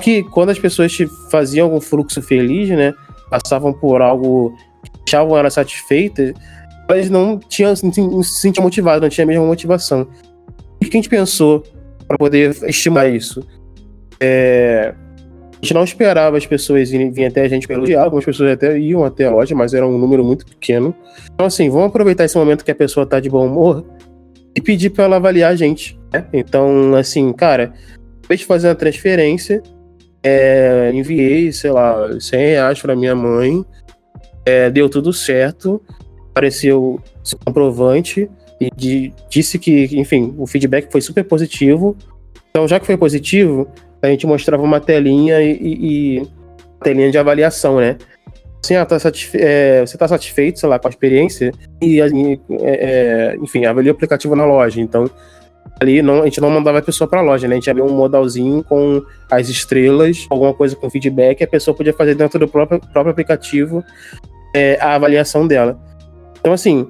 Que 0.00 0.22
quando 0.24 0.50
as 0.50 0.58
pessoas 0.58 0.96
faziam 1.30 1.66
algum 1.66 1.80
fluxo 1.80 2.20
feliz, 2.20 2.68
né, 2.70 2.94
passavam 3.30 3.72
por 3.72 4.02
algo 4.02 4.54
que 4.82 4.90
deixavam 5.04 5.36
elas 5.36 5.54
satisfeitas, 5.54 6.34
elas 6.88 7.08
não 7.08 7.38
tinham 7.38 7.74
se 7.74 7.92
sentiam 8.40 8.62
motivadas, 8.62 9.02
não 9.02 9.08
tinham 9.08 9.24
a 9.24 9.28
mesma 9.28 9.46
motivação. 9.46 10.08
O 10.76 10.84
que 10.84 10.88
a 10.88 10.98
gente 10.98 11.08
pensou 11.08 11.62
para 12.06 12.18
poder 12.18 12.56
estimular 12.64 13.08
isso? 13.08 13.46
É, 14.20 14.94
a 15.52 15.56
gente 15.64 15.74
não 15.74 15.84
esperava 15.84 16.36
as 16.36 16.46
pessoas 16.46 16.90
virem 16.90 17.26
até 17.26 17.42
a 17.42 17.48
gente 17.48 17.66
para 17.66 17.76
elogiar, 17.76 18.04
algumas 18.04 18.24
pessoas 18.24 18.52
até 18.52 18.78
iam 18.78 19.02
até 19.02 19.24
a 19.24 19.30
loja, 19.30 19.54
mas 19.54 19.72
era 19.72 19.86
um 19.86 19.96
número 19.96 20.22
muito 20.22 20.44
pequeno. 20.44 20.94
Então, 21.32 21.46
assim, 21.46 21.70
vamos 21.70 21.86
aproveitar 21.86 22.24
esse 22.24 22.36
momento 22.36 22.64
que 22.64 22.70
a 22.70 22.74
pessoa 22.74 23.06
tá 23.06 23.18
de 23.18 23.30
bom 23.30 23.46
humor 23.46 23.84
e 24.54 24.60
pedir 24.60 24.90
para 24.90 25.04
ela 25.04 25.16
avaliar 25.16 25.52
a 25.52 25.56
gente. 25.56 25.98
Né? 26.12 26.26
Então, 26.34 26.94
assim, 26.94 27.32
cara, 27.32 27.72
vez 28.28 28.40
de 28.40 28.46
fazer 28.46 28.68
uma 28.68 28.74
transferência, 28.74 29.62
é, 30.24 30.90
enviei, 30.94 31.52
sei 31.52 31.70
lá, 31.70 32.18
100 32.18 32.40
reais 32.40 32.80
para 32.80 32.96
minha 32.96 33.14
mãe, 33.14 33.62
é, 34.46 34.70
deu 34.70 34.88
tudo 34.88 35.12
certo, 35.12 35.82
apareceu 36.30 36.98
comprovante 37.44 38.28
e 38.58 38.70
de, 38.74 39.12
disse 39.28 39.58
que, 39.58 39.90
enfim, 39.98 40.34
o 40.38 40.46
feedback 40.46 40.90
foi 40.90 41.02
super 41.02 41.24
positivo. 41.24 41.94
Então, 42.50 42.66
já 42.66 42.80
que 42.80 42.86
foi 42.86 42.96
positivo, 42.96 43.68
a 44.00 44.08
gente 44.08 44.26
mostrava 44.26 44.62
uma 44.62 44.80
telinha 44.80 45.42
e, 45.42 45.58
e, 45.60 46.28
telinha 46.82 47.10
de 47.10 47.18
avaliação, 47.18 47.76
né? 47.78 47.96
Assim, 48.62 48.76
ah, 48.76 48.86
tá 48.86 48.96
é, 49.34 49.80
você 49.80 49.96
está 49.96 50.08
satisfeito, 50.08 50.58
sei 50.58 50.68
lá, 50.68 50.78
com 50.78 50.88
a 50.88 50.90
experiência? 50.90 51.52
E, 51.82 52.00
é, 52.00 52.06
é, 52.62 53.36
enfim, 53.42 53.66
avalia 53.66 53.92
o 53.92 53.94
aplicativo 53.94 54.34
na 54.34 54.46
loja. 54.46 54.80
Então, 54.80 55.10
ali 55.80 56.02
não, 56.02 56.22
a 56.22 56.24
gente 56.24 56.40
não 56.40 56.50
mandava 56.50 56.78
a 56.78 56.82
pessoa 56.82 57.08
para 57.08 57.20
a 57.20 57.22
loja, 57.22 57.48
né? 57.48 57.54
A 57.54 57.56
gente 57.56 57.70
abria 57.70 57.84
um 57.84 57.92
modalzinho 57.92 58.62
com 58.62 59.02
as 59.30 59.48
estrelas, 59.48 60.26
alguma 60.30 60.54
coisa 60.54 60.76
com 60.76 60.88
feedback, 60.88 61.42
a 61.42 61.46
pessoa 61.46 61.76
podia 61.76 61.92
fazer 61.92 62.14
dentro 62.14 62.38
do 62.38 62.48
próprio, 62.48 62.80
próprio 62.80 63.10
aplicativo 63.10 63.84
é, 64.54 64.78
a 64.80 64.94
avaliação 64.94 65.46
dela. 65.46 65.78
Então, 66.38 66.52
assim, 66.52 66.86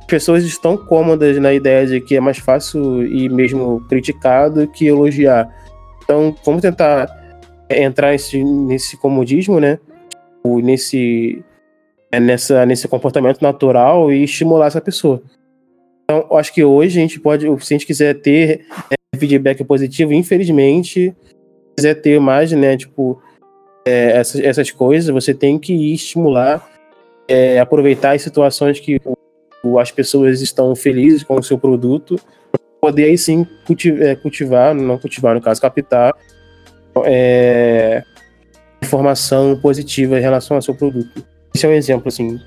as 0.00 0.06
pessoas 0.06 0.44
estão 0.44 0.76
cômodas 0.76 1.38
na 1.38 1.52
ideia 1.52 1.86
de 1.86 2.00
que 2.00 2.16
é 2.16 2.20
mais 2.20 2.38
fácil 2.38 3.06
e 3.06 3.28
mesmo 3.28 3.80
criticado 3.88 4.66
que 4.68 4.86
elogiar. 4.86 5.48
Então, 6.02 6.34
vamos 6.44 6.60
tentar 6.60 7.08
é, 7.68 7.82
entrar 7.82 8.10
nesse, 8.10 8.42
nesse 8.42 8.96
comodismo, 8.96 9.60
né? 9.60 9.78
Nesse, 10.44 11.42
é, 12.10 12.20
nessa, 12.20 12.66
nesse 12.66 12.88
comportamento 12.88 13.40
natural 13.40 14.12
e 14.12 14.24
estimular 14.24 14.66
essa 14.66 14.80
pessoa. 14.80 15.22
Então, 16.04 16.36
acho 16.36 16.52
que 16.52 16.62
hoje 16.62 16.98
a 16.98 17.02
gente 17.02 17.18
pode, 17.18 17.44
se 17.64 17.74
a 17.74 17.78
gente 17.78 17.86
quiser 17.86 18.14
ter 18.20 18.66
é, 18.90 19.16
feedback 19.18 19.64
positivo, 19.64 20.12
infelizmente, 20.12 21.10
se 21.10 21.76
quiser 21.76 21.94
ter 21.94 22.20
mais, 22.20 22.52
né, 22.52 22.76
tipo, 22.76 23.20
é, 23.86 24.18
essas, 24.18 24.40
essas 24.40 24.70
coisas, 24.70 25.10
você 25.10 25.32
tem 25.32 25.58
que 25.58 25.92
estimular, 25.92 26.66
é, 27.26 27.58
aproveitar 27.58 28.14
as 28.14 28.22
situações 28.22 28.78
que 28.80 29.00
o, 29.62 29.78
as 29.78 29.90
pessoas 29.90 30.42
estão 30.42 30.76
felizes 30.76 31.22
com 31.22 31.36
o 31.36 31.42
seu 31.42 31.58
produto, 31.58 32.20
poder 32.80 33.04
aí 33.04 33.16
sim 33.16 33.46
cultivar, 33.66 34.02
é, 34.02 34.14
cultivar 34.14 34.74
não 34.74 34.98
cultivar, 34.98 35.34
no 35.34 35.40
caso, 35.40 35.60
captar 35.60 36.12
é, 37.06 38.02
informação 38.82 39.58
positiva 39.58 40.18
em 40.18 40.22
relação 40.22 40.56
ao 40.56 40.62
seu 40.62 40.74
produto. 40.74 41.24
Esse 41.54 41.64
é 41.64 41.68
um 41.68 41.72
exemplo, 41.72 42.08
assim, 42.08 42.38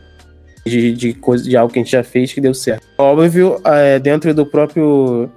de, 0.69 0.93
de, 0.93 1.13
coisa, 1.13 1.43
de 1.43 1.55
algo 1.55 1.71
que 1.71 1.79
a 1.79 1.83
gente 1.83 1.91
já 1.91 2.03
fez 2.03 2.33
que 2.33 2.41
deu 2.41 2.53
certo. 2.53 2.87
Óbvio, 2.97 3.59
é, 3.65 3.99
dentro 3.99 4.33
do 4.33 4.45
próprio. 4.45 5.29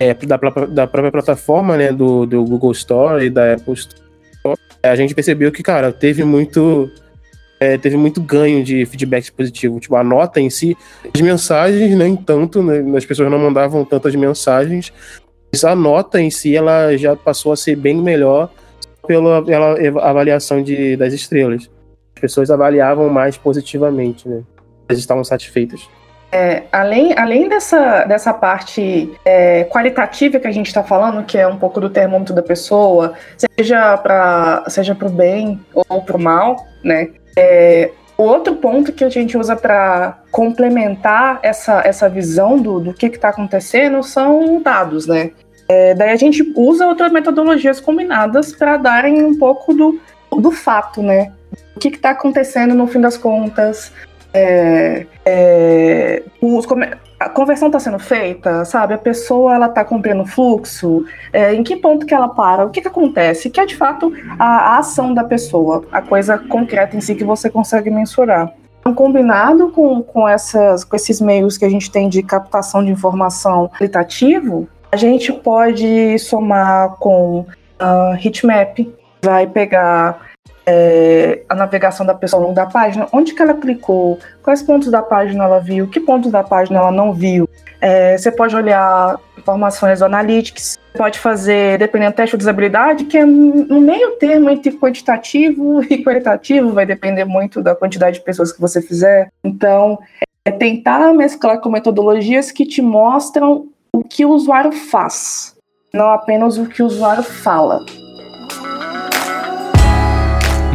É, 0.00 0.14
da, 0.14 0.36
da 0.68 0.86
própria 0.86 1.10
plataforma, 1.10 1.76
né, 1.76 1.92
do, 1.92 2.24
do 2.24 2.44
Google 2.44 2.70
Store 2.70 3.24
e 3.24 3.28
da 3.28 3.54
Apple 3.54 3.74
Store, 3.74 4.08
a 4.82 4.94
gente 4.94 5.14
percebeu 5.14 5.50
que, 5.50 5.62
cara, 5.62 5.92
teve 5.92 6.24
muito. 6.24 6.90
É, 7.60 7.76
teve 7.76 7.96
muito 7.96 8.20
ganho 8.20 8.62
de 8.62 8.86
feedback 8.86 9.32
positivo. 9.32 9.80
Tipo, 9.80 9.96
a 9.96 10.04
nota 10.04 10.40
em 10.40 10.48
si, 10.48 10.76
as 11.12 11.20
mensagens, 11.20 11.96
nem 11.96 12.14
tanto, 12.14 12.62
né, 12.62 12.96
as 12.96 13.04
pessoas 13.04 13.28
não 13.28 13.38
mandavam 13.38 13.84
tantas 13.84 14.14
mensagens, 14.14 14.92
mas 15.52 15.64
a 15.64 15.74
nota 15.74 16.20
em 16.20 16.30
si, 16.30 16.54
ela 16.54 16.96
já 16.96 17.16
passou 17.16 17.50
a 17.50 17.56
ser 17.56 17.74
bem 17.74 18.00
melhor 18.00 18.48
pela, 19.08 19.42
pela 19.42 19.74
avaliação 20.08 20.62
de, 20.62 20.96
das 20.96 21.12
estrelas. 21.12 21.68
As 22.14 22.20
pessoas 22.20 22.50
avaliavam 22.50 23.08
mais 23.08 23.36
positivamente, 23.36 24.28
né? 24.28 24.42
Estavam 24.96 25.24
satisfeitas. 25.24 25.88
É, 26.30 26.64
além, 26.70 27.14
além 27.18 27.48
dessa, 27.48 28.04
dessa 28.04 28.34
parte 28.34 29.12
é, 29.24 29.64
qualitativa 29.64 30.38
que 30.38 30.46
a 30.46 30.52
gente 30.52 30.66
está 30.66 30.84
falando, 30.84 31.24
que 31.24 31.38
é 31.38 31.46
um 31.46 31.56
pouco 31.56 31.80
do 31.80 31.88
termômetro 31.88 32.34
da 32.34 32.42
pessoa, 32.42 33.14
seja 33.56 33.96
para 33.96 34.64
seja 34.68 34.96
o 35.00 35.08
bem 35.08 35.58
ou 35.74 36.02
para 36.02 36.16
o 36.16 36.20
mal, 36.20 36.56
né? 36.84 37.08
É, 37.36 37.90
o 38.18 38.24
outro 38.24 38.56
ponto 38.56 38.92
que 38.92 39.04
a 39.04 39.08
gente 39.08 39.38
usa 39.38 39.56
para 39.56 40.18
complementar 40.30 41.38
essa, 41.42 41.80
essa 41.84 42.08
visão 42.08 42.60
do, 42.60 42.80
do 42.80 42.92
que 42.92 43.06
está 43.06 43.30
acontecendo 43.30 44.02
são 44.02 44.60
dados, 44.60 45.06
né? 45.06 45.30
É, 45.68 45.94
daí 45.94 46.10
a 46.10 46.16
gente 46.16 46.52
usa 46.56 46.86
outras 46.86 47.12
metodologias 47.12 47.78
combinadas 47.78 48.52
para 48.52 48.76
darem 48.76 49.22
um 49.22 49.38
pouco 49.38 49.72
do, 49.72 50.00
do 50.32 50.50
fato, 50.50 51.02
né? 51.02 51.32
O 51.76 51.80
que 51.80 51.88
está 51.88 52.10
acontecendo 52.10 52.74
no 52.74 52.86
fim 52.86 53.00
das 53.00 53.16
contas, 53.16 53.92
é, 54.32 55.06
é, 55.24 56.22
os, 56.40 56.66
a 57.18 57.28
conversão 57.28 57.68
está 57.68 57.80
sendo 57.80 57.98
feita, 57.98 58.64
sabe? 58.64 58.94
A 58.94 58.98
pessoa 58.98 59.54
ela 59.54 59.66
está 59.66 59.84
cumprindo 59.84 60.22
o 60.22 60.26
fluxo, 60.26 61.04
é, 61.32 61.52
em 61.54 61.62
que 61.62 61.76
ponto 61.76 62.06
que 62.06 62.14
ela 62.14 62.28
para, 62.28 62.64
o 62.64 62.70
que, 62.70 62.80
que 62.80 62.88
acontece, 62.88 63.50
que 63.50 63.60
é 63.60 63.66
de 63.66 63.76
fato 63.76 64.12
a, 64.38 64.44
a, 64.44 64.78
ação 64.78 65.12
da 65.12 65.24
pessoa, 65.24 65.84
a 65.90 66.00
coisa 66.00 66.38
concreta 66.38 66.96
em 66.96 67.00
si 67.00 67.14
que 67.14 67.24
você 67.24 67.50
consegue 67.50 67.90
mensurar. 67.90 68.52
Então, 68.80 68.94
combinado 68.94 69.70
com, 69.70 70.02
com, 70.02 70.28
essas, 70.28 70.84
com 70.84 70.94
esses 70.94 71.20
meios 71.20 71.58
que 71.58 71.64
a 71.64 71.68
gente 71.68 71.90
tem 71.90 72.08
de 72.08 72.22
captação 72.22 72.84
de 72.84 72.90
informação 72.90 73.68
qualitativo, 73.76 74.68
a 74.90 74.96
gente 74.96 75.32
pode 75.32 76.18
somar 76.18 76.92
com 76.98 77.40
uh, 77.40 78.14
heatmap, 78.24 78.78
vai 79.22 79.46
pegar 79.46 80.27
é, 80.70 81.40
a 81.48 81.54
navegação 81.54 82.04
da 82.04 82.14
pessoa 82.14 82.40
ao 82.40 82.48
longo 82.48 82.54
da 82.54 82.66
página, 82.66 83.08
onde 83.10 83.32
que 83.32 83.40
ela 83.40 83.54
clicou, 83.54 84.18
quais 84.42 84.62
pontos 84.62 84.90
da 84.90 85.00
página 85.00 85.44
ela 85.44 85.58
viu, 85.58 85.88
que 85.88 85.98
pontos 85.98 86.30
da 86.30 86.44
página 86.44 86.78
ela 86.78 86.92
não 86.92 87.14
viu. 87.14 87.48
É, 87.80 88.18
você 88.18 88.30
pode 88.30 88.54
olhar 88.54 89.18
informações 89.38 90.00
do 90.00 90.04
Analytics, 90.04 90.78
pode 90.94 91.18
fazer, 91.18 91.78
dependendo 91.78 92.12
do 92.12 92.16
teste 92.16 92.36
de 92.36 92.42
usabilidade, 92.42 93.04
que 93.04 93.16
é 93.16 93.24
no 93.24 93.80
meio 93.80 94.16
termo 94.16 94.50
entre 94.50 94.72
quantitativo 94.72 95.82
e 95.88 96.04
qualitativo, 96.04 96.72
vai 96.72 96.84
depender 96.84 97.24
muito 97.24 97.62
da 97.62 97.74
quantidade 97.74 98.18
de 98.18 98.24
pessoas 98.24 98.52
que 98.52 98.60
você 98.60 98.82
fizer. 98.82 99.30
Então, 99.42 99.98
é 100.44 100.50
tentar 100.50 101.14
mesclar 101.14 101.60
com 101.60 101.70
metodologias 101.70 102.50
que 102.50 102.66
te 102.66 102.82
mostram 102.82 103.68
o 103.90 104.04
que 104.04 104.22
o 104.22 104.30
usuário 104.30 104.72
faz, 104.72 105.56
não 105.94 106.10
apenas 106.10 106.58
o 106.58 106.66
que 106.66 106.82
o 106.82 106.86
usuário 106.86 107.22
fala. 107.22 107.86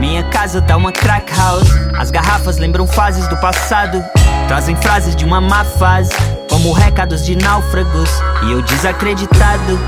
Minha 0.03 0.21
casa 0.21 0.61
tá 0.61 0.75
uma 0.75 0.91
crack 0.91 1.33
house. 1.33 1.69
As 1.97 2.11
garrafas 2.11 2.57
lembram 2.57 2.85
fases 2.85 3.25
do 3.29 3.37
passado. 3.37 4.03
Trazem 4.49 4.75
frases 4.75 5.15
de 5.15 5.23
uma 5.23 5.39
má 5.39 5.63
fase, 5.63 6.11
como 6.49 6.73
recados 6.73 7.25
de 7.25 7.37
náufragos. 7.37 8.09
E 8.45 8.51
eu 8.51 8.61
desacreditado. 8.63 9.79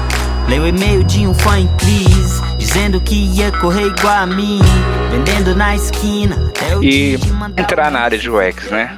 Leio 0.47 0.63
o 0.63 0.67
e-mail 0.67 1.03
de 1.03 1.27
um 1.27 1.33
fã 1.33 1.59
em 1.59 1.67
crise, 1.75 2.41
dizendo 2.57 3.01
que 3.01 3.13
ia 3.13 3.51
correr 3.59 3.87
igual 3.87 4.19
a 4.19 4.25
mim, 4.25 4.61
vendendo 5.11 5.53
na 5.53 5.75
esquina. 5.75 6.37
e 6.81 7.15
entrar 7.57 7.91
na 7.91 7.99
área 7.99 8.17
de 8.17 8.29
UX, 8.29 8.71
né? 8.71 8.97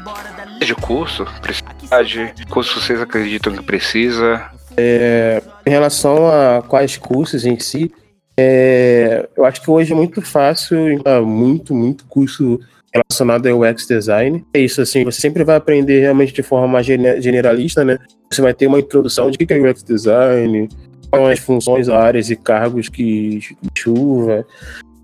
De 0.59 0.75
curso, 0.75 1.25
precisa 1.41 2.03
de 2.05 2.45
curso 2.45 2.79
vocês 2.79 3.01
acreditam 3.01 3.53
que 3.53 3.63
precisa? 3.63 4.51
É, 4.77 5.41
em 5.65 5.69
relação 5.71 6.27
a 6.27 6.61
quais 6.61 6.95
cursos 6.95 7.43
em 7.43 7.59
si, 7.59 7.91
é, 8.39 9.27
eu 9.35 9.45
acho 9.45 9.61
que 9.61 9.69
hoje 9.69 9.93
é 9.93 9.95
muito 9.95 10.21
fácil, 10.21 10.77
muito, 11.25 11.73
muito 11.73 12.05
curso 12.05 12.59
relacionado 12.93 13.47
ao 13.47 13.61
UX 13.61 13.87
design. 13.87 14.45
É 14.53 14.59
isso, 14.59 14.81
assim, 14.81 15.03
você 15.03 15.19
sempre 15.19 15.43
vai 15.43 15.55
aprender 15.55 16.01
realmente 16.01 16.33
de 16.33 16.43
forma 16.43 16.67
mais 16.67 16.85
generalista, 16.85 17.83
né? 17.83 17.97
Você 18.31 18.41
vai 18.41 18.53
ter 18.53 18.67
uma 18.67 18.79
introdução 18.79 19.31
de 19.31 19.35
o 19.35 19.47
que 19.47 19.53
é 19.53 19.59
UX 19.59 19.83
design, 19.83 20.69
quais 21.09 21.23
são 21.23 21.27
as 21.27 21.39
funções, 21.39 21.89
áreas 21.89 22.29
e 22.29 22.35
cargos 22.35 22.89
que 22.89 23.39
chuva. 23.75 24.45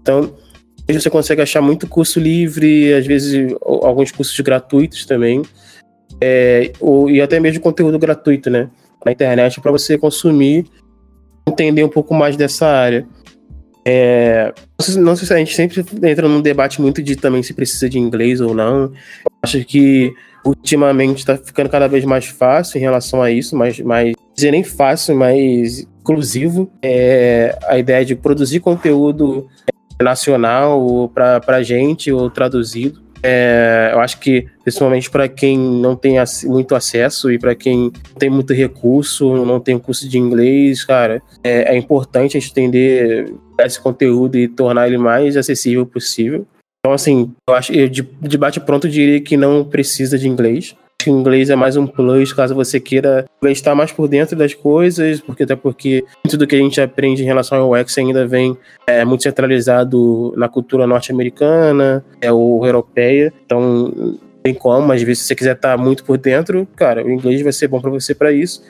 Então, 0.02 0.34
você 0.88 1.10
consegue 1.10 1.42
achar 1.42 1.62
muito 1.62 1.88
curso 1.88 2.20
livre, 2.20 2.94
às 2.94 3.06
vezes 3.08 3.56
alguns 3.62 4.12
cursos 4.12 4.38
gratuitos 4.42 5.06
também, 5.06 5.42
é, 6.22 6.72
ou, 6.80 7.10
e 7.10 7.22
até 7.22 7.40
mesmo 7.40 7.62
conteúdo 7.62 7.98
gratuito, 7.98 8.50
né? 8.50 8.70
Na 9.06 9.12
internet 9.12 9.60
para 9.60 9.72
você 9.72 9.98
consumir, 9.98 10.66
entender 11.48 11.84
um 11.84 11.90
pouco 11.90 12.14
mais 12.14 12.38
dessa 12.38 12.68
área. 12.68 13.08
É, 13.86 14.54
não 14.98 15.16
sei 15.16 15.28
se 15.28 15.34
a 15.34 15.38
gente 15.38 15.54
sempre 15.56 15.84
entra 16.04 16.28
num 16.28 16.42
debate 16.42 16.82
muito 16.82 17.02
de 17.02 17.16
também 17.16 17.44
se 17.44 17.54
precisa 17.54 17.90
de 17.90 18.00
inglês 18.00 18.40
ou 18.40 18.54
não. 18.54 18.92
Acho 19.42 19.64
que 19.66 20.14
ultimamente 20.46 21.20
está 21.20 21.38
ficando 21.38 21.70
cada 21.70 21.88
vez 21.88 22.04
mais 22.06 22.26
fácil 22.26 22.78
em 22.78 22.82
relação 22.82 23.22
a 23.22 23.32
isso, 23.32 23.56
mas, 23.56 23.80
mas 23.80 24.14
dizer 24.36 24.52
nem 24.52 24.64
fácil, 24.64 25.16
mas 25.16 25.88
inclusivo. 26.02 26.70
É, 26.82 27.58
a 27.68 27.78
ideia 27.78 28.06
de 28.06 28.16
produzir 28.16 28.60
conteúdo 28.60 29.48
nacional 30.02 31.10
para 31.10 31.64
gente 31.64 32.12
ou 32.12 32.30
traduzido. 32.30 33.02
É, 33.26 33.92
eu 33.94 34.02
acho 34.02 34.20
que, 34.20 34.48
principalmente 34.64 35.10
para 35.10 35.30
quem 35.30 35.58
não 35.58 35.96
tem 35.96 36.16
muito 36.44 36.76
acesso 36.76 37.32
e 37.32 37.40
para 37.40 37.56
quem 37.56 37.90
tem 38.20 38.30
muito 38.30 38.54
recurso, 38.54 39.46
não 39.46 39.62
tem 39.62 39.80
curso 39.80 40.10
de 40.10 40.18
inglês, 40.18 40.84
cara, 40.84 41.22
é, 41.42 41.74
é 41.74 41.78
importante 41.78 42.36
a 42.36 42.40
gente 42.40 42.52
entender 42.52 43.34
esse 43.60 43.80
conteúdo 43.80 44.38
e 44.38 44.48
tornar 44.48 44.88
ele 44.88 44.98
mais 44.98 45.38
acessível 45.38 45.86
possível. 45.86 46.46
Então, 46.80 46.94
assim, 46.94 47.32
eu 47.48 47.56
acho 47.56 47.72
que 47.72 47.88
de, 47.88 48.02
de 48.02 48.38
bate 48.38 48.60
pronto 48.60 48.88
eu 48.88 48.92
diria 48.92 49.22
que 49.22 49.38
não 49.38 49.64
precisa 49.64 50.18
de 50.18 50.28
inglês 50.28 50.76
que 51.04 51.10
o 51.10 51.20
inglês 51.20 51.50
é 51.50 51.56
mais 51.56 51.76
um 51.76 51.86
plus 51.86 52.32
caso 52.32 52.56
você 52.56 52.80
queira 52.80 53.26
estar 53.44 53.76
mais 53.76 53.92
por 53.92 54.08
dentro 54.08 54.38
das 54.38 54.54
coisas, 54.54 55.20
porque 55.20 55.44
até 55.44 55.56
porque 55.56 56.06
muito 56.24 56.38
do 56.38 56.48
que 56.48 56.56
a 56.56 56.60
gente 56.60 56.80
aprende 56.80 57.22
em 57.22 57.26
relação 57.26 57.62
ao 57.62 57.74
UX 57.74 57.98
ainda 57.98 58.26
vem 58.26 58.58
é, 58.88 59.04
muito 59.04 59.24
centralizado 59.24 60.34
na 60.38 60.48
cultura 60.48 60.88
norte-americana 60.88 62.06
é, 62.22 62.32
ou 62.32 62.66
europeia. 62.66 63.34
Então, 63.46 64.18
tem 64.42 64.54
como, 64.54 64.92
às 64.94 65.02
vezes, 65.02 65.24
se 65.24 65.28
você 65.28 65.36
quiser 65.36 65.56
estar 65.56 65.78
muito 65.78 66.06
por 66.06 66.18
dentro, 66.18 66.66
cara, 66.76 67.06
o 67.06 67.10
inglês 67.12 67.42
vai 67.42 67.52
ser 67.52 67.68
bom 67.68 67.82
para 67.82 67.92
você 67.92 68.16
para 68.16 68.32
isso 68.32 68.64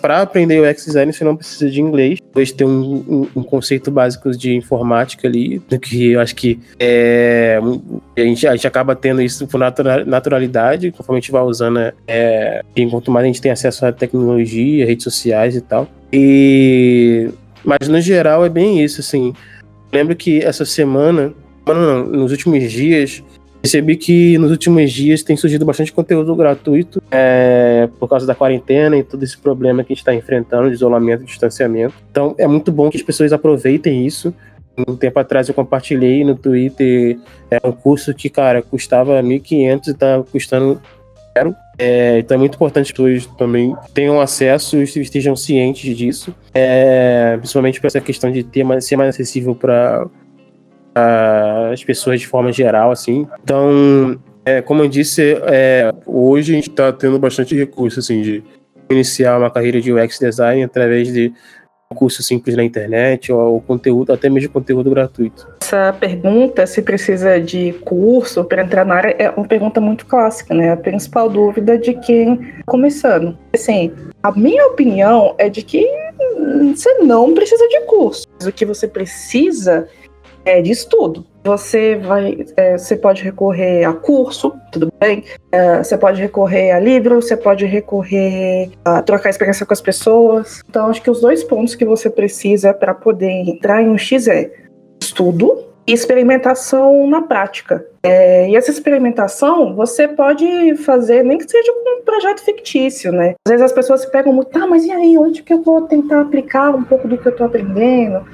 para 0.00 0.22
aprender 0.22 0.60
UX 0.60 0.84
design 0.84 1.12
você 1.12 1.24
não 1.24 1.36
precisa 1.36 1.70
de 1.70 1.80
inglês. 1.80 2.18
Depois 2.20 2.52
tem 2.52 2.66
um, 2.66 3.04
um, 3.08 3.40
um, 3.40 3.42
conceito 3.42 3.90
básico 3.90 4.30
de 4.30 4.54
informática 4.54 5.26
ali, 5.26 5.60
que 5.80 6.12
eu 6.12 6.20
acho 6.20 6.34
que 6.34 6.58
é, 6.78 7.60
a, 8.16 8.20
gente, 8.20 8.46
a 8.46 8.52
gente 8.52 8.66
acaba 8.66 8.94
tendo 8.94 9.20
isso 9.20 9.46
por 9.46 9.60
naturalidade, 10.06 10.90
conforme 10.92 11.18
a 11.18 11.20
gente 11.20 11.32
vai 11.32 11.42
usando. 11.42 11.92
É, 12.06 12.62
quanto 12.90 13.10
mais 13.10 13.24
a 13.24 13.26
gente 13.26 13.40
tem 13.40 13.52
acesso 13.52 13.84
à 13.84 13.92
tecnologia, 13.92 14.86
redes 14.86 15.04
sociais 15.04 15.56
e 15.56 15.60
tal. 15.60 15.88
E, 16.12 17.30
mas 17.64 17.88
no 17.88 18.00
geral 18.00 18.44
é 18.44 18.48
bem 18.48 18.82
isso, 18.82 19.00
assim. 19.00 19.32
Lembro 19.92 20.14
que 20.14 20.38
essa 20.38 20.64
semana, 20.64 21.32
não, 21.66 21.74
não, 21.74 22.06
nos 22.06 22.32
últimos 22.32 22.70
dias, 22.70 23.22
Percebi 23.60 23.96
que 23.96 24.38
nos 24.38 24.50
últimos 24.50 24.90
dias 24.90 25.22
tem 25.22 25.36
surgido 25.36 25.64
bastante 25.66 25.92
conteúdo 25.92 26.34
gratuito 26.34 27.02
é, 27.10 27.88
por 27.98 28.08
causa 28.08 28.26
da 28.26 28.34
quarentena 28.34 28.96
e 28.96 29.02
todo 29.02 29.22
esse 29.22 29.36
problema 29.36 29.84
que 29.84 29.92
a 29.92 29.94
gente 29.94 30.02
está 30.02 30.14
enfrentando 30.14 30.68
de 30.68 30.74
isolamento 30.74 31.22
e 31.22 31.26
distanciamento. 31.26 31.94
Então 32.10 32.34
é 32.38 32.46
muito 32.46 32.72
bom 32.72 32.88
que 32.88 32.96
as 32.96 33.02
pessoas 33.02 33.32
aproveitem 33.32 34.06
isso. 34.06 34.34
Um 34.88 34.96
tempo 34.96 35.18
atrás 35.18 35.48
eu 35.48 35.54
compartilhei 35.54 36.24
no 36.24 36.34
Twitter 36.34 37.18
é, 37.50 37.58
um 37.66 37.72
curso 37.72 38.14
que, 38.14 38.30
cara, 38.30 38.62
custava 38.62 39.22
1.500 39.22 39.86
e 39.86 39.90
está 39.90 40.22
custando 40.30 40.80
zero. 41.36 41.54
É, 41.78 42.18
então 42.18 42.34
é 42.34 42.38
muito 42.38 42.54
importante 42.54 42.92
que 42.92 43.02
as 43.02 43.08
pessoas 43.08 43.36
também 43.36 43.74
tenham 43.94 44.20
acesso 44.20 44.76
e 44.76 44.82
estejam 44.84 45.34
cientes 45.36 45.96
disso. 45.96 46.34
É, 46.54 47.36
principalmente 47.38 47.80
para 47.80 47.88
essa 47.88 48.00
questão 48.00 48.30
de 48.30 48.42
ter 48.42 48.64
ser 48.82 48.96
mais 48.96 49.10
acessível 49.10 49.54
para 49.54 50.06
as 50.94 51.82
pessoas 51.84 52.20
de 52.20 52.26
forma 52.26 52.52
geral, 52.52 52.90
assim. 52.90 53.26
Então, 53.42 54.18
é, 54.44 54.60
como 54.60 54.82
eu 54.82 54.88
disse, 54.88 55.36
é, 55.44 55.92
hoje 56.06 56.52
a 56.52 56.54
gente 56.56 56.70
está 56.70 56.92
tendo 56.92 57.18
bastante 57.18 57.54
recurso, 57.54 58.00
assim, 58.00 58.22
de 58.22 58.42
iniciar 58.90 59.38
uma 59.38 59.50
carreira 59.50 59.80
de 59.80 59.92
UX 59.92 60.18
design 60.18 60.62
através 60.64 61.12
de 61.12 61.32
curso 61.94 62.22
simples 62.22 62.56
na 62.56 62.62
internet 62.62 63.32
ou, 63.32 63.54
ou 63.54 63.60
conteúdo, 63.60 64.12
até 64.12 64.28
mesmo 64.28 64.50
conteúdo 64.50 64.90
gratuito. 64.90 65.48
Essa 65.60 65.92
pergunta, 65.92 66.66
se 66.66 66.82
precisa 66.82 67.40
de 67.40 67.72
curso 67.84 68.44
para 68.44 68.62
entrar 68.62 68.84
na 68.84 68.94
área, 68.94 69.16
é 69.18 69.30
uma 69.30 69.46
pergunta 69.46 69.80
muito 69.80 70.06
clássica, 70.06 70.54
né? 70.54 70.72
A 70.72 70.76
principal 70.76 71.28
dúvida 71.28 71.76
de 71.76 71.94
quem 71.94 72.34
está 72.34 72.62
começando. 72.66 73.36
Assim, 73.52 73.92
a 74.22 74.30
minha 74.32 74.66
opinião 74.66 75.34
é 75.38 75.48
de 75.48 75.62
que 75.62 75.86
você 76.74 76.94
não 76.98 77.34
precisa 77.34 77.66
de 77.68 77.80
curso. 77.82 78.26
O 78.44 78.52
que 78.52 78.64
você 78.64 78.86
precisa 78.86 79.88
é, 80.50 80.60
de 80.60 80.72
estudo. 80.72 81.24
Você 81.44 81.96
vai, 81.96 82.44
é, 82.56 82.76
você 82.76 82.96
pode 82.96 83.22
recorrer 83.22 83.84
a 83.84 83.92
curso, 83.92 84.52
tudo 84.72 84.92
bem? 85.00 85.24
É, 85.52 85.78
você 85.78 85.96
pode 85.96 86.20
recorrer 86.20 86.72
a 86.72 86.80
livro, 86.80 87.22
você 87.22 87.36
pode 87.36 87.64
recorrer 87.64 88.70
a 88.84 89.00
trocar 89.00 89.30
experiência 89.30 89.64
com 89.64 89.72
as 89.72 89.80
pessoas. 89.80 90.60
Então, 90.68 90.90
acho 90.90 91.00
que 91.00 91.10
os 91.10 91.20
dois 91.20 91.44
pontos 91.44 91.74
que 91.74 91.84
você 91.84 92.10
precisa 92.10 92.74
para 92.74 92.92
poder 92.92 93.30
entrar 93.30 93.80
em 93.80 93.88
um 93.88 93.96
X 93.96 94.26
é 94.26 94.50
estudo 95.00 95.66
e 95.86 95.92
experimentação 95.92 97.06
na 97.06 97.22
prática. 97.22 97.86
É, 98.02 98.50
e 98.50 98.56
essa 98.56 98.70
experimentação 98.70 99.74
você 99.74 100.08
pode 100.08 100.76
fazer 100.76 101.22
nem 101.22 101.38
que 101.38 101.48
seja 101.48 101.72
com 101.72 102.00
um 102.00 102.04
projeto 102.04 102.40
fictício, 102.40 103.12
né? 103.12 103.34
Às 103.46 103.50
vezes 103.50 103.66
as 103.66 103.72
pessoas 103.72 104.02
se 104.02 104.10
pegam 104.10 104.32
muito, 104.32 104.50
tá, 104.50 104.66
mas 104.66 104.84
e 104.84 104.90
aí, 104.90 105.16
onde 105.16 105.42
que 105.42 105.52
eu 105.52 105.62
vou 105.62 105.82
tentar 105.82 106.20
aplicar 106.20 106.74
um 106.74 106.82
pouco 106.82 107.08
do 107.08 107.16
que 107.16 107.26
eu 107.26 107.32
estou 107.32 107.46
aprendendo? 107.46 108.24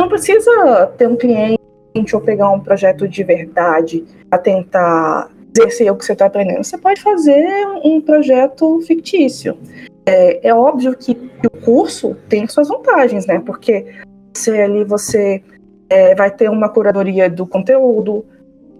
Não 0.00 0.08
precisa 0.08 0.92
ter 0.98 1.08
um 1.08 1.16
cliente 1.16 1.65
ou 2.14 2.20
pegar 2.20 2.50
um 2.50 2.60
projeto 2.60 3.06
de 3.08 3.22
verdade 3.22 4.04
para 4.28 4.38
tentar 4.38 5.30
exercer 5.56 5.90
o 5.90 5.96
que 5.96 6.04
você 6.04 6.12
está 6.12 6.26
aprendendo. 6.26 6.62
Você 6.62 6.76
pode 6.76 7.00
fazer 7.00 7.46
um 7.84 8.00
projeto 8.00 8.80
fictício. 8.82 9.56
É, 10.04 10.48
é 10.48 10.54
óbvio 10.54 10.96
que, 10.96 11.16
o 11.44 11.50
curso 11.64 12.16
tem 12.28 12.46
suas 12.46 12.68
vantagens, 12.68 13.26
né? 13.26 13.42
Porque 13.44 13.86
você 14.32 14.60
ali 14.60 14.84
você 14.84 15.42
é, 15.88 16.14
vai 16.14 16.30
ter 16.30 16.50
uma 16.50 16.68
curadoria 16.68 17.28
do 17.28 17.46
conteúdo, 17.46 18.24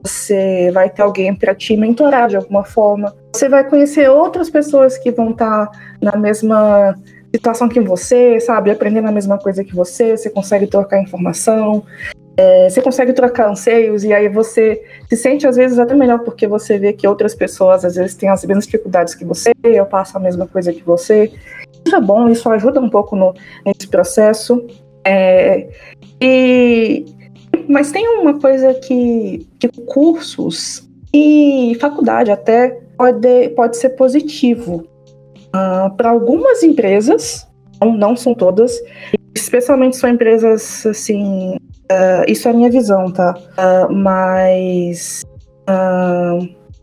você 0.05 0.71
vai 0.73 0.89
ter 0.89 1.03
alguém 1.03 1.35
para 1.35 1.55
te 1.55 1.77
mentorar 1.77 2.29
de 2.29 2.37
alguma 2.37 2.65
forma. 2.65 3.15
Você 3.35 3.49
vai 3.49 3.69
conhecer 3.69 4.09
outras 4.09 4.49
pessoas 4.49 4.97
que 4.99 5.11
vão 5.11 5.31
estar 5.31 5.67
tá 5.67 5.79
na 6.01 6.17
mesma 6.17 6.95
situação 7.35 7.69
que 7.69 7.81
você, 7.81 8.41
sabe? 8.41 8.71
Aprendendo 8.71 9.09
a 9.09 9.13
mesma 9.13 9.39
coisa 9.39 9.65
que 9.65 9.75
você, 9.75 10.17
você 10.17 10.31
consegue 10.31 10.67
trocar 10.67 11.03
informação, 11.03 11.85
é, 12.37 12.69
você 12.69 12.83
consegue 12.83 13.13
trocar 13.13 13.51
anseios 13.51 14.05
e 14.05 14.13
aí 14.13 14.29
você 14.29 14.83
se 15.09 15.17
sente 15.17 15.47
às 15.47 15.57
vezes 15.57 15.79
até 15.79 15.95
melhor 15.95 16.19
porque 16.21 16.47
você 16.47 16.79
vê 16.79 16.93
que 16.93 17.09
outras 17.09 17.35
pessoas 17.35 17.85
às 17.85 17.95
vezes 17.95 18.15
têm 18.15 18.29
as 18.29 18.45
mesmas 18.45 18.67
dificuldades 18.67 19.15
que 19.15 19.25
você, 19.25 19.53
eu 19.65 19.87
passo 19.87 20.17
a 20.17 20.21
mesma 20.21 20.47
coisa 20.47 20.73
que 20.73 20.83
você. 20.83 21.33
Isso 21.85 21.97
é 21.97 22.01
bom, 22.01 22.29
isso 22.29 22.49
ajuda 22.51 22.81
um 22.81 22.91
pouco 22.91 23.17
no, 23.17 23.33
nesse 23.65 23.89
processo. 23.89 24.67
É, 25.05 25.69
e, 26.21 27.07
mas 27.69 27.91
tem 27.91 28.07
uma 28.19 28.39
coisa 28.39 28.75
que, 28.75 29.47
que 29.59 29.69
cursos 29.87 30.87
e 31.15 31.77
faculdade 31.81 32.31
até 32.31 32.81
pode, 32.99 33.49
pode 33.51 33.77
ser 33.77 33.91
positivo. 33.91 34.87
Uh, 35.49 35.95
Para 35.97 36.11
algumas 36.11 36.63
empresas, 36.63 37.47
não, 37.81 37.97
não 37.97 38.17
são 38.17 38.35
todas, 38.35 38.79
especialmente 39.35 39.97
são 39.97 40.11
empresas 40.11 40.85
assim. 40.85 41.57
Uh, 41.91 42.25
isso 42.29 42.49
é 42.49 42.51
a 42.51 42.55
minha 42.55 42.71
visão, 42.71 43.11
tá? 43.13 43.37
Uh, 43.59 43.93
mas. 43.93 45.25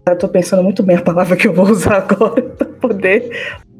eu 0.05 0.17
tô 0.17 0.27
pensando 0.27 0.63
muito 0.63 0.83
bem 0.83 0.97
a 0.97 1.01
palavra 1.01 1.35
que 1.35 1.47
eu 1.47 1.53
vou 1.53 1.69
usar 1.69 1.97
agora 2.09 2.41
para 2.41 2.67
poder 2.67 3.29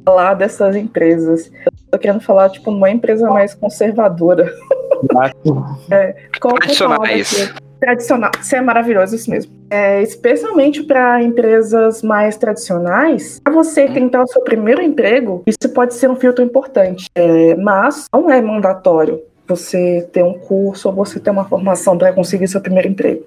falar 0.06 0.34
dessas 0.34 0.76
empresas. 0.76 1.52
Eu 1.66 1.72
tô 1.92 1.98
querendo 1.98 2.22
falar, 2.22 2.50
tipo, 2.50 2.72
numa 2.72 2.90
empresa 2.90 3.30
mais 3.30 3.54
conservadora. 3.54 4.54
é, 5.92 6.16
Tradicionais. 6.32 7.54
Tradicional. 7.80 8.32
Isso 8.40 8.56
é 8.56 8.62
maravilhoso, 8.62 9.16
isso 9.16 9.30
mesmo. 9.30 9.52
É, 9.70 10.02
especialmente 10.02 10.84
para 10.84 11.22
empresas 11.22 12.02
mais 12.02 12.38
tradicionais, 12.38 13.40
para 13.44 13.52
você 13.52 13.86
hum. 13.86 13.94
tentar 13.94 14.24
o 14.24 14.28
seu 14.28 14.42
primeiro 14.42 14.82
emprego, 14.82 15.44
isso 15.46 15.74
pode 15.74 15.94
ser 15.94 16.10
um 16.10 16.16
filtro 16.16 16.44
importante. 16.44 17.08
É, 17.16 17.56
mas 17.56 18.06
não 18.14 18.30
é 18.30 18.42
mandatório 18.42 19.22
você 19.48 20.08
ter 20.12 20.24
um 20.24 20.34
curso 20.34 20.90
ou 20.90 20.96
você 20.96 21.20
ter 21.20 21.30
uma 21.30 21.46
formação 21.46 21.98
para 21.98 22.14
conseguir 22.14 22.48
seu 22.48 22.62
primeiro 22.62 22.88
emprego. 22.88 23.26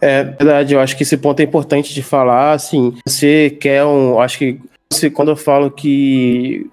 É 0.00 0.24
verdade, 0.24 0.74
eu 0.74 0.80
acho 0.80 0.96
que 0.96 1.04
esse 1.04 1.16
ponto 1.16 1.40
é 1.40 1.44
importante 1.44 1.94
de 1.94 2.02
falar. 2.02 2.52
Assim, 2.52 2.94
você 3.06 3.50
quer 3.50 3.84
um. 3.84 4.20
Acho 4.20 4.38
que 4.38 4.60
quando 5.14 5.30
eu 5.30 5.36
falo 5.36 5.70
que 5.70 6.66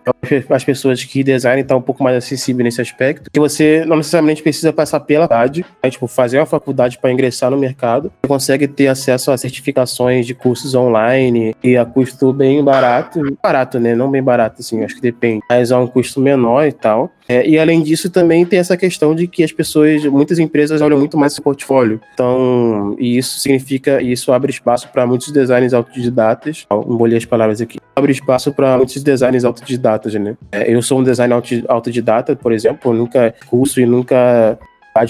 as 0.49 0.63
pessoas 0.63 1.03
que 1.03 1.23
design 1.23 1.61
estão 1.61 1.77
um 1.77 1.81
pouco 1.81 2.03
mais 2.03 2.17
acessível 2.17 2.63
nesse 2.63 2.81
aspecto, 2.81 3.29
que 3.31 3.39
você 3.39 3.83
não 3.85 3.97
necessariamente 3.97 4.41
precisa 4.41 4.71
passar 4.71 4.99
pela 5.01 5.27
faculdade, 5.27 5.65
né, 5.83 5.89
tipo, 5.89 6.07
fazer 6.07 6.39
uma 6.39 6.45
faculdade 6.45 6.97
para 6.97 7.11
ingressar 7.11 7.51
no 7.51 7.57
mercado, 7.57 8.11
você 8.21 8.27
consegue 8.27 8.67
ter 8.67 8.87
acesso 8.87 9.31
a 9.31 9.37
certificações 9.37 10.25
de 10.25 10.33
cursos 10.33 10.75
online 10.75 11.55
e 11.63 11.77
a 11.77 11.85
custo 11.85 12.31
bem 12.33 12.63
barato, 12.63 13.21
barato, 13.41 13.79
né, 13.79 13.95
não 13.95 14.09
bem 14.09 14.23
barato, 14.23 14.57
assim, 14.59 14.83
acho 14.83 14.95
que 14.95 15.01
depende, 15.01 15.41
mas 15.49 15.71
a 15.71 15.79
um 15.79 15.87
custo 15.87 16.19
menor 16.19 16.65
e 16.67 16.71
tal. 16.71 17.11
É, 17.29 17.47
e 17.47 17.59
além 17.59 17.83
disso, 17.83 18.09
também 18.09 18.43
tem 18.43 18.57
essa 18.57 18.75
questão 18.75 19.13
de 19.13 19.27
que 19.27 19.43
as 19.43 19.51
pessoas, 19.51 20.03
muitas 20.05 20.39
empresas 20.39 20.81
olham 20.81 20.97
muito 20.97 21.15
mais 21.15 21.33
esse 21.33 21.41
portfólio. 21.41 22.01
Então, 22.11 22.95
e 22.97 23.19
isso 23.19 23.39
significa, 23.39 24.01
isso 24.01 24.33
abre 24.33 24.51
espaço 24.51 24.89
para 24.89 25.05
muitos 25.05 25.31
designers 25.31 25.75
autodidatas. 25.75 26.65
Embolei 26.71 27.19
as 27.19 27.25
palavras 27.25 27.61
aqui. 27.61 27.77
Abre 27.95 28.08
espaço 28.11 28.51
para 28.51 28.77
muitos 28.77 29.01
designers 29.03 29.45
autodidatas, 29.45 30.13
né? 30.15 30.35
É, 30.51 30.73
eu 30.73 30.81
sou 30.81 30.99
um 30.99 31.03
designer 31.03 31.41
autodidata, 31.67 32.35
por 32.35 32.51
exemplo, 32.51 32.93
nunca 32.93 33.33
curso 33.47 33.79
e 33.79 33.85
nunca 33.85 34.57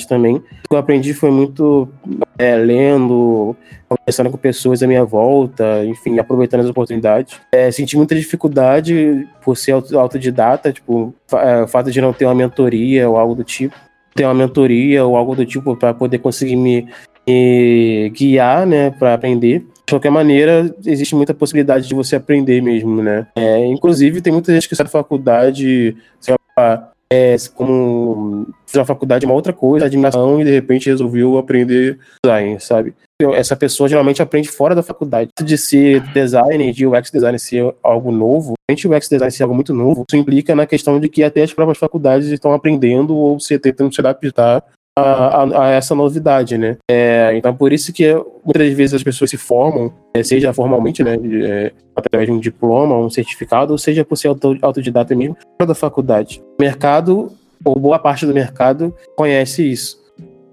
também. 0.07 0.35
O 0.35 0.41
que 0.41 0.75
eu 0.75 0.77
aprendi 0.77 1.13
foi 1.13 1.31
muito 1.31 1.89
é, 2.37 2.55
lendo, 2.55 3.55
conversando 3.87 4.29
com 4.29 4.37
pessoas 4.37 4.83
à 4.83 4.87
minha 4.87 5.03
volta, 5.03 5.83
enfim, 5.85 6.19
aproveitando 6.19 6.61
as 6.61 6.69
oportunidades. 6.69 7.39
É, 7.51 7.71
senti 7.71 7.97
muita 7.97 8.15
dificuldade 8.15 9.27
por 9.43 9.57
ser 9.57 9.71
autodidata, 9.71 10.71
tipo, 10.71 11.13
é, 11.33 11.63
o 11.63 11.67
fato 11.67 11.91
de 11.91 12.01
não 12.01 12.13
ter 12.13 12.25
uma 12.25 12.35
mentoria 12.35 13.09
ou 13.09 13.17
algo 13.17 13.35
do 13.35 13.43
tipo. 13.43 13.75
Ter 14.13 14.25
uma 14.25 14.33
mentoria 14.33 15.05
ou 15.05 15.15
algo 15.15 15.35
do 15.35 15.45
tipo 15.45 15.75
para 15.75 15.93
poder 15.93 16.19
conseguir 16.19 16.55
me, 16.55 16.87
me 17.27 18.09
guiar, 18.09 18.65
né, 18.65 18.91
para 18.91 19.13
aprender. 19.13 19.65
De 19.89 19.95
qualquer 19.95 20.11
maneira, 20.11 20.71
existe 20.85 21.15
muita 21.15 21.33
possibilidade 21.33 21.87
de 21.87 21.95
você 21.95 22.15
aprender 22.15 22.61
mesmo, 22.61 23.01
né? 23.01 23.25
É, 23.35 23.65
inclusive, 23.65 24.21
tem 24.21 24.31
muita 24.31 24.53
gente 24.53 24.69
que 24.69 24.75
sai 24.75 24.85
da 24.85 24.91
faculdade, 24.91 25.97
sei 26.19 26.35
lá, 26.55 26.91
é, 27.11 27.35
como 27.55 28.45
fiz 28.67 28.77
a 28.77 28.85
faculdade 28.85 29.25
uma 29.25 29.33
outra 29.33 29.51
coisa, 29.51 29.87
admiração, 29.87 30.39
e 30.39 30.43
de 30.43 30.51
repente 30.51 30.91
resolveu 30.91 31.39
aprender 31.39 31.97
design, 32.23 32.59
sabe? 32.59 32.93
Essa 33.33 33.55
pessoa 33.55 33.89
geralmente 33.89 34.21
aprende 34.21 34.47
fora 34.47 34.75
da 34.75 34.83
faculdade. 34.83 35.31
De 35.41 35.57
ser 35.57 36.01
design, 36.13 36.71
de 36.71 36.85
UX 36.85 37.09
design 37.09 37.39
ser 37.39 37.73
algo 37.81 38.11
novo, 38.11 38.53
de 38.71 38.87
UX 38.87 39.09
design 39.09 39.31
ser 39.31 39.41
algo 39.41 39.55
muito 39.55 39.73
novo, 39.73 40.05
isso 40.07 40.21
implica 40.21 40.53
na 40.53 40.67
questão 40.67 40.99
de 40.99 41.09
que 41.09 41.23
até 41.23 41.41
as 41.41 41.51
próprias 41.51 41.79
faculdades 41.79 42.27
estão 42.27 42.53
aprendendo 42.53 43.17
ou 43.17 43.39
se 43.39 43.57
tentando 43.57 43.91
se 43.91 44.01
adaptar 44.01 44.63
a, 44.99 45.43
a, 45.43 45.65
a, 45.65 45.69
essa 45.71 45.95
novidade, 45.95 46.57
né? 46.57 46.77
É, 46.89 47.31
então, 47.35 47.55
por 47.55 47.73
isso 47.73 47.91
que 47.93 48.13
muitas 48.43 48.73
vezes 48.73 48.93
as 48.93 49.03
pessoas 49.03 49.29
se 49.29 49.37
formam, 49.37 49.93
é, 50.13 50.23
seja 50.23 50.53
formalmente, 50.53 51.03
né, 51.03 51.17
é, 51.43 51.71
através 51.95 52.27
de 52.27 52.33
um 52.33 52.39
diploma, 52.39 52.97
um 52.97 53.09
certificado, 53.09 53.71
ou 53.71 53.77
seja 53.77 54.03
por 54.05 54.15
ser 54.15 54.29
autodidata 54.61 55.15
mesmo, 55.15 55.35
fora 55.57 55.67
da 55.67 55.75
faculdade. 55.75 56.41
O 56.59 56.61
mercado, 56.61 57.31
ou 57.63 57.77
boa 57.79 57.99
parte 57.99 58.25
do 58.25 58.33
mercado, 58.33 58.93
conhece 59.15 59.69
isso. 59.69 59.99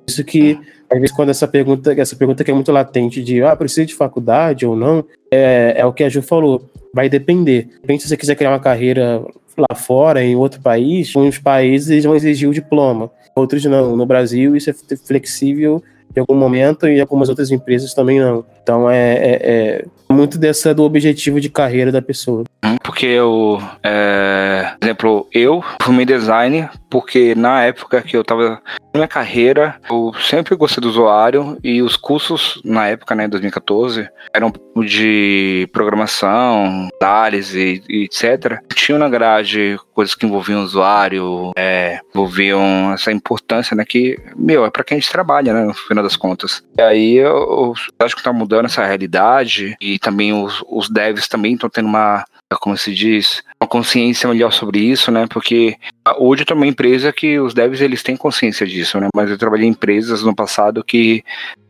Isso 0.06 0.24
que, 0.24 0.58
às 0.90 1.00
vezes, 1.00 1.14
quando 1.14 1.30
essa 1.30 1.48
pergunta, 1.48 1.92
essa 1.92 2.14
pergunta 2.16 2.44
que 2.44 2.50
é 2.50 2.54
muito 2.54 2.70
latente 2.72 3.22
de, 3.22 3.42
ah, 3.42 3.56
precisa 3.56 3.84
de 3.84 3.94
faculdade 3.94 4.64
ou 4.64 4.76
não, 4.76 5.04
é, 5.30 5.74
é 5.76 5.86
o 5.86 5.92
que 5.92 6.04
a 6.04 6.08
Ju 6.08 6.22
falou, 6.22 6.64
vai 6.94 7.08
depender. 7.08 7.68
Depende 7.80 8.02
se 8.02 8.08
você 8.08 8.16
quiser 8.16 8.36
criar 8.36 8.50
uma 8.50 8.60
carreira 8.60 9.22
lá 9.56 9.76
fora, 9.76 10.22
em 10.22 10.36
outro 10.36 10.60
país, 10.60 11.14
uns 11.16 11.38
países 11.38 12.04
vão 12.04 12.14
exigir 12.14 12.48
o 12.48 12.54
diploma, 12.54 13.10
outros 13.34 13.64
não. 13.64 13.96
No 13.96 14.06
Brasil, 14.06 14.56
isso 14.56 14.70
é 14.70 14.74
flexível 14.96 15.82
em 16.16 16.20
algum 16.20 16.34
momento 16.34 16.88
e 16.88 17.00
algumas 17.00 17.28
outras 17.28 17.50
empresas 17.50 17.92
também 17.94 18.18
não. 18.18 18.44
Então 18.62 18.90
é, 18.90 19.12
é, 19.14 19.38
é 19.42 19.84
muito 20.12 20.38
dessa 20.38 20.74
do 20.74 20.82
objetivo 20.82 21.40
de 21.40 21.50
carreira 21.50 21.92
da 21.92 22.00
pessoa. 22.00 22.44
Porque 22.82 23.06
eu, 23.06 23.60
é, 23.82 24.72
por 24.78 24.86
exemplo, 24.86 25.28
eu 25.32 25.64
fui 25.82 26.04
design 26.04 26.68
porque 26.88 27.34
na 27.34 27.64
época 27.64 28.00
que 28.00 28.16
eu 28.16 28.24
tava 28.24 28.60
na 28.96 29.00
minha 29.00 29.08
carreira, 29.08 29.76
eu 29.90 30.12
sempre 30.20 30.56
gostei 30.56 30.80
do 30.80 30.88
usuário 30.88 31.58
e 31.62 31.82
os 31.82 31.96
cursos 31.96 32.60
na 32.64 32.88
época, 32.88 33.14
né, 33.14 33.28
2014, 33.28 34.08
eram 34.32 34.52
de 34.84 35.68
programação, 35.72 36.88
análise 37.00 37.82
e 37.88 38.04
etc. 38.04 38.60
Tinham 38.74 38.98
na 38.98 39.08
grade 39.08 39.78
coisas 39.92 40.14
que 40.14 40.24
envolviam 40.24 40.60
o 40.60 40.64
usuário, 40.64 41.52
é, 41.56 41.98
envolviam 42.14 42.92
essa 42.92 43.12
importância, 43.12 43.76
né, 43.76 43.84
que, 43.84 44.18
meu, 44.34 44.64
é 44.64 44.70
para 44.70 44.84
quem 44.84 44.96
a 44.96 45.00
gente 45.00 45.12
trabalha, 45.12 45.52
né, 45.52 45.64
no 45.64 45.74
final 45.74 46.02
das 46.06 46.16
contas. 46.16 46.62
E 46.78 46.82
aí 46.82 47.14
eu, 47.16 47.74
eu 47.98 48.06
acho 48.06 48.16
que 48.16 48.22
tá 48.22 48.32
mudando 48.32 48.66
essa 48.66 48.84
realidade 48.84 49.76
e 49.80 49.98
também 49.98 50.32
os, 50.32 50.64
os 50.68 50.88
devs 50.88 51.28
também 51.28 51.54
estão 51.54 51.68
tendo 51.68 51.88
uma 51.88 52.24
como 52.60 52.78
se 52.78 52.94
diz, 52.94 53.42
uma 53.60 53.66
consciência 53.66 54.28
melhor 54.28 54.52
sobre 54.52 54.78
isso, 54.78 55.10
né? 55.10 55.26
Porque 55.28 55.76
hoje 56.18 56.42
eu 56.42 56.46
tô 56.46 56.54
uma 56.54 56.66
empresa 56.66 57.12
que 57.12 57.40
os 57.40 57.52
devs 57.52 57.80
eles 57.80 58.04
têm 58.04 58.16
consciência 58.16 58.64
disso, 58.64 59.00
né? 59.00 59.08
Mas 59.14 59.30
eu 59.30 59.36
trabalhei 59.36 59.66
em 59.66 59.70
empresas 59.70 60.22
no 60.22 60.34
passado 60.34 60.84
que 60.84 61.24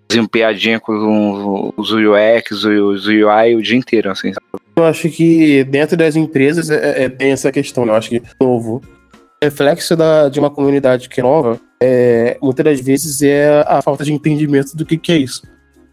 faziam 0.09 0.27
piadinha 0.27 0.79
com 0.79 1.73
os 1.77 1.91
UX, 1.93 2.65
os 2.65 3.07
UI 3.07 3.57
o 3.57 3.63
dia 3.63 3.77
inteiro, 3.77 4.11
assim. 4.11 4.33
Eu 4.77 4.85
acho 4.85 5.09
que 5.09 5.65
dentro 5.65 5.97
das 5.97 6.15
empresas 6.15 6.71
é, 6.71 7.05
é, 7.05 7.09
tem 7.09 7.33
essa 7.33 7.51
questão, 7.51 7.87
né? 7.87 7.93
Eu 7.93 7.97
acho 7.97 8.11
que 8.11 8.23
novo 8.39 8.83
reflexo 9.43 9.97
da, 9.97 10.29
de 10.29 10.39
uma 10.39 10.51
comunidade 10.51 11.09
que 11.09 11.21
é 11.21 11.23
nova, 11.23 11.61
é, 11.81 12.39
muitas 12.43 12.65
das 12.65 12.81
vezes 12.81 13.23
é 13.23 13.65
a 13.67 13.83
falta 13.83 14.05
de 14.05 14.13
entendimento 14.13 14.77
do 14.77 14.85
que, 14.85 14.97
que 14.97 15.13
é 15.13 15.17
isso. 15.19 15.43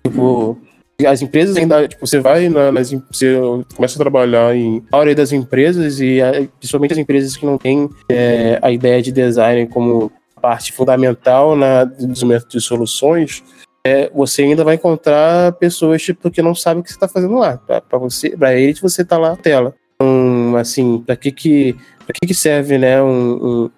Tipo, 0.06 0.58
as 1.06 1.22
empresas 1.22 1.58
ainda, 1.58 1.88
tipo, 1.88 2.06
você 2.06 2.20
vai 2.20 2.50
na, 2.50 2.72
nas, 2.72 2.92
você 2.92 3.36
começa 3.76 3.96
a 3.96 4.02
trabalhar 4.02 4.56
em 4.56 4.84
a 4.92 4.98
maioria 4.98 5.16
das 5.16 5.32
empresas 5.32 6.00
e 6.00 6.20
principalmente 6.60 6.94
as 6.94 6.98
empresas 6.98 7.36
que 7.36 7.46
não 7.46 7.58
têm 7.58 7.90
é, 8.10 8.60
a 8.62 8.72
ideia 8.72 9.02
de 9.02 9.12
design 9.12 9.68
como 9.68 10.12
parte 10.42 10.74
fundamental 10.74 11.56
na 11.56 11.86
desenvolvimento 11.86 12.50
de 12.50 12.62
soluções, 12.62 13.44
é, 13.86 14.10
você 14.14 14.44
ainda 14.44 14.64
vai 14.64 14.76
encontrar 14.76 15.54
pessoas 15.54 16.02
tipo 16.02 16.30
que 16.30 16.42
não 16.42 16.54
sabem 16.54 16.82
o 16.82 16.84
que 16.84 16.90
você 16.90 16.96
está 16.96 17.08
fazendo 17.08 17.38
lá. 17.38 17.58
Para 17.58 17.98
você, 17.98 18.30
para 18.32 18.54
eles 18.56 18.80
você 18.80 19.04
tá 19.04 19.18
lá 19.18 19.32
na 19.32 19.36
tela. 19.38 19.74
Então, 19.96 20.56
assim, 20.58 21.00
para 21.00 21.16
que 21.16 21.32
que 21.32 21.76
para 22.06 22.14
que 22.14 22.28
que 22.28 22.34
serve, 22.34 22.78
né, 22.78 23.02
um, 23.02 23.64
um 23.64 23.70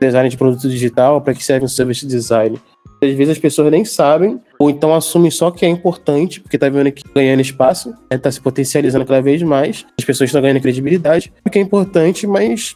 design 0.00 0.28
de 0.28 0.36
produto 0.36 0.68
digital? 0.68 1.20
Para 1.20 1.34
que 1.34 1.44
serve 1.44 1.64
um 1.64 1.68
service 1.68 2.06
design? 2.06 2.58
Às 3.02 3.14
vezes 3.14 3.30
as 3.30 3.38
pessoas 3.38 3.70
nem 3.70 3.84
sabem, 3.84 4.40
ou 4.58 4.68
então 4.68 4.92
assumem 4.92 5.30
só 5.30 5.50
que 5.50 5.64
é 5.64 5.68
importante, 5.68 6.40
porque 6.40 6.58
tá 6.58 6.68
vendo 6.68 6.90
que 6.90 7.04
ganhando 7.14 7.40
espaço, 7.40 7.94
né, 8.10 8.18
tá 8.18 8.30
se 8.30 8.40
potencializando 8.40 9.06
cada 9.06 9.22
vez 9.22 9.40
mais, 9.42 9.86
as 9.96 10.04
pessoas 10.04 10.28
estão 10.28 10.42
ganhando 10.42 10.60
credibilidade, 10.60 11.32
porque 11.44 11.58
é 11.58 11.62
importante, 11.62 12.26
mas 12.26 12.74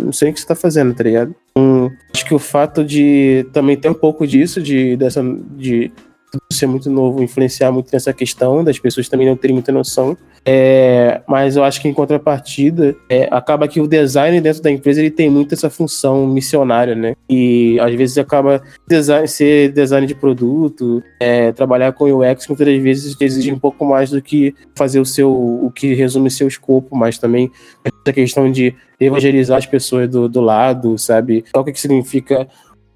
não 0.00 0.12
sei 0.12 0.30
o 0.30 0.32
que 0.32 0.40
você 0.40 0.46
tá 0.46 0.54
fazendo, 0.54 0.94
tá 0.94 1.04
ligado? 1.04 1.34
Hum, 1.56 1.90
acho 2.12 2.24
que 2.24 2.34
o 2.34 2.38
fato 2.38 2.82
de 2.82 3.46
também 3.52 3.76
ter 3.76 3.88
um 3.88 3.94
pouco 3.94 4.26
disso, 4.26 4.62
de, 4.62 4.96
dessa, 4.96 5.22
de 5.56 5.92
ser 6.52 6.66
muito 6.66 6.88
novo 6.90 7.22
influenciar 7.22 7.72
muito 7.72 7.90
nessa 7.92 8.12
questão, 8.12 8.62
das 8.64 8.78
pessoas 8.78 9.08
também 9.08 9.26
não 9.26 9.36
terem 9.36 9.54
muita 9.54 9.72
noção. 9.72 10.16
É, 10.44 11.20
mas 11.28 11.56
eu 11.56 11.64
acho 11.64 11.80
que 11.80 11.88
em 11.88 11.92
contrapartida, 11.92 12.96
é, 13.08 13.28
acaba 13.30 13.68
que 13.68 13.80
o 13.80 13.86
design 13.86 14.40
dentro 14.40 14.62
da 14.62 14.70
empresa 14.70 15.00
ele 15.00 15.10
tem 15.10 15.28
muito 15.28 15.54
essa 15.54 15.68
função 15.68 16.26
missionária, 16.26 16.94
né? 16.94 17.14
E 17.28 17.78
às 17.80 17.94
vezes 17.94 18.16
acaba 18.16 18.62
design, 18.88 19.28
ser 19.28 19.72
design 19.72 20.06
de 20.06 20.14
produto, 20.14 21.02
é, 21.20 21.52
trabalhar 21.52 21.92
com 21.92 22.10
UX 22.10 22.48
muitas 22.48 22.66
vezes 22.82 23.16
exige 23.20 23.52
um 23.52 23.58
pouco 23.58 23.84
mais 23.84 24.10
do 24.10 24.22
que 24.22 24.54
fazer 24.74 24.98
o 24.98 25.04
seu, 25.04 25.30
o 25.30 25.70
que 25.70 25.94
resume 25.94 26.30
seu 26.30 26.48
escopo, 26.48 26.96
mas 26.96 27.18
também 27.18 27.50
essa 27.84 28.12
questão 28.12 28.50
de 28.50 28.74
evangelizar 28.98 29.58
as 29.58 29.66
pessoas 29.66 30.08
do, 30.08 30.28
do 30.28 30.40
lado, 30.40 30.96
sabe? 30.98 31.44
O 31.54 31.64
que, 31.64 31.72
que 31.72 31.80
significa 31.80 32.48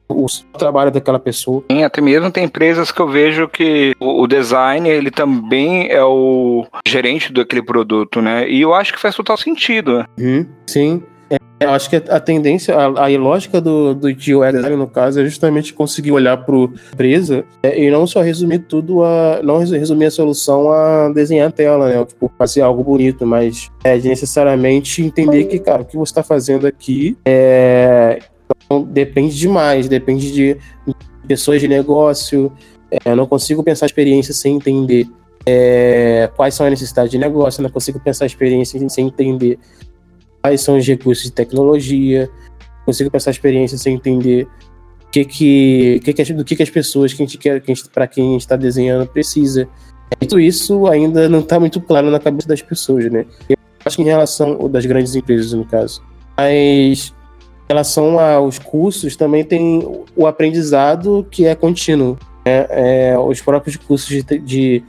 o 0.09 0.27
trabalho 0.59 0.91
daquela 0.91 1.19
pessoa. 1.19 1.65
Sim, 1.71 1.83
até 1.83 2.01
mesmo 2.01 2.31
tem 2.31 2.45
empresas 2.45 2.93
que 2.93 3.01
eu 3.01 3.09
vejo 3.09 3.49
que 3.49 3.95
o, 3.99 4.23
o 4.23 4.27
design, 4.27 4.89
ele 4.89 5.11
também 5.11 5.89
é 5.91 6.03
o 6.05 6.67
gerente 6.87 7.33
daquele 7.33 7.63
produto, 7.63 8.21
né? 8.21 8.49
E 8.49 8.61
eu 8.61 8.75
acho 8.75 8.93
que 8.93 9.01
faz 9.01 9.15
total 9.15 9.37
sentido. 9.37 9.99
Né? 9.99 10.07
Uhum, 10.19 10.47
sim. 10.67 11.03
É, 11.31 11.65
eu 11.65 11.71
acho 11.71 11.89
que 11.89 11.97
a 11.97 12.21
tendência, 12.21 12.77
a, 12.77 13.07
a 13.07 13.19
lógica 13.19 13.61
do, 13.61 13.95
do 13.95 14.13
design, 14.13 14.77
no 14.77 14.87
caso, 14.87 15.21
é 15.21 15.25
justamente 15.25 15.73
conseguir 15.73 16.13
olhar 16.13 16.37
para 16.37 16.55
a 16.55 16.65
empresa 16.93 17.45
é, 17.63 17.83
e 17.83 17.91
não 17.91 18.07
só 18.07 18.21
resumir 18.21 18.61
tudo 18.61 19.03
a. 19.03 19.41
não 19.43 19.59
resumir 19.59 20.07
a 20.07 20.11
solução 20.11 20.71
a 20.71 21.09
desenhar 21.11 21.49
a 21.49 21.53
tela, 21.53 21.89
né? 21.89 22.05
Tipo, 22.05 22.31
fazer 22.39 22.61
algo 22.61 22.85
bonito, 22.85 23.27
mas 23.27 23.71
é 23.83 23.97
necessariamente 23.97 25.03
entender 25.03 25.45
que, 25.45 25.59
cara, 25.59 25.83
o 25.83 25.85
que 25.85 25.97
você 25.97 26.11
está 26.11 26.23
fazendo 26.23 26.67
aqui 26.67 27.17
é, 27.25 28.21
então, 28.75 28.83
depende 28.83 29.37
demais, 29.37 29.89
depende 29.89 30.33
de 30.33 30.57
pessoas 31.27 31.61
de 31.61 31.69
negócio. 31.69 32.53
É, 32.91 33.15
não 33.15 33.27
consigo 33.27 33.63
pensar 33.63 33.87
a 33.87 33.89
experiência 33.89 34.33
sem 34.33 34.57
entender 34.57 35.09
é, 35.47 36.31
quais 36.37 36.55
são 36.55 36.67
as 36.67 36.71
necessidades 36.71 37.11
de 37.11 37.19
negócio, 37.19 37.63
não 37.63 37.71
consigo 37.71 38.01
pensar 38.01 38.25
a 38.25 38.27
experiência 38.27 38.89
sem 38.89 39.07
entender 39.07 39.59
quais 40.43 40.61
são 40.61 40.77
os 40.77 40.87
recursos 40.87 41.25
de 41.25 41.33
tecnologia, 41.33 42.31
consigo 42.85 43.11
pensar 43.11 43.31
a 43.31 43.33
experiência 43.33 43.77
sem 43.79 43.95
entender 43.95 44.47
que 45.11 45.25
que, 45.25 46.01
que, 46.03 46.13
que, 46.13 46.33
do 46.33 46.45
que, 46.45 46.57
que 46.57 46.63
as 46.63 46.71
pessoas 46.71 47.13
que 47.13 47.23
a 47.23 47.27
gente 47.27 47.39
quer, 47.39 47.61
que 47.61 47.73
para 47.89 48.07
quem 48.07 48.29
a 48.29 48.33
gente 48.33 48.41
está 48.41 48.57
desenhando 48.57 49.07
precisa. 49.07 49.69
Tudo 50.21 50.41
isso 50.41 50.87
ainda 50.87 51.29
não 51.29 51.41
está 51.41 51.59
muito 51.59 51.81
claro 51.81 52.11
na 52.11 52.19
cabeça 52.19 52.49
das 52.49 52.63
pessoas, 52.63 53.11
né? 53.11 53.25
Eu 53.49 53.57
acho 53.85 53.97
que 53.97 54.03
em 54.03 54.07
relação 54.07 54.69
das 54.69 54.87
grandes 54.87 55.15
empresas, 55.15 55.53
no 55.53 55.65
caso. 55.65 56.03
Mas 56.37 57.13
relação 57.69 58.19
aos 58.19 58.59
cursos, 58.59 59.17
também 59.17 59.45
tem 59.45 59.87
o 60.17 60.27
aprendizado 60.27 61.27
que 61.31 61.47
é 61.47 61.55
contínuo. 61.55 62.19
Né? 62.45 62.67
É, 62.69 63.19
os 63.19 63.41
próprios 63.41 63.77
cursos 63.77 64.09
de, 64.09 64.39
de, 64.39 64.85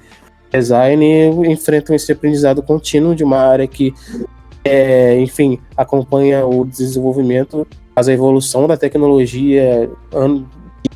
design 0.52 1.06
enfrentam 1.52 1.96
esse 1.96 2.12
aprendizado 2.12 2.62
contínuo 2.64 3.16
de 3.16 3.24
uma 3.24 3.38
área 3.38 3.68
que, 3.68 3.94
é, 4.64 5.20
enfim, 5.20 5.60
acompanha 5.76 6.46
o 6.46 6.66
desenvolvimento, 6.66 7.68
a 7.96 8.02
evolução 8.12 8.68
da 8.68 8.78
tecnologia 8.78 9.90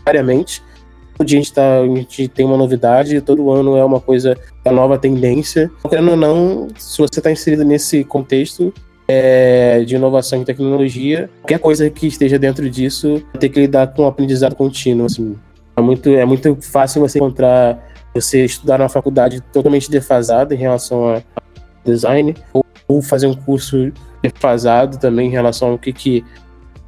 diariamente. 0.05 0.63
Todo 1.17 1.27
dia 1.27 1.39
a 1.39 1.41
gente, 1.41 1.53
tá, 1.53 1.80
a 1.80 1.86
gente 1.86 2.27
tem 2.30 2.45
uma 2.45 2.55
novidade, 2.55 3.19
todo 3.19 3.51
ano 3.51 3.75
é 3.75 3.84
uma 3.84 3.99
coisa, 3.99 4.38
é 4.63 4.71
nova 4.71 4.97
tendência. 4.97 5.69
Querendo 5.89 6.11
ou 6.11 6.17
não, 6.17 6.67
se 6.77 6.97
você 6.97 7.19
está 7.19 7.30
inserido 7.30 7.65
nesse 7.65 8.05
contexto, 8.05 8.73
é, 9.12 9.84
de 9.84 9.95
inovação 9.95 10.39
e 10.39 10.45
tecnologia, 10.45 11.32
qualquer 11.41 11.57
coisa 11.57 11.89
que 11.89 12.05
esteja 12.05 12.38
dentro 12.38 12.70
disso 12.70 13.24
tem 13.39 13.49
que 13.49 13.60
lidar 13.60 13.88
com 13.88 14.03
um 14.03 14.07
aprendizado 14.07 14.53
contínuo. 14.53 15.07
Assim. 15.07 15.36
É, 15.76 15.82
muito, 15.82 16.10
é 16.10 16.24
muito 16.26 16.55
fácil 16.62 17.01
você 17.01 17.18
encontrar, 17.18 17.91
você 18.14 18.45
estudar 18.45 18.78
na 18.78 18.88
faculdade 18.88 19.41
totalmente 19.51 19.89
defasado 19.89 20.53
em 20.53 20.57
relação 20.57 21.16
a 21.16 21.24
design, 21.84 22.36
ou, 22.53 22.64
ou 22.88 23.01
fazer 23.01 23.26
um 23.26 23.34
curso 23.34 23.91
defasado 24.22 24.99
também 24.99 25.28
em 25.28 25.32
relação 25.32 25.70
ao 25.70 25.80
que, 25.80 25.91
que, 25.91 26.24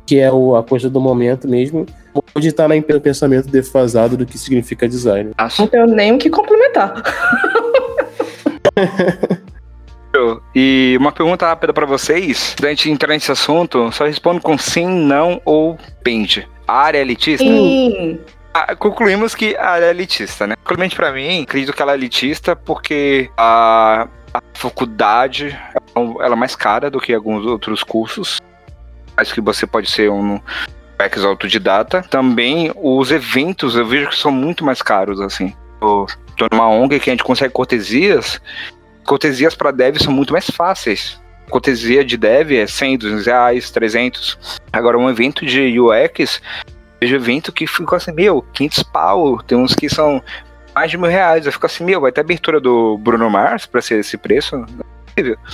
que 0.05 0.19
é 0.19 0.31
o, 0.31 0.55
a 0.55 0.61
coisa 0.61 0.91
do 0.91 1.01
momento 1.01 1.47
mesmo, 1.47 1.87
pode 2.33 2.47
estar 2.47 2.67
na 2.67 2.79
pensamento 3.01 3.47
defasado 3.47 4.15
do 4.15 4.27
que 4.27 4.37
significa 4.37 4.87
design. 4.87 5.31
Não 5.57 5.65
tenho 5.65 5.87
nem 5.87 6.13
o 6.13 6.19
que 6.19 6.29
complementar. 6.29 7.01
E 10.53 10.95
uma 10.99 11.11
pergunta 11.11 11.47
rápida 11.47 11.73
para 11.73 11.85
vocês, 11.85 12.55
antes 12.63 12.83
de 12.83 12.91
entrar 12.91 13.13
nesse 13.13 13.31
assunto, 13.31 13.91
só 13.91 14.05
respondo 14.05 14.41
com 14.41 14.57
sim, 14.57 14.87
não 14.87 15.41
ou 15.45 15.77
pende. 16.03 16.47
A 16.67 16.73
área 16.73 16.97
é 16.97 17.01
elitista? 17.01 17.45
Sim. 17.45 18.19
Ah, 18.53 18.75
concluímos 18.75 19.33
que 19.33 19.55
a 19.55 19.69
área 19.69 19.85
é 19.85 19.89
elitista, 19.91 20.45
né? 20.45 20.55
Principalmente 20.55 20.95
para 20.95 21.11
mim, 21.11 21.43
acredito 21.43 21.73
que 21.73 21.81
ela 21.81 21.93
é 21.93 21.95
elitista 21.95 22.55
porque 22.55 23.29
a, 23.37 24.07
a 24.33 24.41
faculdade 24.53 25.57
ela 25.95 26.33
é 26.33 26.35
mais 26.35 26.55
cara 26.55 26.89
do 26.89 26.99
que 26.99 27.13
alguns 27.13 27.45
outros 27.45 27.81
cursos. 27.81 28.41
Acho 29.15 29.33
que 29.33 29.41
você 29.41 29.65
pode 29.65 29.89
ser 29.89 30.09
um 30.09 30.39
ex 30.99 31.23
autodidata. 31.23 32.03
Também 32.09 32.71
os 32.75 33.11
eventos 33.11 33.75
eu 33.75 33.85
vejo 33.85 34.09
que 34.09 34.17
são 34.17 34.31
muito 34.31 34.65
mais 34.65 34.81
caros, 34.81 35.21
assim. 35.21 35.55
Eu 35.81 36.05
tô 36.35 36.47
numa 36.51 36.67
ONG 36.67 36.99
que 36.99 37.09
a 37.09 37.13
gente 37.13 37.23
consegue 37.23 37.53
cortesias 37.53 38.41
cortesias 39.05 39.55
para 39.55 39.71
dev 39.71 39.97
são 39.97 40.13
muito 40.13 40.33
mais 40.33 40.49
fáceis. 40.49 41.19
Cortesia 41.49 42.03
de 42.03 42.15
dev 42.15 42.53
é 42.53 42.65
100, 42.65 42.97
200 42.97 43.25
reais, 43.25 43.71
300. 43.71 44.61
Agora, 44.71 44.97
um 44.97 45.09
evento 45.09 45.45
de 45.45 45.79
UX, 45.79 46.41
vejo 46.99 47.15
evento 47.15 47.51
que 47.51 47.67
ficou 47.67 47.97
assim, 47.97 48.13
meu, 48.13 48.41
500 48.53 48.83
pau. 48.83 49.43
Tem 49.43 49.57
uns 49.57 49.75
que 49.75 49.89
são 49.89 50.23
mais 50.73 50.89
de 50.89 50.97
mil 50.97 51.09
reais. 51.09 51.45
Eu 51.45 51.51
fico 51.51 51.65
assim, 51.65 51.83
meu, 51.83 51.99
vai 51.99 52.11
ter 52.11 52.21
abertura 52.21 52.59
do 52.59 52.97
Bruno 52.97 53.29
Mars 53.29 53.65
para 53.65 53.81
ser 53.81 53.99
esse 53.99 54.17
preço? 54.17 54.65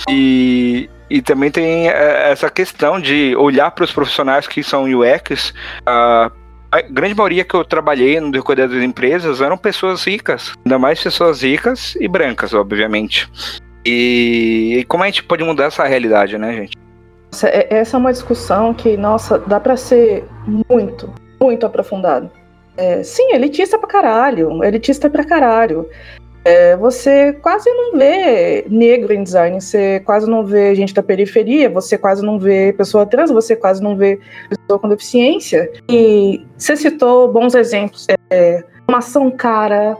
E, 0.08 0.88
e 1.10 1.20
também 1.20 1.50
tem 1.50 1.88
é, 1.88 2.30
essa 2.30 2.48
questão 2.48 3.00
de 3.00 3.34
olhar 3.36 3.70
para 3.72 3.84
os 3.84 3.92
profissionais 3.92 4.46
que 4.46 4.62
são 4.62 4.84
UX. 4.84 5.52
Uh, 5.80 6.30
a 6.70 6.80
grande 6.82 7.14
maioria 7.14 7.44
que 7.44 7.54
eu 7.54 7.64
trabalhei 7.64 8.20
no 8.20 8.30
decorrer 8.30 8.68
das 8.68 8.82
empresas 8.82 9.40
eram 9.40 9.56
pessoas 9.56 10.04
ricas, 10.04 10.52
ainda 10.64 10.78
mais 10.78 11.02
pessoas 11.02 11.42
ricas 11.42 11.96
e 11.96 12.06
brancas, 12.06 12.52
obviamente. 12.52 13.28
E, 13.84 14.76
e 14.78 14.84
como 14.84 15.02
a 15.02 15.06
gente 15.06 15.22
pode 15.22 15.42
mudar 15.42 15.64
essa 15.64 15.84
realidade, 15.84 16.36
né, 16.36 16.52
gente? 16.52 16.76
É, 17.44 17.78
essa 17.78 17.96
é 17.96 17.98
uma 17.98 18.12
discussão 18.12 18.74
que, 18.74 18.96
nossa, 18.96 19.38
dá 19.38 19.58
para 19.58 19.76
ser 19.76 20.24
muito, 20.68 21.12
muito 21.40 21.64
aprofundado. 21.64 22.30
É, 22.76 23.02
sim, 23.02 23.32
elitista 23.32 23.78
pra 23.78 23.88
caralho, 23.88 24.62
elitista 24.62 25.10
pra 25.10 25.24
caralho. 25.24 25.88
É, 26.48 26.74
você 26.78 27.34
quase 27.34 27.70
não 27.70 27.92
vê 27.92 28.64
negro 28.70 29.12
em 29.12 29.22
design, 29.22 29.60
você 29.60 30.00
quase 30.00 30.26
não 30.26 30.46
vê 30.46 30.74
gente 30.74 30.94
da 30.94 31.02
periferia, 31.02 31.68
você 31.68 31.98
quase 31.98 32.24
não 32.24 32.38
vê 32.38 32.72
pessoa 32.72 33.04
trans, 33.04 33.30
você 33.30 33.54
quase 33.54 33.82
não 33.82 33.94
vê 33.94 34.18
pessoa 34.48 34.78
com 34.78 34.88
deficiência. 34.88 35.70
E 35.90 36.42
você 36.56 36.74
citou 36.74 37.30
bons 37.30 37.54
exemplos. 37.54 38.06
É, 38.30 38.64
formação 38.86 39.30
cara, 39.30 39.98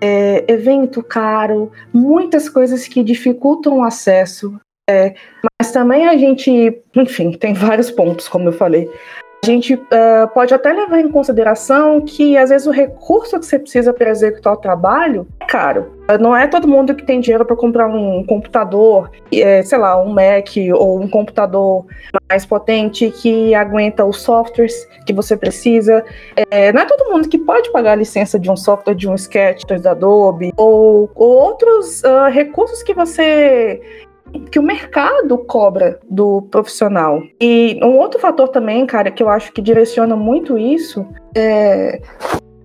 é, 0.00 0.50
evento 0.50 1.02
caro, 1.02 1.70
muitas 1.92 2.48
coisas 2.48 2.88
que 2.88 3.04
dificultam 3.04 3.80
o 3.80 3.84
acesso. 3.84 4.58
É, 4.88 5.14
mas 5.60 5.70
também 5.70 6.08
a 6.08 6.16
gente, 6.16 6.82
enfim, 6.96 7.32
tem 7.32 7.52
vários 7.52 7.90
pontos, 7.90 8.26
como 8.26 8.48
eu 8.48 8.52
falei 8.54 8.88
a 9.42 9.46
gente 9.46 9.74
uh, 9.74 10.28
pode 10.34 10.52
até 10.52 10.72
levar 10.72 11.00
em 11.00 11.10
consideração 11.10 12.02
que 12.02 12.36
às 12.36 12.50
vezes 12.50 12.66
o 12.66 12.70
recurso 12.70 13.38
que 13.38 13.46
você 13.46 13.58
precisa 13.58 13.92
para 13.92 14.10
executar 14.10 14.52
o 14.52 14.56
trabalho 14.56 15.26
é 15.40 15.46
caro. 15.46 15.98
Não 16.20 16.36
é 16.36 16.46
todo 16.46 16.66
mundo 16.66 16.94
que 16.94 17.04
tem 17.04 17.20
dinheiro 17.20 17.44
para 17.44 17.56
comprar 17.56 17.86
um 17.86 18.24
computador, 18.26 19.10
é, 19.32 19.62
sei 19.62 19.78
lá, 19.78 20.00
um 20.02 20.12
Mac 20.12 20.48
ou 20.74 21.00
um 21.00 21.08
computador 21.08 21.86
mais 22.28 22.44
potente 22.44 23.10
que 23.10 23.54
aguenta 23.54 24.04
os 24.04 24.20
softwares 24.20 24.86
que 25.06 25.12
você 25.12 25.36
precisa. 25.36 26.04
É, 26.50 26.72
não 26.72 26.82
é 26.82 26.84
todo 26.84 27.10
mundo 27.10 27.28
que 27.28 27.38
pode 27.38 27.70
pagar 27.70 27.92
a 27.92 27.96
licença 27.96 28.38
de 28.40 28.50
um 28.50 28.56
software, 28.56 28.94
de 28.94 29.08
um 29.08 29.14
Sketch, 29.14 29.64
da 29.80 29.92
Adobe, 29.92 30.52
ou, 30.56 31.10
ou 31.14 31.30
outros 31.30 32.02
uh, 32.02 32.28
recursos 32.30 32.82
que 32.82 32.92
você 32.92 33.80
que 34.50 34.58
o 34.58 34.62
mercado 34.62 35.38
cobra 35.38 35.98
do 36.08 36.42
profissional. 36.42 37.22
E 37.40 37.78
um 37.82 37.96
outro 37.98 38.20
fator 38.20 38.48
também, 38.48 38.86
cara, 38.86 39.10
que 39.10 39.22
eu 39.22 39.28
acho 39.28 39.52
que 39.52 39.62
direciona 39.62 40.16
muito 40.16 40.58
isso 40.58 41.06
é 41.36 42.00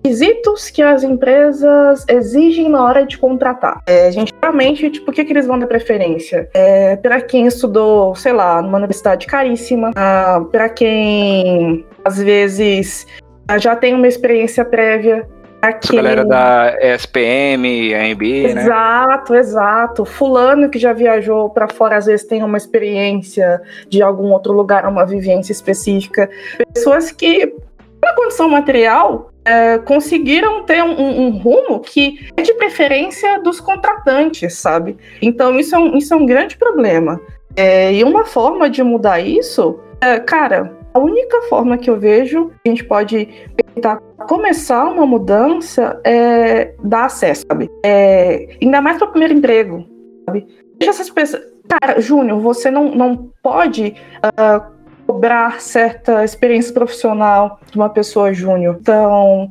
requisitos 0.06 0.70
que 0.70 0.82
as 0.82 1.02
empresas 1.02 2.04
exigem 2.08 2.68
na 2.68 2.84
hora 2.84 3.04
de 3.04 3.18
contratar. 3.18 3.82
É, 3.86 4.06
a 4.06 4.10
gente 4.10 4.32
realmente, 4.40 4.88
tipo, 4.88 5.10
o 5.10 5.14
que, 5.14 5.24
que 5.24 5.32
eles 5.32 5.46
vão 5.46 5.58
dar 5.58 5.66
preferência? 5.66 6.48
É, 6.54 6.94
para 6.96 7.20
quem 7.20 7.46
estudou, 7.46 8.14
sei 8.14 8.32
lá, 8.32 8.62
numa 8.62 8.78
universidade 8.78 9.26
caríssima, 9.26 9.90
ah, 9.96 10.40
para 10.52 10.68
quem 10.68 11.84
às 12.04 12.18
vezes 12.18 13.06
já 13.58 13.76
tem 13.76 13.94
uma 13.94 14.08
experiência 14.08 14.64
prévia 14.64 15.28
Aquele... 15.62 15.98
A 15.98 16.02
galera 16.02 16.24
da 16.24 16.76
SPM, 16.80 17.94
AMB, 17.94 18.54
né? 18.54 18.62
Exato, 18.62 19.34
exato. 19.34 20.04
Fulano 20.04 20.68
que 20.68 20.78
já 20.78 20.92
viajou 20.92 21.50
para 21.50 21.68
fora, 21.68 21.96
às 21.96 22.06
vezes 22.06 22.26
tem 22.26 22.42
uma 22.42 22.56
experiência 22.56 23.60
de 23.88 24.02
algum 24.02 24.32
outro 24.32 24.52
lugar, 24.52 24.86
uma 24.86 25.04
vivência 25.04 25.52
específica. 25.52 26.30
Pessoas 26.72 27.10
que, 27.10 27.54
na 28.02 28.14
condição 28.14 28.48
material, 28.48 29.32
é, 29.46 29.78
conseguiram 29.78 30.64
ter 30.64 30.82
um, 30.82 31.26
um, 31.26 31.30
rumo 31.38 31.78
que 31.80 32.28
é 32.36 32.42
de 32.42 32.52
preferência 32.54 33.38
dos 33.40 33.60
contratantes, 33.60 34.54
sabe? 34.54 34.96
Então 35.22 35.58
isso 35.58 35.74
é 35.74 35.78
um, 35.78 35.96
isso 35.96 36.12
é 36.12 36.16
um 36.16 36.26
grande 36.26 36.56
problema. 36.56 37.20
É, 37.54 37.94
e 37.94 38.02
uma 38.02 38.24
forma 38.24 38.68
de 38.68 38.82
mudar 38.82 39.20
isso, 39.20 39.78
é, 40.00 40.18
cara, 40.18 40.76
a 40.96 40.98
única 40.98 41.42
forma 41.42 41.76
que 41.76 41.90
eu 41.90 42.00
vejo 42.00 42.48
que 42.48 42.54
a 42.64 42.68
gente 42.70 42.84
pode 42.84 43.28
tentar 43.74 43.98
começar 44.26 44.84
uma 44.84 45.04
mudança 45.04 46.00
é 46.02 46.74
dar 46.82 47.04
acesso, 47.04 47.44
sabe? 47.46 47.70
É, 47.84 48.56
ainda 48.62 48.80
mais 48.80 48.96
para 48.96 49.06
o 49.06 49.10
primeiro 49.10 49.34
emprego, 49.34 49.84
sabe? 50.24 50.46
Deixa 50.78 50.92
essas 50.92 51.10
pessoas. 51.10 51.42
Cara, 51.68 52.00
Júnior, 52.00 52.40
você 52.40 52.70
não, 52.70 52.94
não 52.94 53.30
pode 53.42 53.94
uh, 54.24 54.72
cobrar 55.06 55.60
certa 55.60 56.24
experiência 56.24 56.72
profissional 56.72 57.60
de 57.70 57.76
uma 57.76 57.90
pessoa 57.90 58.32
júnior. 58.32 58.78
Então, 58.80 59.50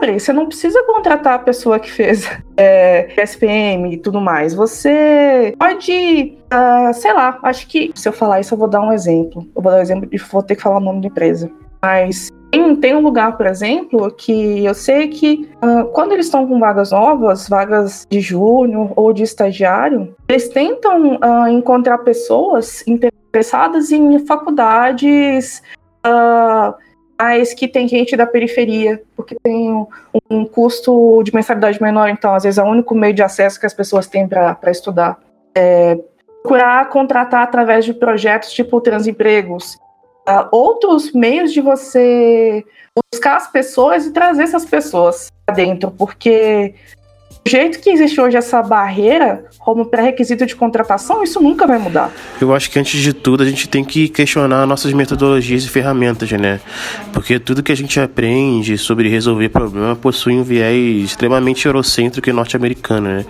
abre, 0.00 0.18
você 0.18 0.32
não 0.32 0.46
precisa 0.46 0.82
contratar 0.84 1.34
a 1.34 1.38
pessoa 1.38 1.78
que 1.78 1.90
fez 1.90 2.28
é, 2.56 3.12
SPM 3.22 3.92
e 3.92 3.96
tudo 3.98 4.20
mais. 4.20 4.54
Você 4.54 5.54
pode, 5.58 6.38
uh, 6.52 6.94
sei 6.94 7.12
lá, 7.12 7.38
acho 7.42 7.66
que 7.68 7.92
se 7.94 8.08
eu 8.08 8.12
falar 8.12 8.40
isso, 8.40 8.54
eu 8.54 8.58
vou 8.58 8.68
dar 8.68 8.80
um 8.80 8.92
exemplo. 8.92 9.46
Eu 9.54 9.62
vou 9.62 9.70
dar 9.70 9.78
um 9.78 9.82
exemplo 9.82 10.08
e 10.10 10.16
vou 10.16 10.42
ter 10.42 10.56
que 10.56 10.62
falar 10.62 10.78
o 10.78 10.80
nome 10.80 11.02
da 11.02 11.08
empresa. 11.08 11.50
Mas 11.82 12.30
tem, 12.50 12.76
tem 12.76 12.94
um 12.94 13.00
lugar, 13.00 13.36
por 13.36 13.46
exemplo, 13.46 14.10
que 14.10 14.64
eu 14.64 14.74
sei 14.74 15.08
que 15.08 15.48
uh, 15.62 15.86
quando 15.92 16.12
eles 16.12 16.26
estão 16.26 16.46
com 16.46 16.58
vagas 16.58 16.90
novas, 16.90 17.48
vagas 17.48 18.06
de 18.10 18.20
júnior 18.20 18.92
ou 18.96 19.12
de 19.12 19.22
estagiário, 19.22 20.14
eles 20.28 20.48
tentam 20.48 21.16
uh, 21.16 21.48
encontrar 21.48 21.98
pessoas 21.98 22.86
interessadas 22.86 23.92
em 23.92 24.18
faculdades 24.26 25.62
uh, 26.06 26.74
mas 27.22 27.52
que 27.52 27.68
tem 27.68 27.86
gente 27.86 28.16
da 28.16 28.26
periferia, 28.26 29.02
porque 29.14 29.36
tem 29.42 29.70
um, 29.70 29.86
um, 30.30 30.46
custo 30.46 31.22
de 31.22 31.34
mensalidade 31.34 31.80
menor, 31.80 32.08
então 32.08 32.34
às 32.34 32.44
vezes 32.44 32.56
é 32.56 32.62
o 32.62 32.66
único 32.66 32.94
meio 32.94 33.12
de 33.12 33.22
acesso 33.22 33.60
que 33.60 33.66
as 33.66 33.74
pessoas 33.74 34.06
têm 34.06 34.26
para 34.26 34.70
estudar. 34.70 35.18
É, 35.54 35.98
procurar 36.42 36.88
contratar 36.88 37.42
através 37.42 37.84
de 37.84 37.92
projetos 37.92 38.50
tipo 38.52 38.80
Transempregos, 38.80 39.74
uh, 40.26 40.48
outros 40.50 41.12
meios 41.12 41.52
de 41.52 41.60
você 41.60 42.64
buscar 43.12 43.36
as 43.36 43.46
pessoas 43.46 44.06
e 44.06 44.12
trazer 44.12 44.44
essas 44.44 44.64
pessoas 44.64 45.30
dentro, 45.54 45.90
porque 45.90 46.74
do 47.44 47.50
jeito 47.50 47.80
que 47.80 47.90
existe 47.90 48.20
hoje 48.20 48.36
essa 48.36 48.62
barreira 48.62 49.44
como 49.58 49.86
pré-requisito 49.86 50.44
de 50.44 50.54
contratação, 50.54 51.22
isso 51.22 51.40
nunca 51.40 51.66
vai 51.66 51.78
mudar. 51.78 52.10
Eu 52.40 52.54
acho 52.54 52.70
que 52.70 52.78
antes 52.78 53.00
de 53.00 53.12
tudo 53.12 53.42
a 53.42 53.46
gente 53.46 53.68
tem 53.68 53.82
que 53.82 54.08
questionar 54.08 54.66
nossas 54.66 54.92
metodologias 54.92 55.64
e 55.64 55.68
ferramentas, 55.68 56.30
né? 56.32 56.60
Porque 57.12 57.38
tudo 57.38 57.62
que 57.62 57.72
a 57.72 57.76
gente 57.76 57.98
aprende 57.98 58.76
sobre 58.76 59.08
resolver 59.08 59.48
problema 59.48 59.96
possui 59.96 60.34
um 60.34 60.42
viés 60.42 61.04
extremamente 61.04 61.66
eurocêntrico 61.66 62.28
e 62.28 62.32
norte-americano, 62.32 63.08
né? 63.08 63.26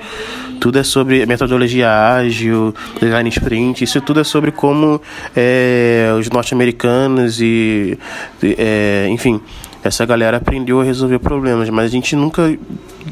Tudo 0.61 0.79
é 0.79 0.83
sobre 0.83 1.25
metodologia 1.25 1.91
ágil, 1.91 2.75
design 3.01 3.29
sprint, 3.31 3.85
isso 3.85 4.01
tudo 4.01 4.21
é 4.21 4.25
sobre 4.25 4.51
como 4.51 5.01
é, 5.35 6.13
os 6.19 6.29
norte-americanos 6.29 7.41
e, 7.41 7.99
é, 8.43 9.07
enfim, 9.09 9.41
essa 9.83 10.05
galera 10.05 10.37
aprendeu 10.37 10.81
a 10.81 10.85
resolver 10.85 11.19
problemas, 11.19 11.71
mas 11.71 11.87
a 11.87 11.89
gente 11.89 12.15
nunca 12.15 12.57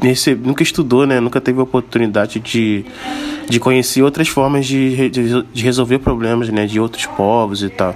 recebe, 0.01 0.47
nunca 0.47 0.61
estudou, 0.61 1.05
né? 1.05 1.19
Nunca 1.19 1.41
teve 1.41 1.59
a 1.59 1.63
oportunidade 1.63 2.39
de, 2.39 2.85
de 3.49 3.59
conhecer 3.59 4.03
outras 4.03 4.27
formas 4.27 4.67
de, 4.67 5.09
de, 5.09 5.63
resolver 5.63 5.99
problemas, 5.99 6.49
né? 6.49 6.65
De 6.65 6.79
outros 6.79 7.05
povos 7.05 7.63
e 7.63 7.69
tal. 7.69 7.95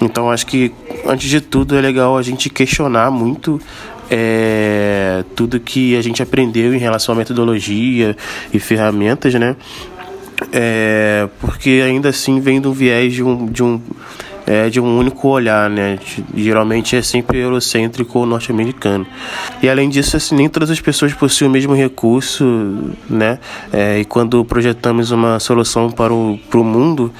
Então 0.00 0.30
acho 0.30 0.46
que 0.46 0.72
antes 1.06 1.28
de 1.28 1.40
tudo 1.40 1.76
é 1.76 1.80
legal 1.80 2.16
a 2.16 2.22
gente 2.22 2.48
questionar 2.48 3.10
muito 3.10 3.60
é, 4.10 5.24
tudo 5.36 5.60
que 5.60 5.96
a 5.96 6.02
gente 6.02 6.22
aprendeu 6.22 6.74
em 6.74 6.78
relação 6.78 7.14
à 7.14 7.18
metodologia 7.18 8.16
e 8.52 8.58
ferramentas, 8.58 9.34
né? 9.34 9.54
É, 10.50 11.28
porque 11.40 11.82
ainda 11.84 12.08
assim 12.08 12.40
vem 12.40 12.60
do 12.60 12.72
viés 12.72 13.12
de 13.12 13.22
um, 13.22 13.46
de 13.46 13.62
um 13.62 13.80
é, 14.46 14.68
de 14.68 14.80
um 14.80 14.98
único 14.98 15.28
olhar, 15.28 15.68
né? 15.70 15.98
Geralmente 16.34 16.96
é 16.96 17.02
sempre 17.02 17.38
eurocêntrico 17.38 18.18
ou 18.18 18.26
norte-americano. 18.26 19.06
E 19.62 19.68
além 19.68 19.88
disso, 19.88 20.16
assim, 20.16 20.34
nem 20.34 20.48
todas 20.48 20.70
as 20.70 20.80
pessoas 20.80 21.12
possuem 21.14 21.48
o 21.48 21.52
mesmo 21.52 21.74
recurso, 21.74 22.44
né? 23.08 23.38
É, 23.72 24.00
e 24.00 24.04
quando 24.04 24.44
projetamos 24.44 25.10
uma 25.10 25.38
solução 25.38 25.90
para 25.90 26.12
o, 26.12 26.38
para 26.50 26.60
o 26.60 26.64
mundo, 26.64 27.12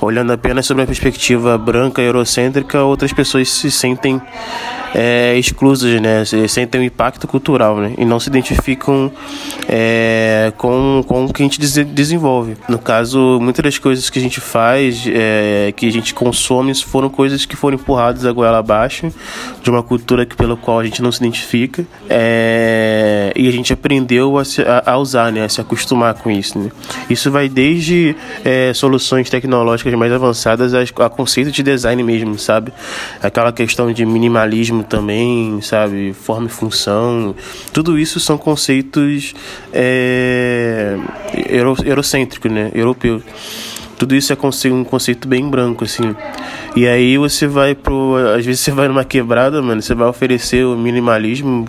olhando 0.00 0.32
apenas 0.32 0.66
sobre 0.66 0.82
a 0.82 0.86
perspectiva 0.86 1.56
branca 1.56 2.02
eurocêntrica, 2.02 2.82
outras 2.82 3.12
pessoas 3.12 3.48
se 3.48 3.70
sentem 3.70 4.20
é, 4.94 5.36
exclusas, 5.38 6.00
né? 6.00 6.24
Sentem 6.48 6.80
um 6.80 6.84
impacto 6.84 7.26
cultural, 7.26 7.78
né? 7.78 7.92
E 7.98 8.04
não 8.04 8.18
se 8.18 8.28
identificam 8.28 9.10
é, 9.68 10.52
com, 10.56 11.04
com 11.06 11.26
o 11.26 11.32
que 11.32 11.42
a 11.42 11.44
gente 11.44 11.60
desenvolve. 11.84 12.56
No 12.68 12.78
caso, 12.78 13.38
muitas 13.40 13.62
das 13.62 13.78
coisas 13.78 14.08
que 14.10 14.18
a 14.18 14.22
gente 14.22 14.40
faz, 14.40 15.04
é, 15.06 15.72
que 15.76 15.86
a 15.86 15.92
gente 15.92 16.14
consome, 16.14 16.74
foram 16.74 17.08
coisas 17.08 17.44
que 17.44 17.56
foram 17.56 17.76
empurradas 17.76 18.24
a 18.24 18.32
goela 18.32 18.58
abaixo 18.58 19.12
de 19.62 19.70
uma 19.70 19.82
cultura 19.82 20.24
que, 20.24 20.36
pela 20.36 20.56
qual 20.56 20.80
a 20.80 20.84
gente 20.84 21.02
não 21.02 21.12
se 21.12 21.20
identifica. 21.20 21.86
É, 22.08 23.32
e 23.36 23.48
a 23.48 23.50
gente 23.50 23.72
aprendeu 23.72 24.38
a, 24.38 24.44
se, 24.44 24.62
a, 24.62 24.82
a, 24.86 24.98
usar, 24.98 25.32
né? 25.32 25.44
A 25.44 25.48
se 25.48 25.60
acostumar 25.60 26.14
com 26.14 26.30
isso, 26.30 26.58
né? 26.58 26.70
Isso 27.08 27.30
vai 27.30 27.48
desde 27.48 28.16
é, 28.44 28.72
soluções 28.74 29.28
tecnológicas 29.28 29.92
mais 29.94 30.12
avançadas 30.12 30.72
a, 30.74 30.80
a 31.04 31.10
conceito 31.10 31.50
de 31.50 31.62
design 31.62 32.02
mesmo, 32.02 32.38
sabe? 32.38 32.72
Aquela 33.22 33.52
questão 33.52 33.92
de 33.92 34.04
minimalismo 34.04 34.77
também, 34.82 35.60
sabe? 35.60 36.12
Forma 36.12 36.46
e 36.46 36.50
função. 36.50 37.34
Tudo 37.72 37.98
isso 37.98 38.20
são 38.20 38.38
conceitos 38.38 39.34
é, 39.72 40.96
euro, 41.48 41.76
eurocêntricos, 41.84 42.50
né? 42.50 42.70
Europeu. 42.74 43.22
Tudo 43.98 44.14
isso 44.14 44.32
é 44.32 44.36
um 44.72 44.84
conceito 44.84 45.26
bem 45.26 45.48
branco, 45.48 45.84
assim. 45.84 46.14
E 46.76 46.86
aí 46.86 47.18
você 47.18 47.48
vai 47.48 47.74
pro. 47.74 48.14
Às 48.36 48.46
vezes 48.46 48.60
você 48.60 48.70
vai 48.70 48.86
numa 48.86 49.04
quebrada, 49.04 49.60
mano, 49.60 49.82
você 49.82 49.92
vai 49.92 50.06
oferecer 50.06 50.64
o 50.64 50.76
minimalismo 50.76 51.66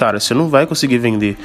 cara, 0.00 0.18
você 0.18 0.32
não 0.32 0.48
vai 0.48 0.66
conseguir 0.66 0.96
vender. 0.96 1.36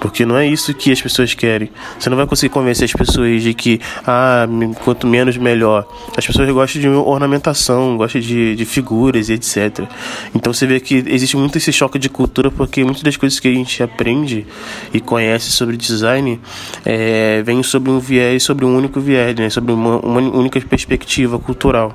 Porque 0.00 0.26
não 0.26 0.36
é 0.36 0.44
isso 0.44 0.74
que 0.74 0.90
as 0.90 1.00
pessoas 1.00 1.32
querem. 1.32 1.70
Você 1.96 2.10
não 2.10 2.16
vai 2.16 2.26
conseguir 2.26 2.52
convencer 2.52 2.86
as 2.86 2.92
pessoas 2.92 3.40
de 3.40 3.54
que, 3.54 3.80
ah, 4.04 4.48
quanto 4.84 5.06
menos 5.06 5.36
melhor. 5.36 5.86
As 6.16 6.26
pessoas 6.26 6.50
gostam 6.50 6.82
de 6.82 6.88
ornamentação, 6.88 7.96
gostam 7.96 8.20
de, 8.20 8.56
de 8.56 8.64
figuras 8.64 9.28
e 9.28 9.34
etc. 9.34 9.86
Então 10.34 10.52
você 10.52 10.66
vê 10.66 10.80
que 10.80 11.04
existe 11.06 11.36
muito 11.36 11.56
esse 11.56 11.72
choque 11.72 12.00
de 12.00 12.08
cultura, 12.08 12.50
porque 12.50 12.82
muitas 12.82 13.04
das 13.04 13.16
coisas 13.16 13.38
que 13.38 13.46
a 13.46 13.54
gente 13.54 13.80
aprende 13.80 14.44
e 14.92 15.00
conhece 15.00 15.52
sobre 15.52 15.76
design 15.76 16.40
é, 16.84 17.42
vem 17.42 17.62
sobre 17.62 17.92
um 17.92 18.00
viés, 18.00 18.42
sobre 18.42 18.64
um 18.64 18.76
único 18.76 18.98
viés, 18.98 19.36
né? 19.36 19.48
sobre 19.50 19.72
uma, 19.72 20.00
uma 20.00 20.20
única 20.20 20.60
perspectiva 20.62 21.38
cultural. 21.38 21.94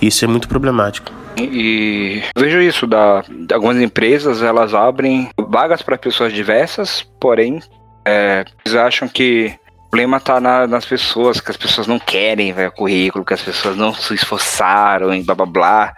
Isso 0.00 0.24
é 0.24 0.28
muito 0.28 0.48
problemático. 0.48 1.12
E 1.38 2.22
vejo 2.36 2.60
isso 2.60 2.86
da 2.86 3.22
algumas 3.52 3.80
empresas 3.80 4.42
elas 4.42 4.74
abrem 4.74 5.28
vagas 5.48 5.82
para 5.82 5.96
pessoas 5.96 6.32
diversas, 6.32 7.02
porém 7.20 7.60
é, 8.04 8.44
eles 8.64 8.76
acham 8.76 9.08
que 9.08 9.54
o 9.86 9.90
problema 9.90 10.18
está 10.18 10.40
na, 10.40 10.66
nas 10.66 10.84
pessoas, 10.84 11.40
que 11.40 11.50
as 11.50 11.56
pessoas 11.56 11.86
não 11.86 11.98
querem 11.98 12.52
ver 12.52 12.70
currículo, 12.70 13.24
que 13.24 13.34
as 13.34 13.42
pessoas 13.42 13.76
não 13.76 13.92
se 13.92 14.14
esforçaram 14.14 15.12
em 15.12 15.24
blá 15.24 15.34
blá 15.34 15.46
blá. 15.46 15.94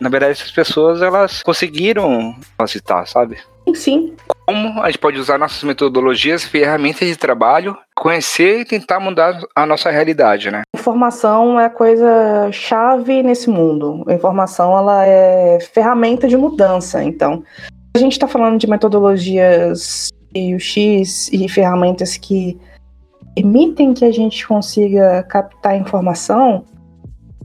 Na 0.00 0.08
verdade, 0.08 0.32
essas 0.32 0.52
pessoas 0.52 1.02
elas 1.02 1.42
conseguiram 1.42 2.36
capacitar, 2.56 3.06
sabe? 3.08 3.38
Sim. 3.72 4.14
Como 4.46 4.82
a 4.82 4.86
gente 4.86 4.98
pode 4.98 5.18
usar 5.18 5.38
nossas 5.38 5.62
metodologias, 5.62 6.44
ferramentas 6.44 7.08
de 7.08 7.16
trabalho, 7.16 7.76
conhecer 7.94 8.60
e 8.60 8.64
tentar 8.64 9.00
mudar 9.00 9.40
a 9.54 9.64
nossa 9.64 9.90
realidade, 9.90 10.50
né? 10.50 10.62
Informação 10.76 11.58
é 11.58 11.68
coisa 11.70 12.50
chave 12.52 13.22
nesse 13.22 13.48
mundo. 13.48 14.04
A 14.06 14.12
informação 14.12 14.76
ela 14.76 15.06
é 15.06 15.58
ferramenta 15.72 16.28
de 16.28 16.36
mudança. 16.36 17.02
Então, 17.02 17.42
a 17.96 17.98
gente 17.98 18.12
está 18.12 18.28
falando 18.28 18.58
de 18.58 18.68
metodologias 18.68 20.08
e 20.34 20.54
o 20.54 20.60
X 20.60 21.30
e 21.32 21.48
ferramentas 21.48 22.16
que 22.16 22.58
permitem 23.34 23.94
que 23.94 24.04
a 24.04 24.12
gente 24.12 24.46
consiga 24.46 25.22
captar 25.24 25.76
informação 25.76 26.64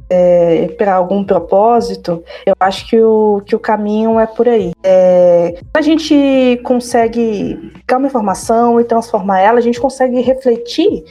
é, 0.09 0.67
para 0.77 0.95
algum 0.95 1.23
propósito, 1.23 2.23
eu 2.45 2.55
acho 2.59 2.87
que 2.87 2.99
o, 2.99 3.41
que 3.45 3.55
o 3.55 3.59
caminho 3.59 4.19
é 4.19 4.25
por 4.25 4.47
aí. 4.47 4.71
É, 4.83 5.59
a 5.73 5.81
gente 5.81 6.59
consegue 6.63 7.71
pegar 7.85 7.97
uma 7.97 8.07
informação 8.07 8.79
e 8.79 8.83
transformar 8.83 9.39
ela, 9.39 9.59
a 9.59 9.61
gente 9.61 9.79
consegue 9.79 10.19
refletir 10.21 11.03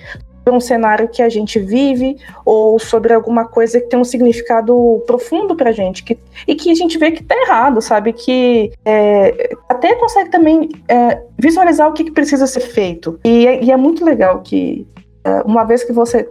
sobre 0.49 0.57
um 0.57 0.61
cenário 0.61 1.09
que 1.09 1.23
a 1.23 1.29
gente 1.29 1.59
vive 1.59 2.17
ou 2.45 2.79
sobre 2.79 3.13
alguma 3.13 3.47
coisa 3.47 3.81
que 3.81 3.87
tem 3.87 3.99
um 3.99 4.05
significado 4.05 5.03
profundo 5.07 5.55
para 5.55 5.71
a 5.71 5.73
gente 5.73 6.03
que, 6.03 6.19
e 6.47 6.55
que 6.55 6.71
a 6.71 6.75
gente 6.75 6.99
vê 6.99 7.11
que 7.11 7.23
está 7.23 7.37
errado, 7.37 7.81
sabe? 7.81 8.13
Que 8.13 8.73
é, 8.85 9.57
até 9.69 9.95
consegue 9.95 10.31
também 10.31 10.71
é, 10.89 11.23
visualizar 11.39 11.89
o 11.89 11.93
que, 11.93 12.05
que, 12.05 12.13
precisa 12.13 12.47
ser 12.47 12.61
feito. 12.61 13.21
E, 13.25 13.47
é, 13.47 13.65
e 13.65 13.71
é 13.71 13.77
muito 13.77 14.05
legal 14.05 14.41
que 14.41 14.87
é, 15.25 15.43
uma 15.43 15.65
vez 15.65 15.85
que 15.85 15.93
você 15.93 16.29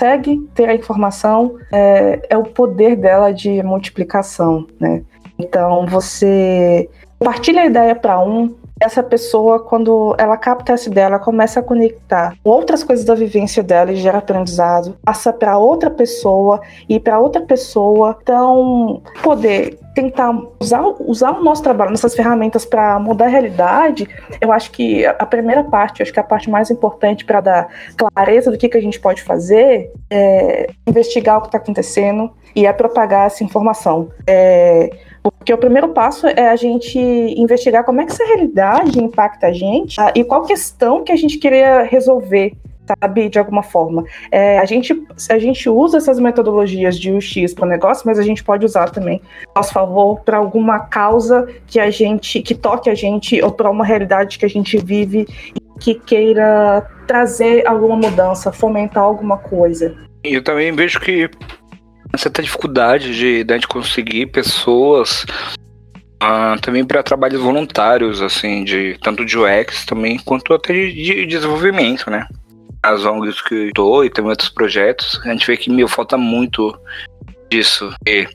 consegue 0.00 0.38
ter 0.54 0.70
a 0.70 0.74
informação, 0.74 1.58
é, 1.70 2.26
é 2.30 2.38
o 2.38 2.44
poder 2.44 2.96
dela 2.96 3.32
de 3.32 3.62
multiplicação, 3.62 4.66
né? 4.80 5.02
Então, 5.38 5.86
você 5.86 6.88
compartilha 7.18 7.62
a 7.62 7.66
ideia 7.66 7.94
para 7.94 8.18
um, 8.18 8.54
essa 8.80 9.02
pessoa, 9.02 9.60
quando 9.60 10.14
ela 10.18 10.36
capta 10.36 10.72
essa 10.72 10.88
ideia, 10.88 11.04
ela 11.04 11.18
começa 11.18 11.60
a 11.60 11.62
conectar 11.62 12.34
outras 12.42 12.82
coisas 12.82 13.04
da 13.04 13.14
vivência 13.14 13.62
dela 13.62 13.92
e 13.92 13.96
gera 13.96 14.18
aprendizado, 14.18 14.96
passa 15.04 15.32
para 15.32 15.58
outra 15.58 15.90
pessoa 15.90 16.60
e 16.88 16.98
para 16.98 17.18
outra 17.18 17.42
pessoa. 17.42 18.16
Então, 18.22 19.02
poder 19.22 19.78
tentar 19.94 20.34
usar, 20.58 20.82
usar 21.00 21.32
o 21.32 21.44
nosso 21.44 21.62
trabalho, 21.62 21.90
nossas 21.90 22.14
ferramentas 22.14 22.64
para 22.64 22.98
mudar 22.98 23.26
a 23.26 23.28
realidade, 23.28 24.08
eu 24.40 24.50
acho 24.50 24.70
que 24.70 25.04
a 25.04 25.26
primeira 25.26 25.64
parte, 25.64 26.02
acho 26.02 26.12
que 26.12 26.20
a 26.20 26.24
parte 26.24 26.48
mais 26.48 26.70
importante 26.70 27.24
para 27.24 27.40
dar 27.40 27.68
clareza 27.96 28.50
do 28.50 28.56
que, 28.56 28.68
que 28.68 28.78
a 28.78 28.82
gente 28.82 28.98
pode 28.98 29.22
fazer 29.22 29.92
é 30.08 30.70
investigar 30.86 31.38
o 31.38 31.42
que 31.42 31.48
está 31.48 31.58
acontecendo 31.58 32.30
e 32.54 32.66
é 32.66 32.72
propagar 32.72 33.26
essa 33.26 33.44
informação. 33.44 34.08
É, 34.26 34.90
porque 35.22 35.52
o 35.52 35.58
primeiro 35.58 35.88
passo 35.88 36.26
é 36.26 36.48
a 36.48 36.56
gente 36.56 36.98
investigar 36.98 37.84
como 37.84 38.00
é 38.00 38.06
que 38.06 38.12
essa 38.12 38.24
realidade 38.24 39.02
impacta 39.02 39.48
a 39.48 39.52
gente 39.52 39.96
tá? 39.96 40.12
e 40.14 40.24
qual 40.24 40.44
questão 40.44 41.04
que 41.04 41.12
a 41.12 41.16
gente 41.16 41.38
queria 41.38 41.82
resolver 41.82 42.54
sabe, 42.98 43.28
de 43.28 43.38
alguma 43.38 43.62
forma. 43.62 44.04
É, 44.30 44.58
a, 44.58 44.64
gente, 44.64 45.00
a 45.28 45.38
gente 45.38 45.68
usa 45.68 45.98
essas 45.98 46.18
metodologias 46.18 46.98
de 46.98 47.12
UX 47.12 47.54
para 47.54 47.64
o 47.64 47.68
negócio, 47.68 48.02
mas 48.06 48.18
a 48.18 48.22
gente 48.22 48.42
pode 48.42 48.64
usar 48.64 48.90
também 48.90 49.20
nosso 49.54 49.72
favor 49.72 50.20
para 50.20 50.38
alguma 50.38 50.80
causa 50.80 51.46
que 51.66 51.78
a 51.78 51.90
gente, 51.90 52.42
que 52.42 52.54
toque 52.54 52.90
a 52.90 52.94
gente, 52.94 53.40
ou 53.42 53.52
para 53.52 53.70
uma 53.70 53.84
realidade 53.84 54.38
que 54.38 54.44
a 54.44 54.48
gente 54.48 54.76
vive 54.78 55.26
e 55.54 55.78
que 55.78 55.94
queira 55.94 56.86
trazer 57.06 57.66
alguma 57.66 57.96
mudança, 57.96 58.52
fomentar 58.52 59.04
alguma 59.04 59.38
coisa. 59.38 59.96
Eu 60.22 60.42
também 60.42 60.72
vejo 60.72 61.00
que 61.00 61.30
certa 62.18 62.42
dificuldade 62.42 63.14
de, 63.14 63.44
de 63.44 63.66
conseguir 63.66 64.26
pessoas 64.26 65.24
uh, 66.22 66.60
também 66.60 66.84
para 66.84 67.02
trabalhos 67.02 67.40
voluntários, 67.40 68.20
assim, 68.20 68.64
de 68.64 68.98
tanto 69.02 69.24
de 69.24 69.38
UX 69.38 69.84
também, 69.86 70.18
quanto 70.18 70.52
até 70.52 70.72
de, 70.72 70.92
de 70.92 71.26
desenvolvimento, 71.26 72.10
né? 72.10 72.26
As 72.82 73.04
ONGs 73.04 73.42
que 73.42 73.54
eu 73.54 73.68
estou 73.68 74.04
e 74.04 74.10
também 74.10 74.30
outros 74.30 74.48
projetos, 74.48 75.20
a 75.24 75.30
gente 75.30 75.46
vê 75.46 75.56
que, 75.56 75.70
meu, 75.70 75.88
falta 75.88 76.16
muito 76.16 76.78
disso. 77.50 77.92
E, 78.06 78.26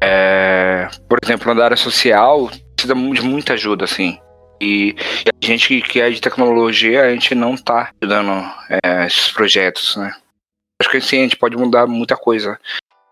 é, 0.00 0.88
por 1.08 1.18
exemplo, 1.22 1.52
na 1.54 1.64
área 1.64 1.76
social, 1.76 2.50
precisa 2.76 2.94
de 2.94 3.22
muita 3.22 3.54
ajuda, 3.54 3.84
assim. 3.84 4.18
E, 4.60 4.94
e 5.24 5.30
a 5.42 5.46
gente 5.46 5.80
que 5.80 6.00
é 6.00 6.10
de 6.10 6.20
tecnologia, 6.20 7.02
a 7.02 7.10
gente 7.10 7.34
não 7.34 7.54
está 7.54 7.90
ajudando 8.00 8.48
é, 8.68 9.06
esses 9.06 9.30
projetos, 9.32 9.96
né? 9.96 10.12
Acho 10.80 10.90
que 10.90 10.96
assim, 10.96 11.18
a 11.18 11.22
gente 11.24 11.36
pode 11.36 11.56
mudar 11.58 11.86
muita 11.86 12.16
coisa. 12.16 12.58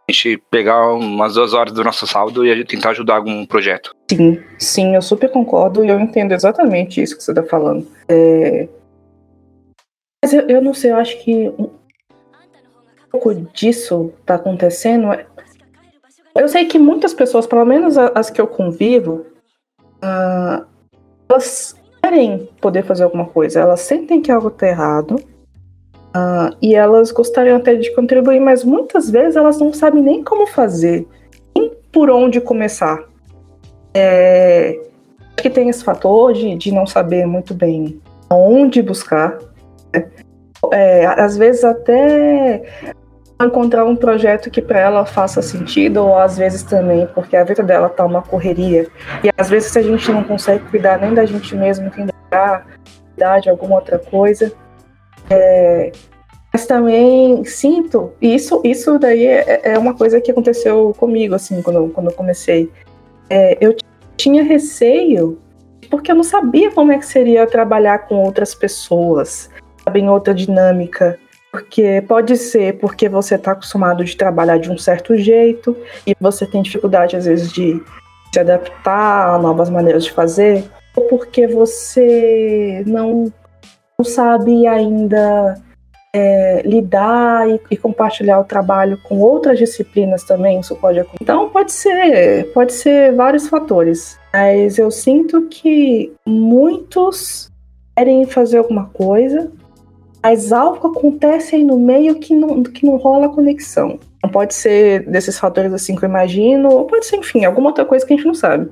A 0.09 0.13
gente 0.13 0.39
pegar 0.51 0.95
umas 0.95 1.35
duas 1.35 1.53
horas 1.53 1.75
do 1.75 1.85
nosso 1.85 2.07
saldo 2.07 2.47
e 2.47 2.65
tentar 2.65 2.91
ajudar 2.91 3.17
algum 3.17 3.45
projeto. 3.45 3.95
Sim, 4.11 4.43
sim, 4.59 4.95
eu 4.95 5.03
super 5.03 5.31
concordo 5.31 5.85
e 5.85 5.89
eu 5.89 6.01
entendo 6.01 6.33
exatamente 6.33 7.03
isso 7.03 7.15
que 7.15 7.23
você 7.23 7.33
está 7.33 7.43
falando. 7.43 7.87
É... 8.09 8.67
Mas 10.25 10.33
eu, 10.33 10.49
eu 10.49 10.63
não 10.63 10.73
sei, 10.73 10.93
eu 10.93 10.97
acho 10.97 11.23
que 11.23 11.49
um 11.49 11.71
pouco 13.13 13.35
disso 13.35 14.15
está 14.19 14.37
acontecendo. 14.37 15.09
Eu 16.35 16.49
sei 16.49 16.65
que 16.65 16.79
muitas 16.79 17.13
pessoas, 17.13 17.47
pelo 17.47 17.67
menos 17.67 17.99
as 17.99 18.31
que 18.31 18.41
eu 18.41 18.47
convivo, 18.47 19.27
uh, 20.03 20.67
elas 21.29 21.77
querem 22.03 22.49
poder 22.63 22.83
fazer 22.83 23.05
alguma 23.05 23.27
coisa, 23.27 23.61
elas 23.61 23.81
sentem 23.81 24.23
que 24.23 24.33
algo 24.33 24.49
está 24.49 24.67
errado 24.67 25.23
Uh, 26.09 26.57
e 26.61 26.75
elas 26.75 27.11
gostariam 27.11 27.59
até 27.59 27.75
de 27.75 27.95
contribuir, 27.95 28.41
mas 28.41 28.65
muitas 28.65 29.11
vezes 29.11 29.37
elas 29.37 29.59
não 29.59 29.73
sabem 29.73 30.03
nem 30.03 30.25
como 30.25 30.47
fazer, 30.47 31.07
nem 31.57 31.71
por 31.93 32.11
onde 32.11 32.41
começar. 32.41 33.05
É, 33.95 34.79
que 35.37 35.51
tem 35.51 35.69
esse 35.69 35.85
fator 35.85 36.33
de, 36.33 36.57
de 36.57 36.73
não 36.73 36.87
saber 36.87 37.27
muito 37.27 37.55
bem 37.55 38.01
onde 38.31 38.83
buscar. 38.83 39.39
Né? 39.93 40.07
É, 40.73 41.07
às 41.07 41.37
vezes 41.37 41.63
até 41.63 42.63
encontrar 43.41 43.85
um 43.85 43.95
projeto 43.95 44.51
que 44.51 44.61
para 44.61 44.81
ela 44.81 45.07
faça 45.07 45.41
sentido, 45.41 45.99
ou 45.99 46.19
às 46.19 46.37
vezes 46.37 46.65
também, 46.65 47.07
porque 47.15 47.37
a 47.37 47.45
vida 47.45 47.63
dela 47.63 47.89
tá 47.89 48.05
uma 48.05 48.21
correria. 48.21 48.89
E 49.23 49.31
às 49.37 49.49
vezes 49.49 49.77
a 49.77 49.83
gente 49.83 50.11
não 50.11 50.25
consegue 50.25 50.65
cuidar 50.65 50.99
nem 50.99 51.15
da 51.15 51.25
gente 51.25 51.55
mesmo, 51.55 51.91
cuidar 51.91 52.67
de 53.41 53.49
alguma 53.49 53.77
outra 53.77 53.99
coisa. 53.99 54.53
É, 55.31 55.93
mas 56.53 56.67
também 56.67 57.45
sinto, 57.45 58.13
isso, 58.21 58.61
isso 58.65 58.99
daí 58.99 59.27
é, 59.27 59.61
é, 59.65 59.79
uma 59.79 59.95
coisa 59.95 60.21
que 60.21 60.31
aconteceu 60.31 60.95
comigo, 60.99 61.35
assim, 61.35 61.61
quando, 61.63 61.89
quando 61.91 62.11
eu 62.11 62.17
comecei. 62.17 62.71
É, 63.29 63.57
eu 63.61 63.77
tinha 64.17 64.43
receio, 64.43 65.39
porque 65.91 66.11
eu 66.11 66.17
não 66.17 66.25
sabia 66.25 66.71
como 66.71 66.91
é 66.91 66.99
que 66.99 67.07
seria 67.07 67.47
trabalhar 67.47 68.09
com 68.09 68.17
outras 68.25 68.55
pessoas, 68.55 69.51
sabe, 69.85 70.01
em 70.01 70.09
outra 70.09 70.35
dinâmica. 70.35 71.19
Porque 71.51 72.03
pode 72.07 72.37
ser 72.37 72.79
porque 72.79 73.09
você 73.09 73.37
está 73.37 73.53
acostumado 73.53 74.05
de 74.05 74.17
trabalhar 74.17 74.59
de 74.59 74.71
um 74.71 74.77
certo 74.77 75.17
jeito 75.17 75.77
e 76.07 76.15
você 76.21 76.47
tem 76.47 76.63
dificuldade, 76.63 77.17
às 77.17 77.25
vezes, 77.25 77.51
de 77.53 77.83
se 78.33 78.41
adaptar 78.41 79.35
a 79.35 79.39
novas 79.39 79.71
maneiras 79.71 80.05
de 80.05 80.13
fazer, 80.13 80.65
ou 80.95 81.05
porque 81.05 81.47
você 81.47 82.83
não 82.87 83.33
não 84.01 84.05
sabe 84.05 84.65
ainda 84.65 85.61
é, 86.15 86.63
lidar 86.65 87.51
e, 87.51 87.61
e, 87.73 87.77
compartilhar 87.77 88.39
o 88.39 88.45
trabalho 88.45 88.97
com 89.03 89.19
outras 89.19 89.59
disciplinas 89.59 90.23
também, 90.23 90.61
isso 90.61 90.77
pode 90.77 91.01
acontecer. 91.01 91.23
Então 91.23 91.49
pode 91.51 91.73
ser, 91.73 92.53
pode 92.53 92.73
ser 92.75 93.13
vários 93.15 93.49
fatores. 93.49 94.17
Mas 94.33 94.79
eu 94.79 94.89
sinto 94.93 95.49
que 95.49 96.13
muitos 96.25 97.51
querem 97.97 98.25
fazer 98.25 98.59
alguma 98.59 98.87
coisa, 98.87 99.51
mas 100.23 100.53
algo 100.53 100.87
acontece 100.87 101.57
aí 101.57 101.65
no 101.65 101.77
meio 101.77 102.21
que 102.21 102.37
não, 102.37 102.63
que 102.63 102.87
não 102.87 102.99
rola 102.99 103.29
conexão. 103.29 103.99
Não 104.23 104.31
pode 104.31 104.55
ser 104.55 105.11
desses 105.11 105.41
fatores 105.41 105.73
assim 105.73 105.97
que 105.97 106.05
eu 106.05 106.09
imagino, 106.09 106.69
ou 106.69 106.85
pode 106.85 107.05
ser, 107.05 107.17
enfim, 107.17 107.45
alguma 107.45 107.71
outra 107.71 107.85
coisa 107.85 108.07
que 108.07 108.13
a 108.13 108.17
gente 108.17 108.27
não 108.27 108.35
sabe. 108.35 108.71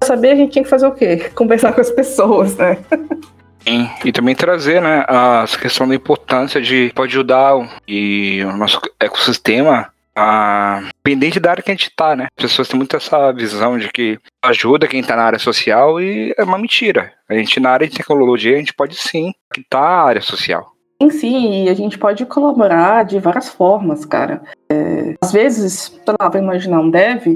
Pra 0.00 0.08
saber, 0.08 0.30
a 0.30 0.34
gente 0.34 0.54
tem 0.54 0.62
que 0.62 0.68
fazer 0.70 0.86
o 0.86 0.92
quê? 0.92 1.28
Conversar 1.36 1.74
com 1.74 1.82
as 1.82 1.90
pessoas, 1.90 2.56
né? 2.56 2.78
Sim, 3.66 3.88
e 4.04 4.12
também 4.12 4.34
trazer, 4.34 4.80
né, 4.80 5.04
a 5.08 5.44
questão 5.60 5.86
da 5.88 5.94
importância 5.94 6.60
de 6.60 6.92
pode 6.94 7.12
ajudar 7.12 7.54
e 7.86 8.42
o 8.44 8.56
nosso 8.56 8.80
ecossistema 8.98 9.92
a 10.14 10.90
pendente 11.02 11.40
da 11.40 11.50
área 11.50 11.62
que 11.62 11.70
a 11.70 11.74
gente 11.74 11.90
tá, 11.96 12.14
né? 12.14 12.26
As 12.36 12.42
pessoas 12.42 12.68
têm 12.68 12.76
muito 12.76 12.94
essa 12.96 13.32
visão 13.32 13.78
de 13.78 13.88
que 13.88 14.18
ajuda 14.42 14.86
quem 14.86 15.02
tá 15.02 15.16
na 15.16 15.22
área 15.22 15.38
social 15.38 16.00
e 16.00 16.34
é 16.36 16.44
uma 16.44 16.58
mentira. 16.58 17.12
A 17.28 17.34
gente 17.34 17.58
na 17.58 17.70
área 17.70 17.88
de 17.88 17.96
tecnologia, 17.96 18.54
a 18.54 18.58
gente 18.58 18.74
pode 18.74 18.94
sim 18.94 19.32
quitar 19.52 19.82
a 19.82 20.04
área 20.04 20.20
social. 20.20 20.70
Em 21.00 21.10
si, 21.10 21.68
a 21.68 21.74
gente 21.74 21.98
pode 21.98 22.24
colaborar 22.26 23.04
de 23.04 23.18
várias 23.18 23.48
formas, 23.48 24.04
cara. 24.04 24.42
É, 24.70 25.14
às 25.20 25.32
vezes, 25.32 25.98
sei 26.04 26.14
lá, 26.20 26.28
vou 26.28 26.40
imaginar 26.40 26.78
um 26.78 26.90
dev, 26.90 27.26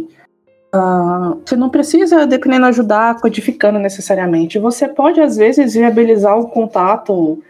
Uh, 0.77 1.41
você 1.45 1.57
não 1.57 1.71
precisa, 1.71 2.27
dependendo, 2.27 2.67
ajudar 2.67 3.19
codificando 3.21 3.79
necessariamente. 3.79 4.59
Você 4.59 4.87
pode, 4.87 5.21
às 5.21 5.37
vezes, 5.37 5.75
viabilizar 5.75 6.39
o 6.39 6.49
contato 6.49 7.43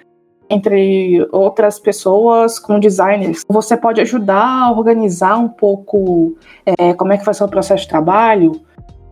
entre 0.48 1.26
outras 1.32 1.80
pessoas 1.80 2.58
com 2.58 2.78
designers. 2.78 3.42
Você 3.48 3.76
pode 3.76 4.00
ajudar 4.00 4.66
a 4.66 4.70
organizar 4.70 5.38
um 5.38 5.48
pouco 5.48 6.36
é, 6.64 6.94
como 6.94 7.12
é 7.12 7.18
que 7.18 7.24
vai 7.24 7.34
ser 7.34 7.44
o 7.44 7.48
processo 7.48 7.82
de 7.82 7.88
trabalho. 7.88 8.60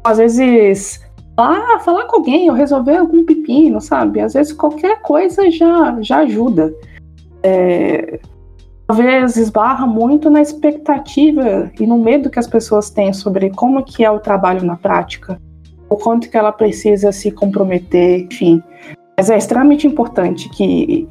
Às 0.04 0.18
vezes, 0.18 1.00
falar, 1.34 1.80
falar 1.80 2.04
com 2.04 2.16
alguém 2.16 2.48
ou 2.50 2.56
resolver 2.56 2.96
algum 2.96 3.24
pepino, 3.24 3.80
sabe? 3.80 4.20
Às 4.20 4.34
vezes, 4.34 4.52
qualquer 4.52 5.00
coisa 5.00 5.50
já, 5.50 5.96
já 6.00 6.18
ajuda. 6.18 6.72
É, 7.42 8.20
talvez 8.86 9.36
esbarra 9.36 9.86
muito 9.86 10.30
na 10.30 10.40
expectativa 10.40 11.70
e 11.78 11.86
no 11.86 11.98
medo 11.98 12.30
que 12.30 12.38
as 12.38 12.46
pessoas 12.46 12.90
têm 12.90 13.12
sobre 13.12 13.50
como 13.50 13.82
que 13.82 14.04
é 14.04 14.10
o 14.10 14.20
trabalho 14.20 14.64
na 14.64 14.76
prática, 14.76 15.40
o 15.88 15.96
quanto 15.96 16.28
que 16.28 16.36
ela 16.36 16.52
precisa 16.52 17.12
se 17.12 17.30
comprometer, 17.30 18.26
enfim. 18.30 18.62
Mas 19.16 19.30
é 19.30 19.38
extremamente 19.38 19.86
importante 19.86 20.48
que 20.50 21.08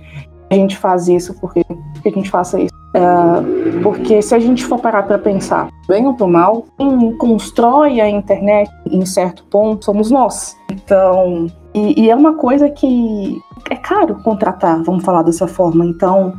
a 0.49 0.55
gente 0.55 0.77
faça 0.77 1.11
isso, 1.11 1.33
porque 1.39 1.63
que 1.63 2.09
a 2.09 2.11
gente 2.11 2.29
faça 2.29 2.59
isso. 2.59 2.73
Uh, 2.95 3.81
porque 3.81 4.21
se 4.21 4.35
a 4.35 4.39
gente 4.39 4.63
for 4.63 4.79
parar 4.79 5.03
para 5.03 5.17
pensar, 5.17 5.67
bem 5.87 6.05
ou 6.05 6.27
mal, 6.27 6.65
quem 6.77 7.17
constrói 7.17 7.99
a 7.99 8.07
internet 8.07 8.69
em 8.85 9.03
certo 9.03 9.43
ponto 9.45 9.83
somos 9.83 10.11
nós. 10.11 10.55
Então, 10.71 11.47
e, 11.73 12.03
e 12.03 12.09
é 12.11 12.15
uma 12.15 12.35
coisa 12.35 12.69
que 12.69 13.41
é 13.71 13.75
caro 13.75 14.21
contratar, 14.23 14.83
vamos 14.83 15.03
falar 15.03 15.23
dessa 15.23 15.47
forma. 15.47 15.83
Então, 15.85 16.37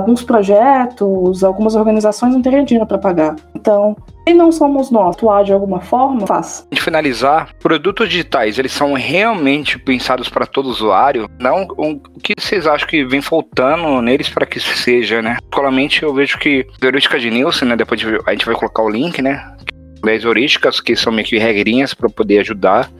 alguns 0.00 0.22
projetos, 0.22 1.44
algumas 1.44 1.74
organizações 1.74 2.34
não 2.34 2.42
teriam 2.42 2.64
dinheiro 2.64 2.86
para 2.86 2.98
pagar. 2.98 3.36
Então, 3.54 3.96
se 4.26 4.34
não 4.34 4.52
somos 4.52 4.90
nós 4.90 5.16
atuar 5.16 5.44
de 5.44 5.52
alguma 5.52 5.80
forma, 5.80 6.26
faz. 6.26 6.66
De 6.70 6.80
finalizar, 6.80 7.54
produtos 7.58 8.08
digitais, 8.08 8.58
eles 8.58 8.72
são 8.72 8.94
realmente 8.94 9.78
pensados 9.78 10.28
para 10.28 10.46
todo 10.46 10.68
usuário? 10.68 11.28
Não, 11.38 11.66
o 11.76 11.98
que 12.22 12.34
vocês 12.38 12.66
acham 12.66 12.88
que 12.88 13.04
vem 13.04 13.20
faltando 13.20 14.00
neles 14.00 14.28
para 14.28 14.46
que 14.46 14.60
seja, 14.60 15.20
né? 15.20 15.36
Particularmente 15.40 16.02
eu 16.02 16.14
vejo 16.14 16.38
que 16.38 16.66
a 16.82 17.18
de 17.18 17.30
Nielsen, 17.30 17.68
né, 17.68 17.76
depois 17.76 18.00
a 18.26 18.30
gente 18.32 18.46
vai 18.46 18.54
colocar 18.54 18.82
o 18.82 18.88
link, 18.88 19.20
né, 19.20 19.54
10 20.02 20.24
heurísticas, 20.24 20.80
que 20.80 20.96
são 20.96 21.12
meio 21.12 21.26
que 21.26 21.38
regrinhas 21.38 21.92
para 21.92 22.08
poder 22.08 22.38
ajudar 22.40 22.90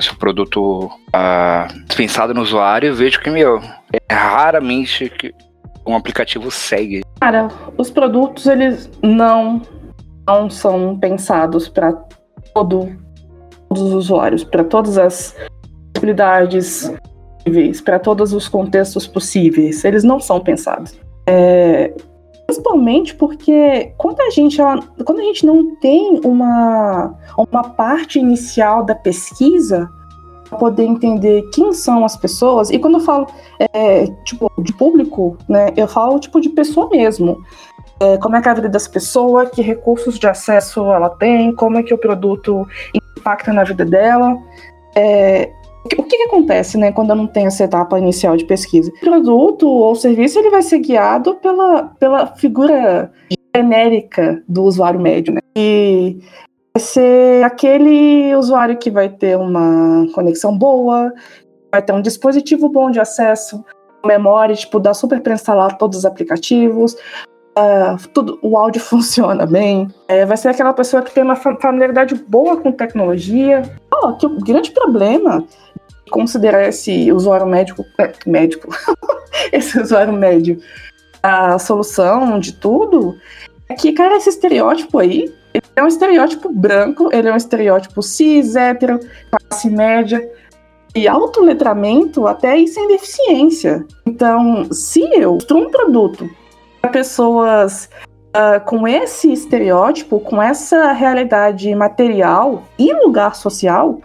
se 0.00 0.10
o 0.10 0.16
produto 0.16 0.90
ah, 1.12 1.68
dispensado 1.86 2.34
no 2.34 2.42
usuário, 2.42 2.94
vejo 2.94 3.20
que, 3.20 3.30
meu, 3.30 3.60
é 3.92 4.14
raramente 4.14 5.08
que 5.08 5.32
um 5.86 5.94
aplicativo 5.94 6.50
segue. 6.50 7.02
Cara, 7.20 7.48
os 7.78 7.90
produtos, 7.90 8.46
eles 8.46 8.90
não, 9.02 9.62
não 10.26 10.50
são 10.50 10.98
pensados 10.98 11.68
para 11.68 11.92
todo, 12.54 12.90
todos 13.68 13.82
os 13.82 13.92
usuários, 13.92 14.44
para 14.44 14.64
todas 14.64 14.98
as 14.98 15.34
possibilidades 15.92 16.92
possíveis, 17.44 17.80
para 17.80 17.98
todos 17.98 18.32
os 18.32 18.48
contextos 18.48 19.06
possíveis. 19.06 19.84
Eles 19.84 20.02
não 20.04 20.18
são 20.18 20.40
pensados. 20.40 20.98
É, 21.28 21.92
Principalmente 22.46 23.12
porque 23.16 23.92
quando 23.98 24.20
a 24.20 24.30
gente, 24.30 24.56
quando 25.04 25.18
a 25.18 25.24
gente 25.24 25.44
não 25.44 25.74
tem 25.76 26.20
uma, 26.24 27.12
uma 27.36 27.64
parte 27.70 28.20
inicial 28.20 28.84
da 28.84 28.94
pesquisa 28.94 29.90
poder 30.58 30.84
entender 30.84 31.42
quem 31.52 31.72
são 31.72 32.04
as 32.04 32.16
pessoas, 32.16 32.70
e 32.70 32.78
quando 32.78 32.94
eu 32.94 33.00
falo 33.00 33.26
é, 33.72 34.06
tipo, 34.24 34.50
de 34.58 34.72
público, 34.72 35.36
né, 35.48 35.72
eu 35.76 35.88
falo 35.88 36.18
tipo 36.18 36.40
de 36.40 36.48
pessoa 36.48 36.88
mesmo. 36.90 37.38
É, 37.98 38.18
como 38.18 38.36
é 38.36 38.42
que 38.42 38.48
é 38.48 38.50
a 38.50 38.54
vida 38.54 38.68
dessa 38.68 38.90
pessoa, 38.90 39.46
que 39.46 39.62
recursos 39.62 40.18
de 40.18 40.26
acesso 40.26 40.80
ela 40.92 41.08
tem, 41.08 41.54
como 41.54 41.78
é 41.78 41.82
que 41.82 41.94
o 41.94 41.98
produto 41.98 42.66
impacta 42.94 43.52
na 43.52 43.64
vida 43.64 43.84
dela. 43.84 44.36
É, 44.94 45.50
o 45.84 45.88
que, 46.02 46.16
que, 46.16 46.22
acontece, 46.24 46.76
né, 46.76 46.92
quando 46.92 47.10
eu 47.10 47.16
não 47.16 47.26
tenho 47.26 47.46
essa 47.46 47.64
etapa 47.64 47.98
inicial 47.98 48.36
de 48.36 48.44
pesquisa? 48.44 48.90
O 48.90 49.00
produto 49.00 49.68
ou 49.68 49.94
serviço 49.94 50.38
ele 50.38 50.50
vai 50.50 50.62
ser 50.62 50.80
guiado 50.80 51.36
pela, 51.36 51.84
pela 51.98 52.26
figura 52.34 53.12
genérica 53.54 54.42
do 54.48 54.64
usuário 54.64 55.00
médio, 55.00 55.32
né? 55.32 55.40
E 55.56 56.18
vai 56.76 56.80
ser 56.80 57.42
aquele 57.42 58.36
usuário 58.36 58.76
que 58.76 58.90
vai 58.90 59.08
ter 59.08 59.34
uma 59.38 60.06
conexão 60.14 60.56
boa, 60.56 61.10
vai 61.72 61.80
ter 61.80 61.94
um 61.94 62.02
dispositivo 62.02 62.68
bom 62.68 62.90
de 62.90 63.00
acesso, 63.00 63.64
memória, 64.04 64.54
tipo, 64.54 64.78
dá 64.78 64.92
super 64.92 65.22
para 65.22 65.32
instalar 65.32 65.78
todos 65.78 66.00
os 66.00 66.04
aplicativos, 66.04 66.92
uh, 67.56 68.08
tudo, 68.12 68.38
o 68.42 68.58
áudio 68.58 68.82
funciona 68.84 69.46
bem. 69.46 69.88
É, 70.06 70.26
vai 70.26 70.36
ser 70.36 70.50
aquela 70.50 70.74
pessoa 70.74 71.02
que 71.02 71.14
tem 71.14 71.24
uma 71.24 71.34
familiaridade 71.34 72.14
boa 72.14 72.58
com 72.58 72.70
tecnologia. 72.70 73.62
Oh, 73.90 74.12
que 74.12 74.26
o 74.26 74.38
grande 74.38 74.70
problema 74.70 75.42
considerar 76.10 76.68
esse 76.68 77.10
usuário 77.10 77.46
médico, 77.46 77.86
é, 77.98 78.12
médico, 78.26 78.68
esse 79.50 79.80
usuário 79.80 80.12
médio, 80.12 80.58
a 81.22 81.58
solução 81.58 82.38
de 82.38 82.52
tudo, 82.52 83.16
é 83.66 83.74
que, 83.74 83.92
cara, 83.92 84.16
esse 84.16 84.28
estereótipo 84.28 84.98
aí, 84.98 85.34
ele 85.56 85.72
é 85.76 85.82
um 85.82 85.88
estereótipo 85.88 86.52
branco, 86.52 87.08
ele 87.12 87.28
é 87.28 87.32
um 87.32 87.36
estereótipo 87.36 88.02
cis, 88.02 88.56
hétero, 88.56 89.00
classe 89.30 89.70
média, 89.70 90.28
e 90.94 91.06
alto 91.06 91.42
letramento 91.42 92.26
até 92.26 92.56
e 92.58 92.66
sem 92.66 92.88
deficiência. 92.88 93.84
Então, 94.06 94.66
se 94.72 95.02
eu 95.12 95.32
construo 95.32 95.66
um 95.66 95.70
produto 95.70 96.28
para 96.80 96.90
pessoas 96.90 97.88
uh, 98.28 98.64
com 98.64 98.88
esse 98.88 99.30
estereótipo, 99.30 100.18
com 100.20 100.42
essa 100.42 100.92
realidade 100.92 101.74
material 101.74 102.62
e 102.78 102.92
lugar 102.94 103.34
social, 103.34 104.00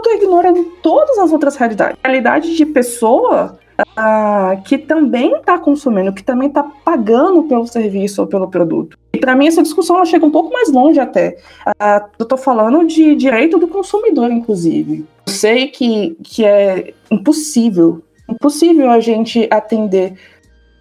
tô 0.00 0.10
ignorando 0.12 0.64
todas 0.80 1.18
as 1.18 1.32
outras 1.32 1.56
realidades. 1.56 1.96
Realidade 2.04 2.56
de 2.56 2.64
pessoa 2.64 3.58
uh, 3.80 4.62
que 4.64 4.78
também 4.78 5.34
está 5.36 5.58
consumindo, 5.58 6.12
que 6.12 6.22
também 6.22 6.48
está 6.48 6.62
pagando 6.62 7.44
pelo 7.44 7.66
serviço 7.66 8.22
ou 8.22 8.26
pelo 8.26 8.48
produto. 8.48 8.98
E 9.12 9.18
para 9.18 9.34
mim 9.34 9.46
essa 9.46 9.62
discussão 9.62 9.96
ela 9.96 10.04
chega 10.04 10.24
um 10.24 10.30
pouco 10.30 10.52
mais 10.52 10.70
longe 10.70 10.98
até. 10.98 11.38
Uh, 11.66 12.06
eu 12.18 12.22
estou 12.24 12.38
falando 12.38 12.86
de 12.86 13.14
direito 13.14 13.58
do 13.58 13.68
consumidor, 13.68 14.30
inclusive. 14.30 15.06
Eu 15.26 15.32
sei 15.32 15.68
que, 15.68 16.16
que 16.22 16.44
é 16.44 16.94
impossível, 17.10 18.02
impossível 18.28 18.90
a 18.90 19.00
gente 19.00 19.48
atender 19.50 20.14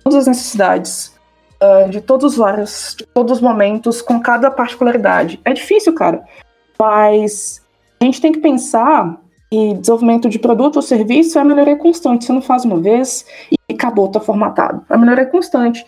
todas 0.03 0.19
as 0.19 0.27
necessidades 0.27 1.13
uh, 1.61 1.89
de 1.89 2.01
todos 2.01 2.25
os 2.25 2.33
usuários, 2.33 2.95
de 2.97 3.05
todos 3.07 3.33
os 3.33 3.41
momentos, 3.41 4.01
com 4.01 4.19
cada 4.19 4.49
particularidade. 4.49 5.39
É 5.43 5.53
difícil, 5.53 5.93
cara. 5.93 6.23
Mas 6.79 7.61
a 7.99 8.05
gente 8.05 8.21
tem 8.21 8.31
que 8.31 8.39
pensar 8.39 9.19
que 9.49 9.73
desenvolvimento 9.75 10.29
de 10.29 10.39
produto 10.39 10.77
ou 10.77 10.81
serviço 10.81 11.39
é 11.39 11.43
melhoria 11.43 11.75
constante. 11.75 12.25
Você 12.25 12.33
não 12.33 12.41
faz 12.41 12.65
uma 12.65 12.79
vez 12.79 13.25
e 13.51 13.73
acabou, 13.73 14.09
tá 14.09 14.19
formatado. 14.19 14.83
A 14.89 14.97
melhoria 14.97 15.23
é 15.23 15.27
constante. 15.27 15.85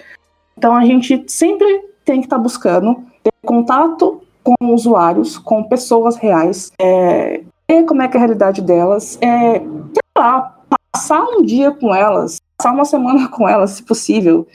Então 0.58 0.76
a 0.76 0.86
gente 0.86 1.24
sempre 1.28 1.68
tem 2.06 2.20
que 2.20 2.28
estar 2.28 2.38
tá 2.38 2.42
buscando 2.42 3.04
ter 3.24 3.32
contato 3.46 4.22
com 4.44 4.74
usuários, 4.74 5.38
com 5.38 5.64
pessoas 5.64 6.16
reais, 6.16 6.72
é, 6.80 7.42
ver 7.70 7.84
como 7.86 8.02
é 8.02 8.08
que 8.08 8.18
é 8.18 8.20
a 8.20 8.24
realidade 8.24 8.62
delas, 8.62 9.18
é, 9.22 9.60
sei 9.60 10.04
lá, 10.18 10.58
passar 10.92 11.24
um 11.24 11.44
dia 11.44 11.72
com 11.72 11.94
elas, 11.94 12.38
passar 12.58 12.74
uma 12.74 12.86
semana 12.86 13.28
com 13.30 13.48
elas, 13.48 13.72
se 13.72 13.84
possível, 13.84 14.48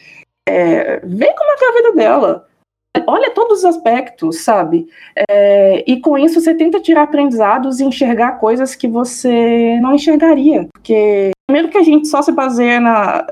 é, 0.48 1.00
ver 1.00 1.34
como 1.34 1.50
é 1.52 1.56
que 1.56 1.64
é 1.64 1.68
a 1.68 1.72
vida 1.72 1.92
dela, 1.92 2.46
olha 3.06 3.30
todos 3.30 3.60
os 3.60 3.64
aspectos, 3.64 4.42
sabe? 4.42 4.86
É, 5.28 5.84
e 5.86 6.00
com 6.00 6.16
isso 6.16 6.40
você 6.40 6.54
tenta 6.54 6.80
tirar 6.80 7.02
aprendizados 7.02 7.80
e 7.80 7.84
enxergar 7.84 8.38
coisas 8.38 8.74
que 8.74 8.88
você 8.88 9.78
não 9.80 9.94
enxergaria. 9.94 10.68
Porque, 10.72 11.30
primeiro 11.46 11.70
que 11.70 11.78
a 11.78 11.82
gente 11.82 12.08
só 12.08 12.22
se 12.22 12.32
baseia 12.32 12.80
na. 12.80 13.26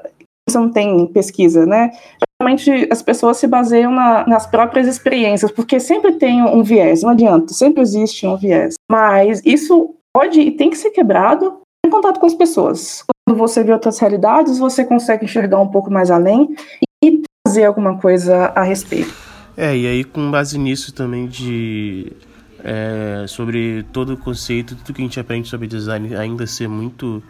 Você 0.49 0.59
não 0.59 0.71
tem 0.71 1.07
pesquisa, 1.07 1.65
né? 1.65 1.93
Geralmente 2.41 2.89
as 2.91 3.01
pessoas 3.01 3.37
se 3.37 3.47
baseiam 3.47 3.93
na, 3.93 4.27
nas 4.27 4.47
próprias 4.47 4.89
experiências, 4.89 5.53
porque 5.53 5.79
sempre 5.79 6.15
tem 6.15 6.43
um 6.43 6.65
viés, 6.65 7.03
não 7.03 7.11
adianta, 7.11 7.55
sempre 7.55 7.81
existe 7.81 8.27
um 8.27 8.37
viés. 8.37 8.75
Mas 8.91 9.41
isso 9.45 9.95
pode 10.13 10.41
e 10.41 10.51
tem 10.51 10.69
que 10.69 10.77
ser 10.77 10.91
quebrado 10.91 11.61
em 11.87 11.91
contato 11.91 12.19
com 12.19 12.27
as 12.27 12.35
pessoas. 12.35 13.05
Quando 13.25 13.39
você 13.39 13.63
vê 13.63 13.73
outras 13.73 14.01
realidades, 14.01 14.59
você 14.59 14.85
consegue 14.85 15.25
enxergar 15.25 15.61
um 15.61 15.69
pouco 15.69 15.93
mais 15.93 16.11
além 16.11 16.55
e 17.03 17.23
fazer 17.47 17.65
alguma 17.65 17.99
coisa 17.99 18.47
a 18.57 18.63
respeito. 18.65 19.32
É, 19.57 19.77
e 19.77 19.87
aí 19.87 20.05
com 20.05 20.31
base 20.31 20.59
nisso 20.59 20.93
também 20.93 21.27
de 21.27 22.13
é, 22.65 23.25
sobre 23.29 23.85
todo 23.93 24.15
o 24.15 24.17
conceito, 24.17 24.77
tudo 24.77 24.95
que 24.95 25.03
a 25.03 25.05
gente 25.05 25.21
aprende 25.21 25.49
sobre 25.49 25.67
design 25.67 26.15
ainda 26.15 26.47
ser 26.47 26.69
muito 26.69 27.23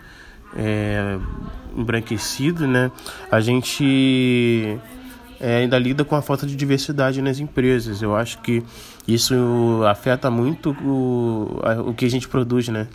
é, 0.55 1.19
embranquecido, 1.77 2.67
né? 2.67 2.91
A 3.31 3.41
gente 3.41 4.79
é, 5.41 5.57
ainda 5.57 5.79
lida 5.79 6.05
com 6.05 6.15
a 6.15 6.23
falta 6.23 6.47
de 6.47 6.55
diversidade 6.55 7.21
nas 7.23 7.41
empresas. 7.41 8.03
Eu 8.03 8.15
acho 8.15 8.39
que 8.43 8.63
isso 9.09 9.35
afeta 9.89 10.31
muito 10.31 10.71
o, 10.85 11.61
o 11.87 11.95
que 11.95 12.05
a 12.05 12.11
gente 12.11 12.29
produz, 12.29 12.69
né? 12.69 12.87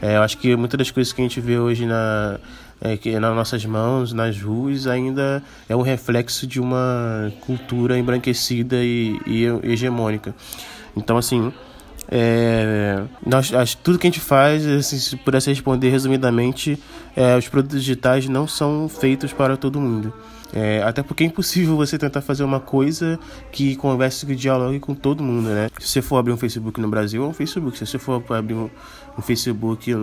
É, 0.00 0.16
eu 0.16 0.22
acho 0.22 0.38
que 0.38 0.56
muitas 0.56 0.78
das 0.78 0.90
coisas 0.90 1.12
que 1.12 1.20
a 1.20 1.24
gente 1.24 1.40
vê 1.40 1.58
hoje 1.58 1.86
na, 1.86 2.40
é, 2.82 2.96
que 2.96 3.18
nas 3.18 3.34
nossas 3.34 3.64
mãos, 3.64 4.12
nas 4.12 4.40
ruas, 4.40 4.86
ainda 4.86 5.42
é 5.68 5.76
um 5.76 5.82
reflexo 5.82 6.46
de 6.46 6.60
uma 6.60 7.32
cultura 7.40 7.96
embranquecida 7.96 8.76
e, 8.82 9.18
e 9.24 9.44
hegemônica. 9.62 10.34
Então, 10.96 11.16
assim, 11.16 11.52
é, 12.10 13.04
nós, 13.24 13.74
tudo 13.76 13.98
que 13.98 14.06
a 14.06 14.10
gente 14.10 14.20
faz, 14.20 14.66
assim, 14.66 14.98
se 14.98 15.16
pudesse 15.16 15.48
responder 15.48 15.90
resumidamente, 15.90 16.78
é, 17.16 17.36
os 17.36 17.48
produtos 17.48 17.80
digitais 17.80 18.28
não 18.28 18.46
são 18.48 18.88
feitos 18.88 19.32
para 19.32 19.56
todo 19.56 19.80
mundo. 19.80 20.12
É, 20.54 20.82
até 20.82 21.02
porque 21.02 21.24
é 21.24 21.26
impossível 21.26 21.76
você 21.76 21.96
tentar 21.96 22.20
fazer 22.20 22.44
uma 22.44 22.60
coisa 22.60 23.18
que 23.50 23.74
converse, 23.76 24.26
que 24.26 24.34
dialogue 24.34 24.78
com 24.78 24.94
todo 24.94 25.22
mundo, 25.22 25.48
né? 25.48 25.70
Se 25.80 25.88
você 25.88 26.02
for 26.02 26.18
abrir 26.18 26.32
um 26.32 26.36
Facebook 26.36 26.78
no 26.78 26.88
Brasil, 26.88 27.24
é 27.24 27.26
um 27.26 27.32
Facebook. 27.32 27.78
Se 27.78 27.86
você 27.86 27.98
for 27.98 28.22
abrir 28.28 28.54
um, 28.54 28.68
um 29.16 29.22
Facebook 29.22 29.94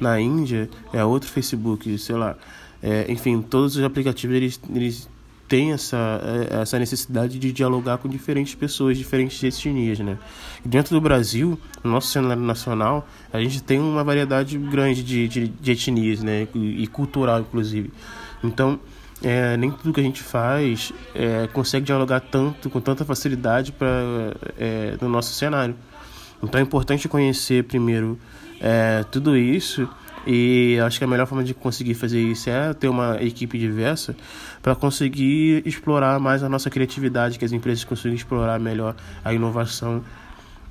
na 0.00 0.20
Índia, 0.20 0.68
é 0.92 1.04
outro 1.04 1.28
Facebook, 1.28 1.96
sei 1.98 2.16
lá. 2.16 2.36
É, 2.82 3.10
enfim, 3.10 3.42
todos 3.42 3.76
os 3.76 3.84
aplicativos, 3.84 4.34
eles, 4.36 4.60
eles 4.74 5.08
têm 5.48 5.72
essa, 5.72 6.20
é, 6.50 6.62
essa 6.62 6.78
necessidade 6.78 7.38
de 7.38 7.52
dialogar 7.52 7.98
com 7.98 8.08
diferentes 8.08 8.54
pessoas, 8.54 8.96
diferentes 8.96 9.42
etnias, 9.42 9.98
né? 9.98 10.16
Dentro 10.64 10.94
do 10.94 11.00
Brasil, 11.00 11.58
no 11.82 11.90
nosso 11.90 12.08
cenário 12.08 12.42
nacional, 12.42 13.06
a 13.32 13.40
gente 13.40 13.62
tem 13.62 13.78
uma 13.78 14.04
variedade 14.04 14.56
grande 14.56 15.02
de, 15.02 15.28
de, 15.28 15.48
de 15.48 15.72
etnias, 15.72 16.22
né? 16.22 16.46
E, 16.54 16.84
e 16.84 16.86
cultural, 16.86 17.40
inclusive. 17.40 17.90
Então, 18.42 18.78
é, 19.22 19.56
nem 19.56 19.70
tudo 19.70 19.92
que 19.92 20.00
a 20.00 20.02
gente 20.02 20.22
faz 20.22 20.92
é, 21.14 21.46
consegue 21.48 21.84
dialogar 21.84 22.20
tanto, 22.20 22.70
com 22.70 22.80
tanta 22.80 23.04
facilidade 23.04 23.72
para 23.72 23.88
é, 24.58 24.96
no 25.00 25.08
nosso 25.08 25.34
cenário. 25.34 25.74
Então 26.42 26.58
é 26.58 26.62
importante 26.62 27.06
conhecer 27.06 27.64
primeiro 27.64 28.18
é, 28.60 29.04
tudo 29.10 29.36
isso 29.36 29.88
e 30.26 30.78
acho 30.84 30.98
que 30.98 31.04
a 31.04 31.06
melhor 31.06 31.26
forma 31.26 31.42
de 31.42 31.54
conseguir 31.54 31.94
fazer 31.94 32.20
isso 32.20 32.50
é 32.50 32.74
ter 32.74 32.88
uma 32.88 33.22
equipe 33.22 33.58
diversa 33.58 34.14
para 34.60 34.74
conseguir 34.74 35.62
explorar 35.66 36.20
mais 36.20 36.42
a 36.42 36.48
nossa 36.48 36.68
criatividade, 36.68 37.38
que 37.38 37.44
as 37.44 37.52
empresas 37.52 37.84
consigam 37.84 38.14
explorar 38.14 38.60
melhor 38.60 38.94
a 39.24 39.32
inovação. 39.32 40.04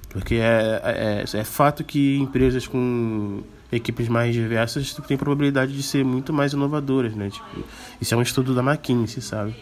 Porque 0.09 0.35
é, 0.35 1.25
é, 1.33 1.39
é 1.39 1.43
fato 1.43 1.83
que 1.83 2.17
empresas 2.17 2.67
com 2.67 3.41
equipes 3.71 4.07
mais 4.07 4.33
diversas 4.33 4.93
têm 5.07 5.17
probabilidade 5.17 5.75
de 5.75 5.83
ser 5.83 6.03
muito 6.03 6.33
mais 6.33 6.53
inovadoras, 6.53 7.13
né? 7.13 7.29
Tipo, 7.29 7.63
isso 8.01 8.13
é 8.13 8.17
um 8.17 8.21
estudo 8.21 8.53
da 8.55 8.61
McKinsey, 8.61 9.21
sabe? 9.21 9.55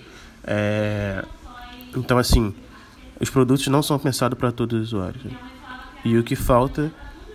É... 0.43 1.23
Então, 1.95 2.17
assim, 2.17 2.53
os 3.19 3.29
produtos 3.29 3.67
não 3.67 3.81
são 3.81 3.97
pensados 3.99 4.37
para 4.37 4.51
todos 4.51 4.79
os 4.81 4.87
usuários. 4.87 5.23
Né? 5.23 5.31
E 6.05 6.17
o 6.17 6.23
que 6.23 6.35
falta 6.35 6.91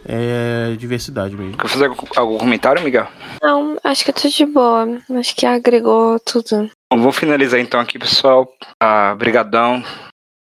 é 0.07 0.75
diversidade 0.77 1.37
mesmo. 1.37 1.57
Quer 1.57 1.69
fazer 1.69 1.91
algum 2.17 2.39
comentário, 2.39 2.83
Miguel? 2.83 3.07
Não, 3.43 3.77
acho 3.85 4.05
que 4.05 4.11
eu 4.11 4.15
tô 4.15 4.29
de 4.29 4.47
boa. 4.47 4.87
Acho 5.19 5.37
que 5.37 5.47
agregou 5.47 6.19
tudo. 6.21 6.71
Bom, 6.93 7.01
vou 7.01 7.13
finalizar 7.13 7.61
então 7.61 7.81
aqui, 7.81 7.99
pessoal. 7.99 8.53
Ah, 8.81 9.15
brigadão. 9.15 9.83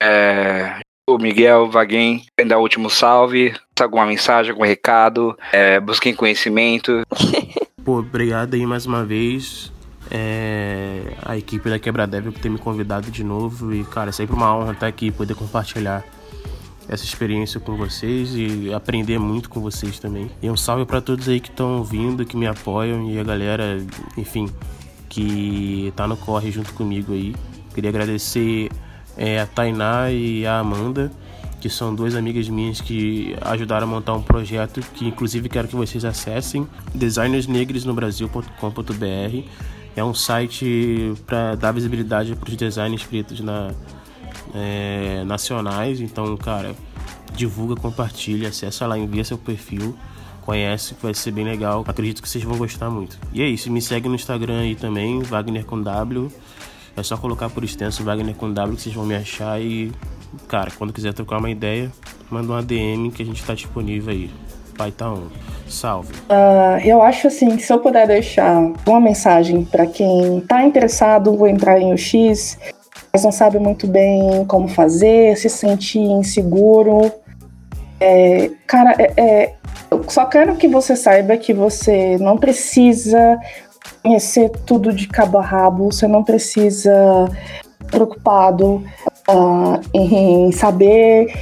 É, 0.01 0.79
o 1.09 1.17
Miguel 1.17 1.69
Vaguem 1.69 2.25
dar 2.47 2.57
o 2.57 2.61
último 2.61 2.89
salve. 2.89 3.55
Alguma 3.79 4.05
mensagem, 4.05 4.51
algum 4.51 4.65
recado? 4.65 5.37
É, 5.51 5.79
busquem 5.79 6.13
conhecimento. 6.13 7.03
Pô, 7.83 7.99
obrigado 7.99 8.53
aí 8.55 8.65
mais 8.65 8.85
uma 8.85 9.05
vez. 9.05 9.71
É, 10.11 11.13
a 11.25 11.37
equipe 11.37 11.69
da 11.69 11.79
Quebradev 11.79 12.31
por 12.31 12.39
ter 12.39 12.49
me 12.49 12.57
convidado 12.57 13.09
de 13.09 13.23
novo. 13.23 13.73
E, 13.73 13.83
cara, 13.85 14.09
é 14.09 14.13
sempre 14.13 14.35
uma 14.35 14.55
honra 14.55 14.73
estar 14.73 14.87
aqui 14.87 15.11
poder 15.11 15.35
compartilhar 15.35 16.03
essa 16.89 17.03
experiência 17.03 17.59
com 17.59 17.75
vocês 17.75 18.33
e 18.33 18.73
aprender 18.73 19.19
muito 19.19 19.49
com 19.49 19.59
vocês 19.59 19.99
também. 19.99 20.31
E 20.41 20.49
um 20.49 20.55
salve 20.55 20.85
para 20.85 21.01
todos 21.01 21.27
aí 21.27 21.39
que 21.39 21.49
estão 21.49 21.79
ouvindo, 21.79 22.25
que 22.25 22.37
me 22.37 22.47
apoiam 22.47 23.09
e 23.09 23.19
a 23.19 23.23
galera, 23.23 23.77
enfim, 24.15 24.49
que 25.09 25.91
tá 25.95 26.07
no 26.07 26.15
corre 26.15 26.51
junto 26.51 26.73
comigo 26.73 27.13
aí. 27.13 27.35
Queria 27.73 27.89
agradecer 27.89 28.69
é, 29.17 29.41
a 29.41 29.45
Tainá 29.45 30.09
e 30.11 30.45
a 30.45 30.59
Amanda, 30.59 31.11
que 31.59 31.69
são 31.69 31.93
duas 31.93 32.15
amigas 32.15 32.47
minhas 32.47 32.79
que 32.79 33.35
ajudaram 33.41 33.85
a 33.87 33.89
montar 33.89 34.13
um 34.13 34.21
projeto 34.21 34.79
que 34.93 35.07
inclusive 35.07 35.49
quero 35.49 35.67
que 35.67 35.75
vocês 35.75 36.05
acessem, 36.05 36.65
designersnegresnobrasil.com.br. 36.95 39.49
É 39.95 40.03
um 40.03 40.13
site 40.13 41.13
para 41.25 41.55
dar 41.55 41.71
visibilidade 41.71 42.35
para 42.35 42.47
os 42.47 42.55
designers 42.55 43.03
pretos 43.03 43.41
na, 43.41 43.71
é, 44.53 45.23
nacionais. 45.25 46.01
Então, 46.01 46.35
cara, 46.37 46.75
divulga, 47.33 47.75
compartilha, 47.75 48.49
acessa 48.49 48.85
lá, 48.87 48.97
envia 48.97 49.23
seu 49.23 49.37
perfil, 49.37 49.95
conhece, 50.45 50.95
vai 51.01 51.13
ser 51.13 51.31
bem 51.31 51.45
legal. 51.45 51.83
Acredito 51.87 52.21
que 52.21 52.29
vocês 52.29 52.43
vão 52.43 52.57
gostar 52.57 52.89
muito. 52.89 53.17
E 53.33 53.41
é 53.41 53.47
isso, 53.47 53.71
me 53.71 53.81
segue 53.81 54.07
no 54.07 54.15
Instagram 54.15 54.61
aí 54.61 54.75
também, 54.75 55.21
Wagner 55.21 55.65
com 55.65 55.81
W. 55.81 56.31
É 56.95 57.03
só 57.03 57.15
colocar 57.15 57.49
por 57.49 57.63
extenso 57.63 58.03
Wagner 58.03 58.33
com 58.35 58.51
W 58.51 58.75
que 58.75 58.81
vocês 58.81 58.95
vão 58.95 59.05
me 59.05 59.15
achar 59.15 59.61
e, 59.61 59.91
cara, 60.47 60.71
quando 60.77 60.91
quiser 60.91 61.13
trocar 61.13 61.37
uma 61.37 61.49
ideia, 61.49 61.91
manda 62.29 62.51
uma 62.51 62.63
DM 62.63 63.11
que 63.11 63.21
a 63.21 63.25
gente 63.25 63.43
tá 63.43 63.53
disponível 63.53 64.11
aí. 64.11 64.31
Pai 64.75 64.91
tá 64.91 65.11
on. 65.11 65.27
Salve. 65.67 66.13
Uh, 66.29 66.79
eu 66.85 67.01
acho 67.01 67.27
assim 67.27 67.57
que 67.57 67.63
se 67.63 67.73
eu 67.73 67.79
puder 67.79 68.07
deixar 68.07 68.71
uma 68.87 68.99
mensagem 68.99 69.65
para 69.65 69.85
quem 69.85 70.39
tá 70.47 70.63
interessado, 70.63 71.35
vou 71.35 71.47
entrar 71.47 71.79
em 71.79 71.93
UX, 71.93 72.57
mas 73.11 73.23
não 73.23 73.31
sabe 73.31 73.59
muito 73.59 73.87
bem 73.87 74.45
como 74.45 74.67
fazer, 74.67 75.37
se 75.37 75.49
sente 75.49 75.99
inseguro. 75.99 77.11
É, 77.99 78.51
cara, 78.67 78.95
é, 78.99 79.13
é, 79.17 79.53
eu 79.89 80.03
só 80.07 80.25
quero 80.25 80.55
que 80.55 80.67
você 80.67 80.95
saiba 80.95 81.37
que 81.37 81.53
você 81.53 82.17
não 82.19 82.37
precisa 82.37 83.39
conhecer 84.03 84.49
tudo 84.65 84.93
de 84.93 85.07
cabo 85.07 85.37
a 85.37 85.41
rabo, 85.41 85.91
você 85.91 86.07
não 86.07 86.23
precisa 86.23 87.29
preocupado 87.87 88.83
uh, 89.29 89.79
em 89.93 90.51
saber 90.51 91.33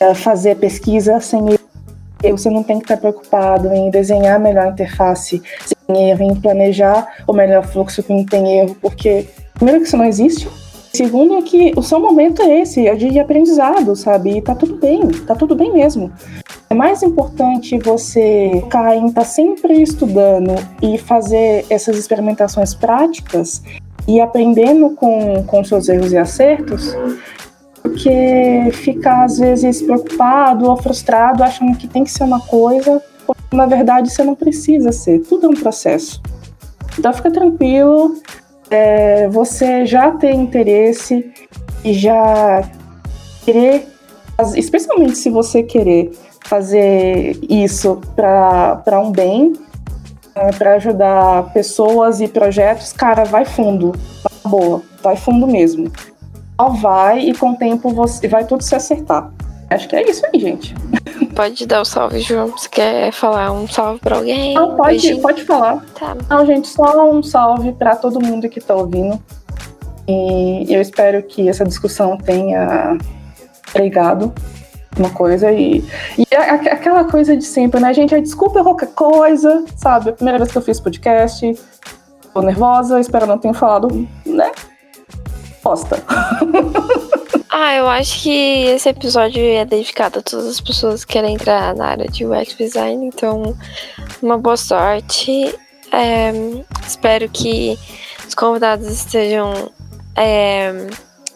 uh, 0.00 0.14
fazer 0.14 0.56
pesquisa 0.56 1.20
sem 1.20 1.40
erro. 1.50 1.60
Você 2.36 2.50
não 2.50 2.62
tem 2.62 2.78
que 2.78 2.84
estar 2.84 2.98
preocupado 2.98 3.72
em 3.72 3.90
desenhar 3.90 4.36
a 4.36 4.38
melhor 4.38 4.68
interface 4.68 5.42
sem 5.66 6.10
erro, 6.10 6.22
em 6.22 6.34
planejar 6.34 7.06
o 7.26 7.32
melhor 7.32 7.66
fluxo 7.66 8.02
que 8.02 8.12
não 8.12 8.24
tem 8.24 8.60
erro, 8.60 8.76
porque 8.80 9.26
primeiro 9.54 9.80
que 9.80 9.86
isso 9.86 9.96
não 9.96 10.04
existe, 10.04 10.48
Segundo 10.92 11.34
é 11.34 11.42
que 11.42 11.72
o 11.76 11.82
seu 11.82 12.00
momento 12.00 12.42
é 12.42 12.60
esse, 12.60 12.86
é 12.86 12.94
de 12.94 13.18
aprendizado, 13.18 13.94
sabe? 13.94 14.38
E 14.38 14.42
tá 14.42 14.54
tudo 14.54 14.76
bem, 14.76 15.06
tá 15.26 15.34
tudo 15.34 15.54
bem 15.54 15.72
mesmo. 15.72 16.12
É 16.68 16.74
mais 16.74 17.02
importante 17.02 17.78
você 17.78 18.50
ficar 18.62 18.96
em 18.96 19.06
estar 19.06 19.22
tá 19.22 19.26
sempre 19.26 19.82
estudando 19.82 20.54
e 20.82 20.98
fazer 20.98 21.64
essas 21.70 21.96
experimentações 21.96 22.74
práticas 22.74 23.62
e 24.06 24.20
aprendendo 24.20 24.90
com, 24.90 25.44
com 25.44 25.64
seus 25.64 25.88
erros 25.88 26.12
e 26.12 26.16
acertos 26.16 26.94
do 27.82 27.90
que 27.90 28.70
ficar, 28.72 29.24
às 29.24 29.38
vezes, 29.38 29.82
preocupado 29.82 30.68
ou 30.68 30.76
frustrado 30.76 31.42
achando 31.42 31.76
que 31.76 31.86
tem 31.86 32.04
que 32.04 32.10
ser 32.10 32.24
uma 32.24 32.40
coisa, 32.40 33.02
quando 33.26 33.38
na 33.52 33.66
verdade 33.66 34.10
você 34.10 34.22
não 34.22 34.34
precisa 34.34 34.92
ser. 34.92 35.20
Tudo 35.20 35.46
é 35.46 35.48
um 35.48 35.54
processo. 35.54 36.20
Então 36.98 37.12
fica 37.12 37.30
tranquilo, 37.30 38.14
é, 38.70 39.28
você 39.28 39.84
já 39.84 40.12
ter 40.12 40.32
interesse 40.32 41.32
e 41.84 41.92
já 41.92 42.62
querer, 43.44 43.86
especialmente 44.54 45.16
se 45.16 45.28
você 45.28 45.62
querer 45.62 46.12
fazer 46.44 47.38
isso 47.48 48.00
para 48.14 49.00
um 49.00 49.10
bem, 49.10 49.52
é, 50.34 50.52
para 50.52 50.74
ajudar 50.74 51.52
pessoas 51.52 52.20
e 52.20 52.28
projetos, 52.28 52.92
cara, 52.92 53.24
vai 53.24 53.44
fundo, 53.44 53.92
tá 54.22 54.48
boa, 54.48 54.82
vai 55.02 55.16
fundo 55.16 55.46
mesmo. 55.46 55.90
Só 56.60 56.68
vai 56.68 57.20
e 57.20 57.34
com 57.34 57.52
o 57.52 57.56
tempo 57.56 57.90
você 57.90 58.28
vai 58.28 58.44
tudo 58.44 58.62
se 58.62 58.74
acertar. 58.74 59.32
Acho 59.70 59.88
que 59.88 59.96
é 59.96 60.10
isso 60.10 60.26
aí, 60.26 60.40
gente. 60.40 60.74
Pode 61.34 61.66
dar 61.66 61.78
o 61.78 61.82
um 61.82 61.84
salve, 61.84 62.20
João. 62.20 62.48
Você 62.48 62.68
quer 62.68 63.12
falar 63.12 63.52
um 63.52 63.68
salve 63.68 64.00
pra 64.00 64.16
alguém? 64.16 64.54
Não, 64.54 64.76
pode, 64.76 65.14
pode 65.16 65.44
falar. 65.44 65.84
Tá. 65.98 66.16
Não, 66.28 66.44
gente, 66.44 66.66
só 66.66 67.08
um 67.10 67.22
salve 67.22 67.72
para 67.72 67.94
todo 67.94 68.20
mundo 68.20 68.48
que 68.48 68.60
tá 68.60 68.74
ouvindo. 68.74 69.22
E 70.08 70.66
eu 70.68 70.80
espero 70.80 71.22
que 71.22 71.48
essa 71.48 71.64
discussão 71.64 72.16
tenha 72.16 72.98
pregado 73.72 74.32
uma 74.98 75.10
coisa 75.10 75.52
e, 75.52 75.84
e 76.18 76.26
aquela 76.34 77.04
coisa 77.04 77.36
de 77.36 77.44
sempre, 77.44 77.80
né, 77.80 77.94
gente? 77.94 78.14
É 78.14 78.20
desculpa 78.20 78.62
qualquer 78.62 78.88
coisa, 78.88 79.64
sabe? 79.76 80.10
A 80.10 80.12
primeira 80.12 80.38
vez 80.38 80.50
que 80.50 80.58
eu 80.58 80.62
fiz 80.62 80.80
podcast, 80.80 81.58
tô 82.34 82.42
nervosa, 82.42 82.98
espero 82.98 83.26
não 83.26 83.38
ter 83.38 83.54
falado, 83.54 84.06
né? 84.26 84.50
Posta. 85.62 86.02
Ah, 87.52 87.74
eu 87.74 87.88
acho 87.88 88.22
que 88.22 88.66
esse 88.66 88.88
episódio 88.88 89.42
é 89.42 89.64
dedicado 89.64 90.20
a 90.20 90.22
todas 90.22 90.46
as 90.46 90.60
pessoas 90.60 91.04
que 91.04 91.14
querem 91.14 91.34
entrar 91.34 91.74
na 91.74 91.88
área 91.88 92.06
de 92.06 92.24
UX 92.24 92.54
design, 92.56 93.06
então 93.06 93.56
uma 94.22 94.38
boa 94.38 94.56
sorte. 94.56 95.52
É, 95.90 96.30
espero 96.86 97.28
que 97.28 97.76
os 98.24 98.36
convidados 98.36 98.86
estejam 98.86 99.68
é, 100.14 100.86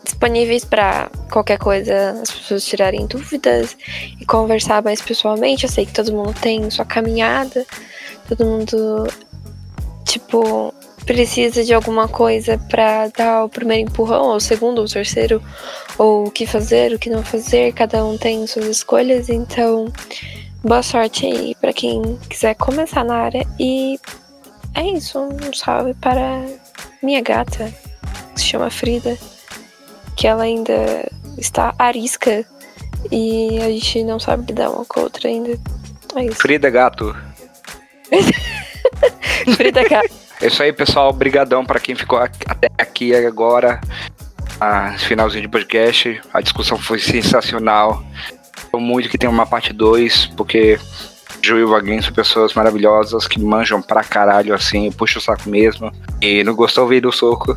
disponíveis 0.04 0.64
para 0.64 1.10
qualquer 1.32 1.58
coisa, 1.58 2.12
as 2.22 2.30
pessoas 2.30 2.64
tirarem 2.64 3.06
dúvidas 3.08 3.76
e 4.20 4.24
conversar 4.24 4.84
mais 4.84 5.02
pessoalmente. 5.02 5.64
Eu 5.64 5.70
sei 5.70 5.84
que 5.84 5.92
todo 5.92 6.12
mundo 6.12 6.32
tem 6.40 6.70
sua 6.70 6.84
caminhada, 6.84 7.66
todo 8.28 8.44
mundo, 8.44 9.08
tipo, 10.04 10.72
precisa 11.06 11.62
de 11.62 11.74
alguma 11.74 12.08
coisa 12.08 12.58
para 12.68 13.08
dar 13.08 13.44
o 13.44 13.48
primeiro 13.48 13.88
empurrão, 13.88 14.28
ou 14.28 14.36
o 14.36 14.40
segundo, 14.40 14.78
ou 14.78 14.84
o 14.84 14.88
terceiro, 14.88 15.42
ou 15.98 16.26
o 16.26 16.30
que 16.30 16.46
fazer, 16.46 16.92
o 16.92 16.98
que 16.98 17.10
não 17.10 17.22
fazer, 17.22 17.72
cada 17.72 18.04
um 18.04 18.16
tem 18.16 18.46
suas 18.46 18.66
escolhas, 18.66 19.28
então 19.28 19.92
boa 20.62 20.82
sorte 20.82 21.26
aí 21.26 21.54
para 21.60 21.72
quem 21.72 22.18
quiser 22.28 22.54
começar 22.54 23.04
na 23.04 23.16
área 23.16 23.46
e 23.60 23.98
é 24.74 24.82
isso, 24.82 25.18
um 25.18 25.52
salve 25.52 25.94
para 25.94 26.44
minha 27.02 27.20
gata, 27.20 27.72
que 28.34 28.40
se 28.40 28.46
chama 28.46 28.70
Frida, 28.70 29.16
que 30.16 30.26
ela 30.26 30.44
ainda 30.44 31.08
está 31.36 31.74
arisca 31.78 32.44
e 33.10 33.58
a 33.60 33.68
gente 33.68 34.02
não 34.04 34.18
sabe 34.18 34.46
lidar 34.46 34.70
uma 34.70 34.84
com 34.84 35.00
a 35.00 35.02
outra 35.04 35.28
ainda. 35.28 35.58
É 36.16 36.24
isso. 36.24 36.36
Frida 36.36 36.70
Gato. 36.70 37.14
Frida 39.56 39.86
Gato. 39.88 40.23
É 40.44 40.48
isso 40.48 40.62
aí, 40.62 40.74
pessoal. 40.74 41.08
Obrigadão 41.08 41.64
para 41.64 41.80
quem 41.80 41.94
ficou 41.94 42.18
até 42.18 42.68
aqui 42.76 43.14
agora. 43.14 43.80
Ah, 44.60 44.94
finalzinho 44.98 45.40
de 45.40 45.48
podcast. 45.48 46.20
A 46.34 46.42
discussão 46.42 46.76
foi 46.76 46.98
sensacional. 46.98 48.04
Tô 48.70 48.78
muito 48.78 49.08
que 49.08 49.16
tem 49.16 49.28
uma 49.28 49.46
parte 49.46 49.72
2, 49.72 50.32
porque 50.36 50.78
Ju 51.42 51.56
e 51.56 51.64
o 51.64 51.68
Vaguinho 51.68 52.02
são 52.02 52.12
pessoas 52.12 52.52
maravilhosas 52.52 53.26
que 53.26 53.40
manjam 53.40 53.80
pra 53.80 54.04
caralho 54.04 54.52
assim, 54.52 54.92
puxa 54.92 55.18
o 55.18 55.22
saco 55.22 55.48
mesmo. 55.48 55.90
E 56.20 56.44
não 56.44 56.54
gostou 56.54 56.84
ouvir 56.84 57.06
o 57.06 57.12
soco. 57.12 57.56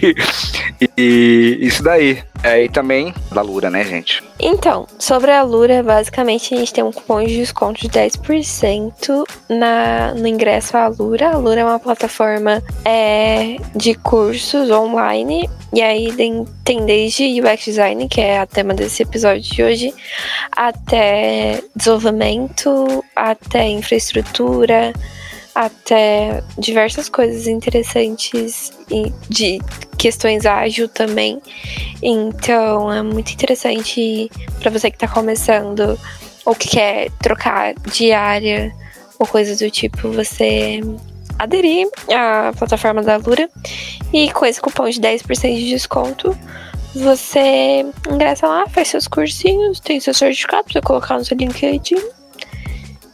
e 0.96 1.58
isso 1.60 1.82
daí. 1.82 2.22
É, 2.42 2.64
e 2.64 2.68
também 2.68 3.12
da 3.32 3.42
Lura, 3.42 3.70
né, 3.70 3.84
gente? 3.84 4.22
Então, 4.38 4.86
sobre 4.98 5.30
a 5.32 5.42
Lura, 5.42 5.82
basicamente 5.82 6.54
a 6.54 6.58
gente 6.58 6.72
tem 6.72 6.84
um 6.84 6.92
cupom 6.92 7.24
de 7.24 7.36
desconto 7.36 7.80
de 7.80 7.88
10% 7.88 9.24
na, 9.48 10.14
no 10.14 10.26
ingresso 10.26 10.76
à 10.76 10.86
Lura. 10.86 11.30
A 11.30 11.36
Lura 11.36 11.60
é 11.60 11.64
uma 11.64 11.78
plataforma 11.78 12.62
é, 12.84 13.56
de 13.74 13.94
cursos 13.94 14.70
online. 14.70 15.48
E 15.72 15.82
aí 15.82 16.12
tem, 16.12 16.46
desde 16.86 17.40
UX 17.40 17.64
Design, 17.64 18.08
que 18.08 18.20
é 18.20 18.38
a 18.38 18.46
tema 18.46 18.72
desse 18.72 19.02
episódio 19.02 19.42
de 19.42 19.62
hoje, 19.62 19.94
até 20.52 21.60
desenvolvimento, 21.74 23.04
até 23.14 23.68
infraestrutura, 23.68 24.92
até 25.54 26.42
diversas 26.56 27.08
coisas 27.08 27.48
interessantes 27.48 28.77
de 29.28 29.60
questões 29.96 30.46
ágil 30.46 30.88
também. 30.88 31.40
Então 32.02 32.92
é 32.92 33.02
muito 33.02 33.32
interessante 33.32 34.30
para 34.60 34.70
você 34.70 34.90
que 34.90 34.96
está 34.96 35.08
começando 35.08 35.98
ou 36.44 36.54
que 36.54 36.68
quer 36.68 37.10
trocar 37.20 37.74
de 37.92 38.12
área 38.12 38.72
ou 39.18 39.26
coisas 39.26 39.58
do 39.58 39.70
tipo, 39.70 40.10
você 40.12 40.80
aderir 41.38 41.88
à 42.10 42.52
plataforma 42.56 43.02
da 43.02 43.16
Lura 43.16 43.48
e 44.12 44.30
com 44.32 44.46
esse 44.46 44.60
cupom 44.60 44.88
de 44.88 45.00
10% 45.00 45.56
de 45.56 45.68
desconto 45.68 46.36
você 46.94 47.84
ingressa 48.10 48.46
lá, 48.46 48.66
faz 48.68 48.88
seus 48.88 49.06
cursinhos, 49.06 49.80
tem 49.80 50.00
seu 50.00 50.14
certificado 50.14 50.68
pra 50.72 50.82
colocar 50.82 51.18
no 51.18 51.24
seu 51.24 51.36
LinkedIn. 51.36 51.96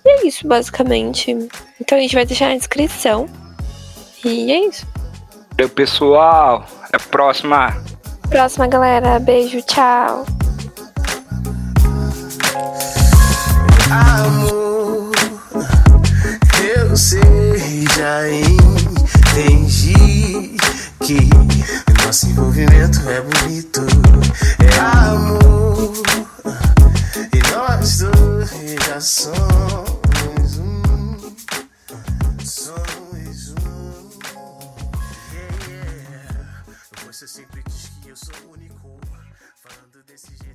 E 0.05 0.09
é 0.09 0.27
isso, 0.27 0.47
basicamente. 0.47 1.37
Então 1.81 1.99
a 1.99 2.01
gente 2.01 2.15
vai 2.15 2.25
deixar 2.25 2.49
na 2.49 2.57
descrição. 2.57 3.27
E 4.25 4.53
é 4.53 4.67
isso. 4.67 4.87
Valeu, 5.57 5.69
pessoal. 5.69 6.67
Até 6.83 6.97
a 6.97 7.01
próxima. 7.01 7.77
Próxima, 8.29 8.67
galera. 8.67 9.21
Beijo, 9.21 9.63
tchau. 9.63 10.27
Amor, 13.89 15.13
eu 16.77 16.97
sei, 16.97 17.85
já 17.97 18.29
entendi 19.37 20.57
que 21.01 21.29
nosso 22.05 22.27
envolvimento 22.27 22.99
é 23.09 23.21
bonito. 23.21 23.87
É 24.59 24.81
amor, 24.81 25.93
e 27.33 27.55
nós 27.55 27.99
dois 27.99 28.51
já 28.89 29.01
somos 29.01 30.04
eu 38.15 38.17
sou 38.17 38.53
único. 38.53 39.01
Falando 39.57 40.05
desse 40.05 40.37
jeito 40.37 40.54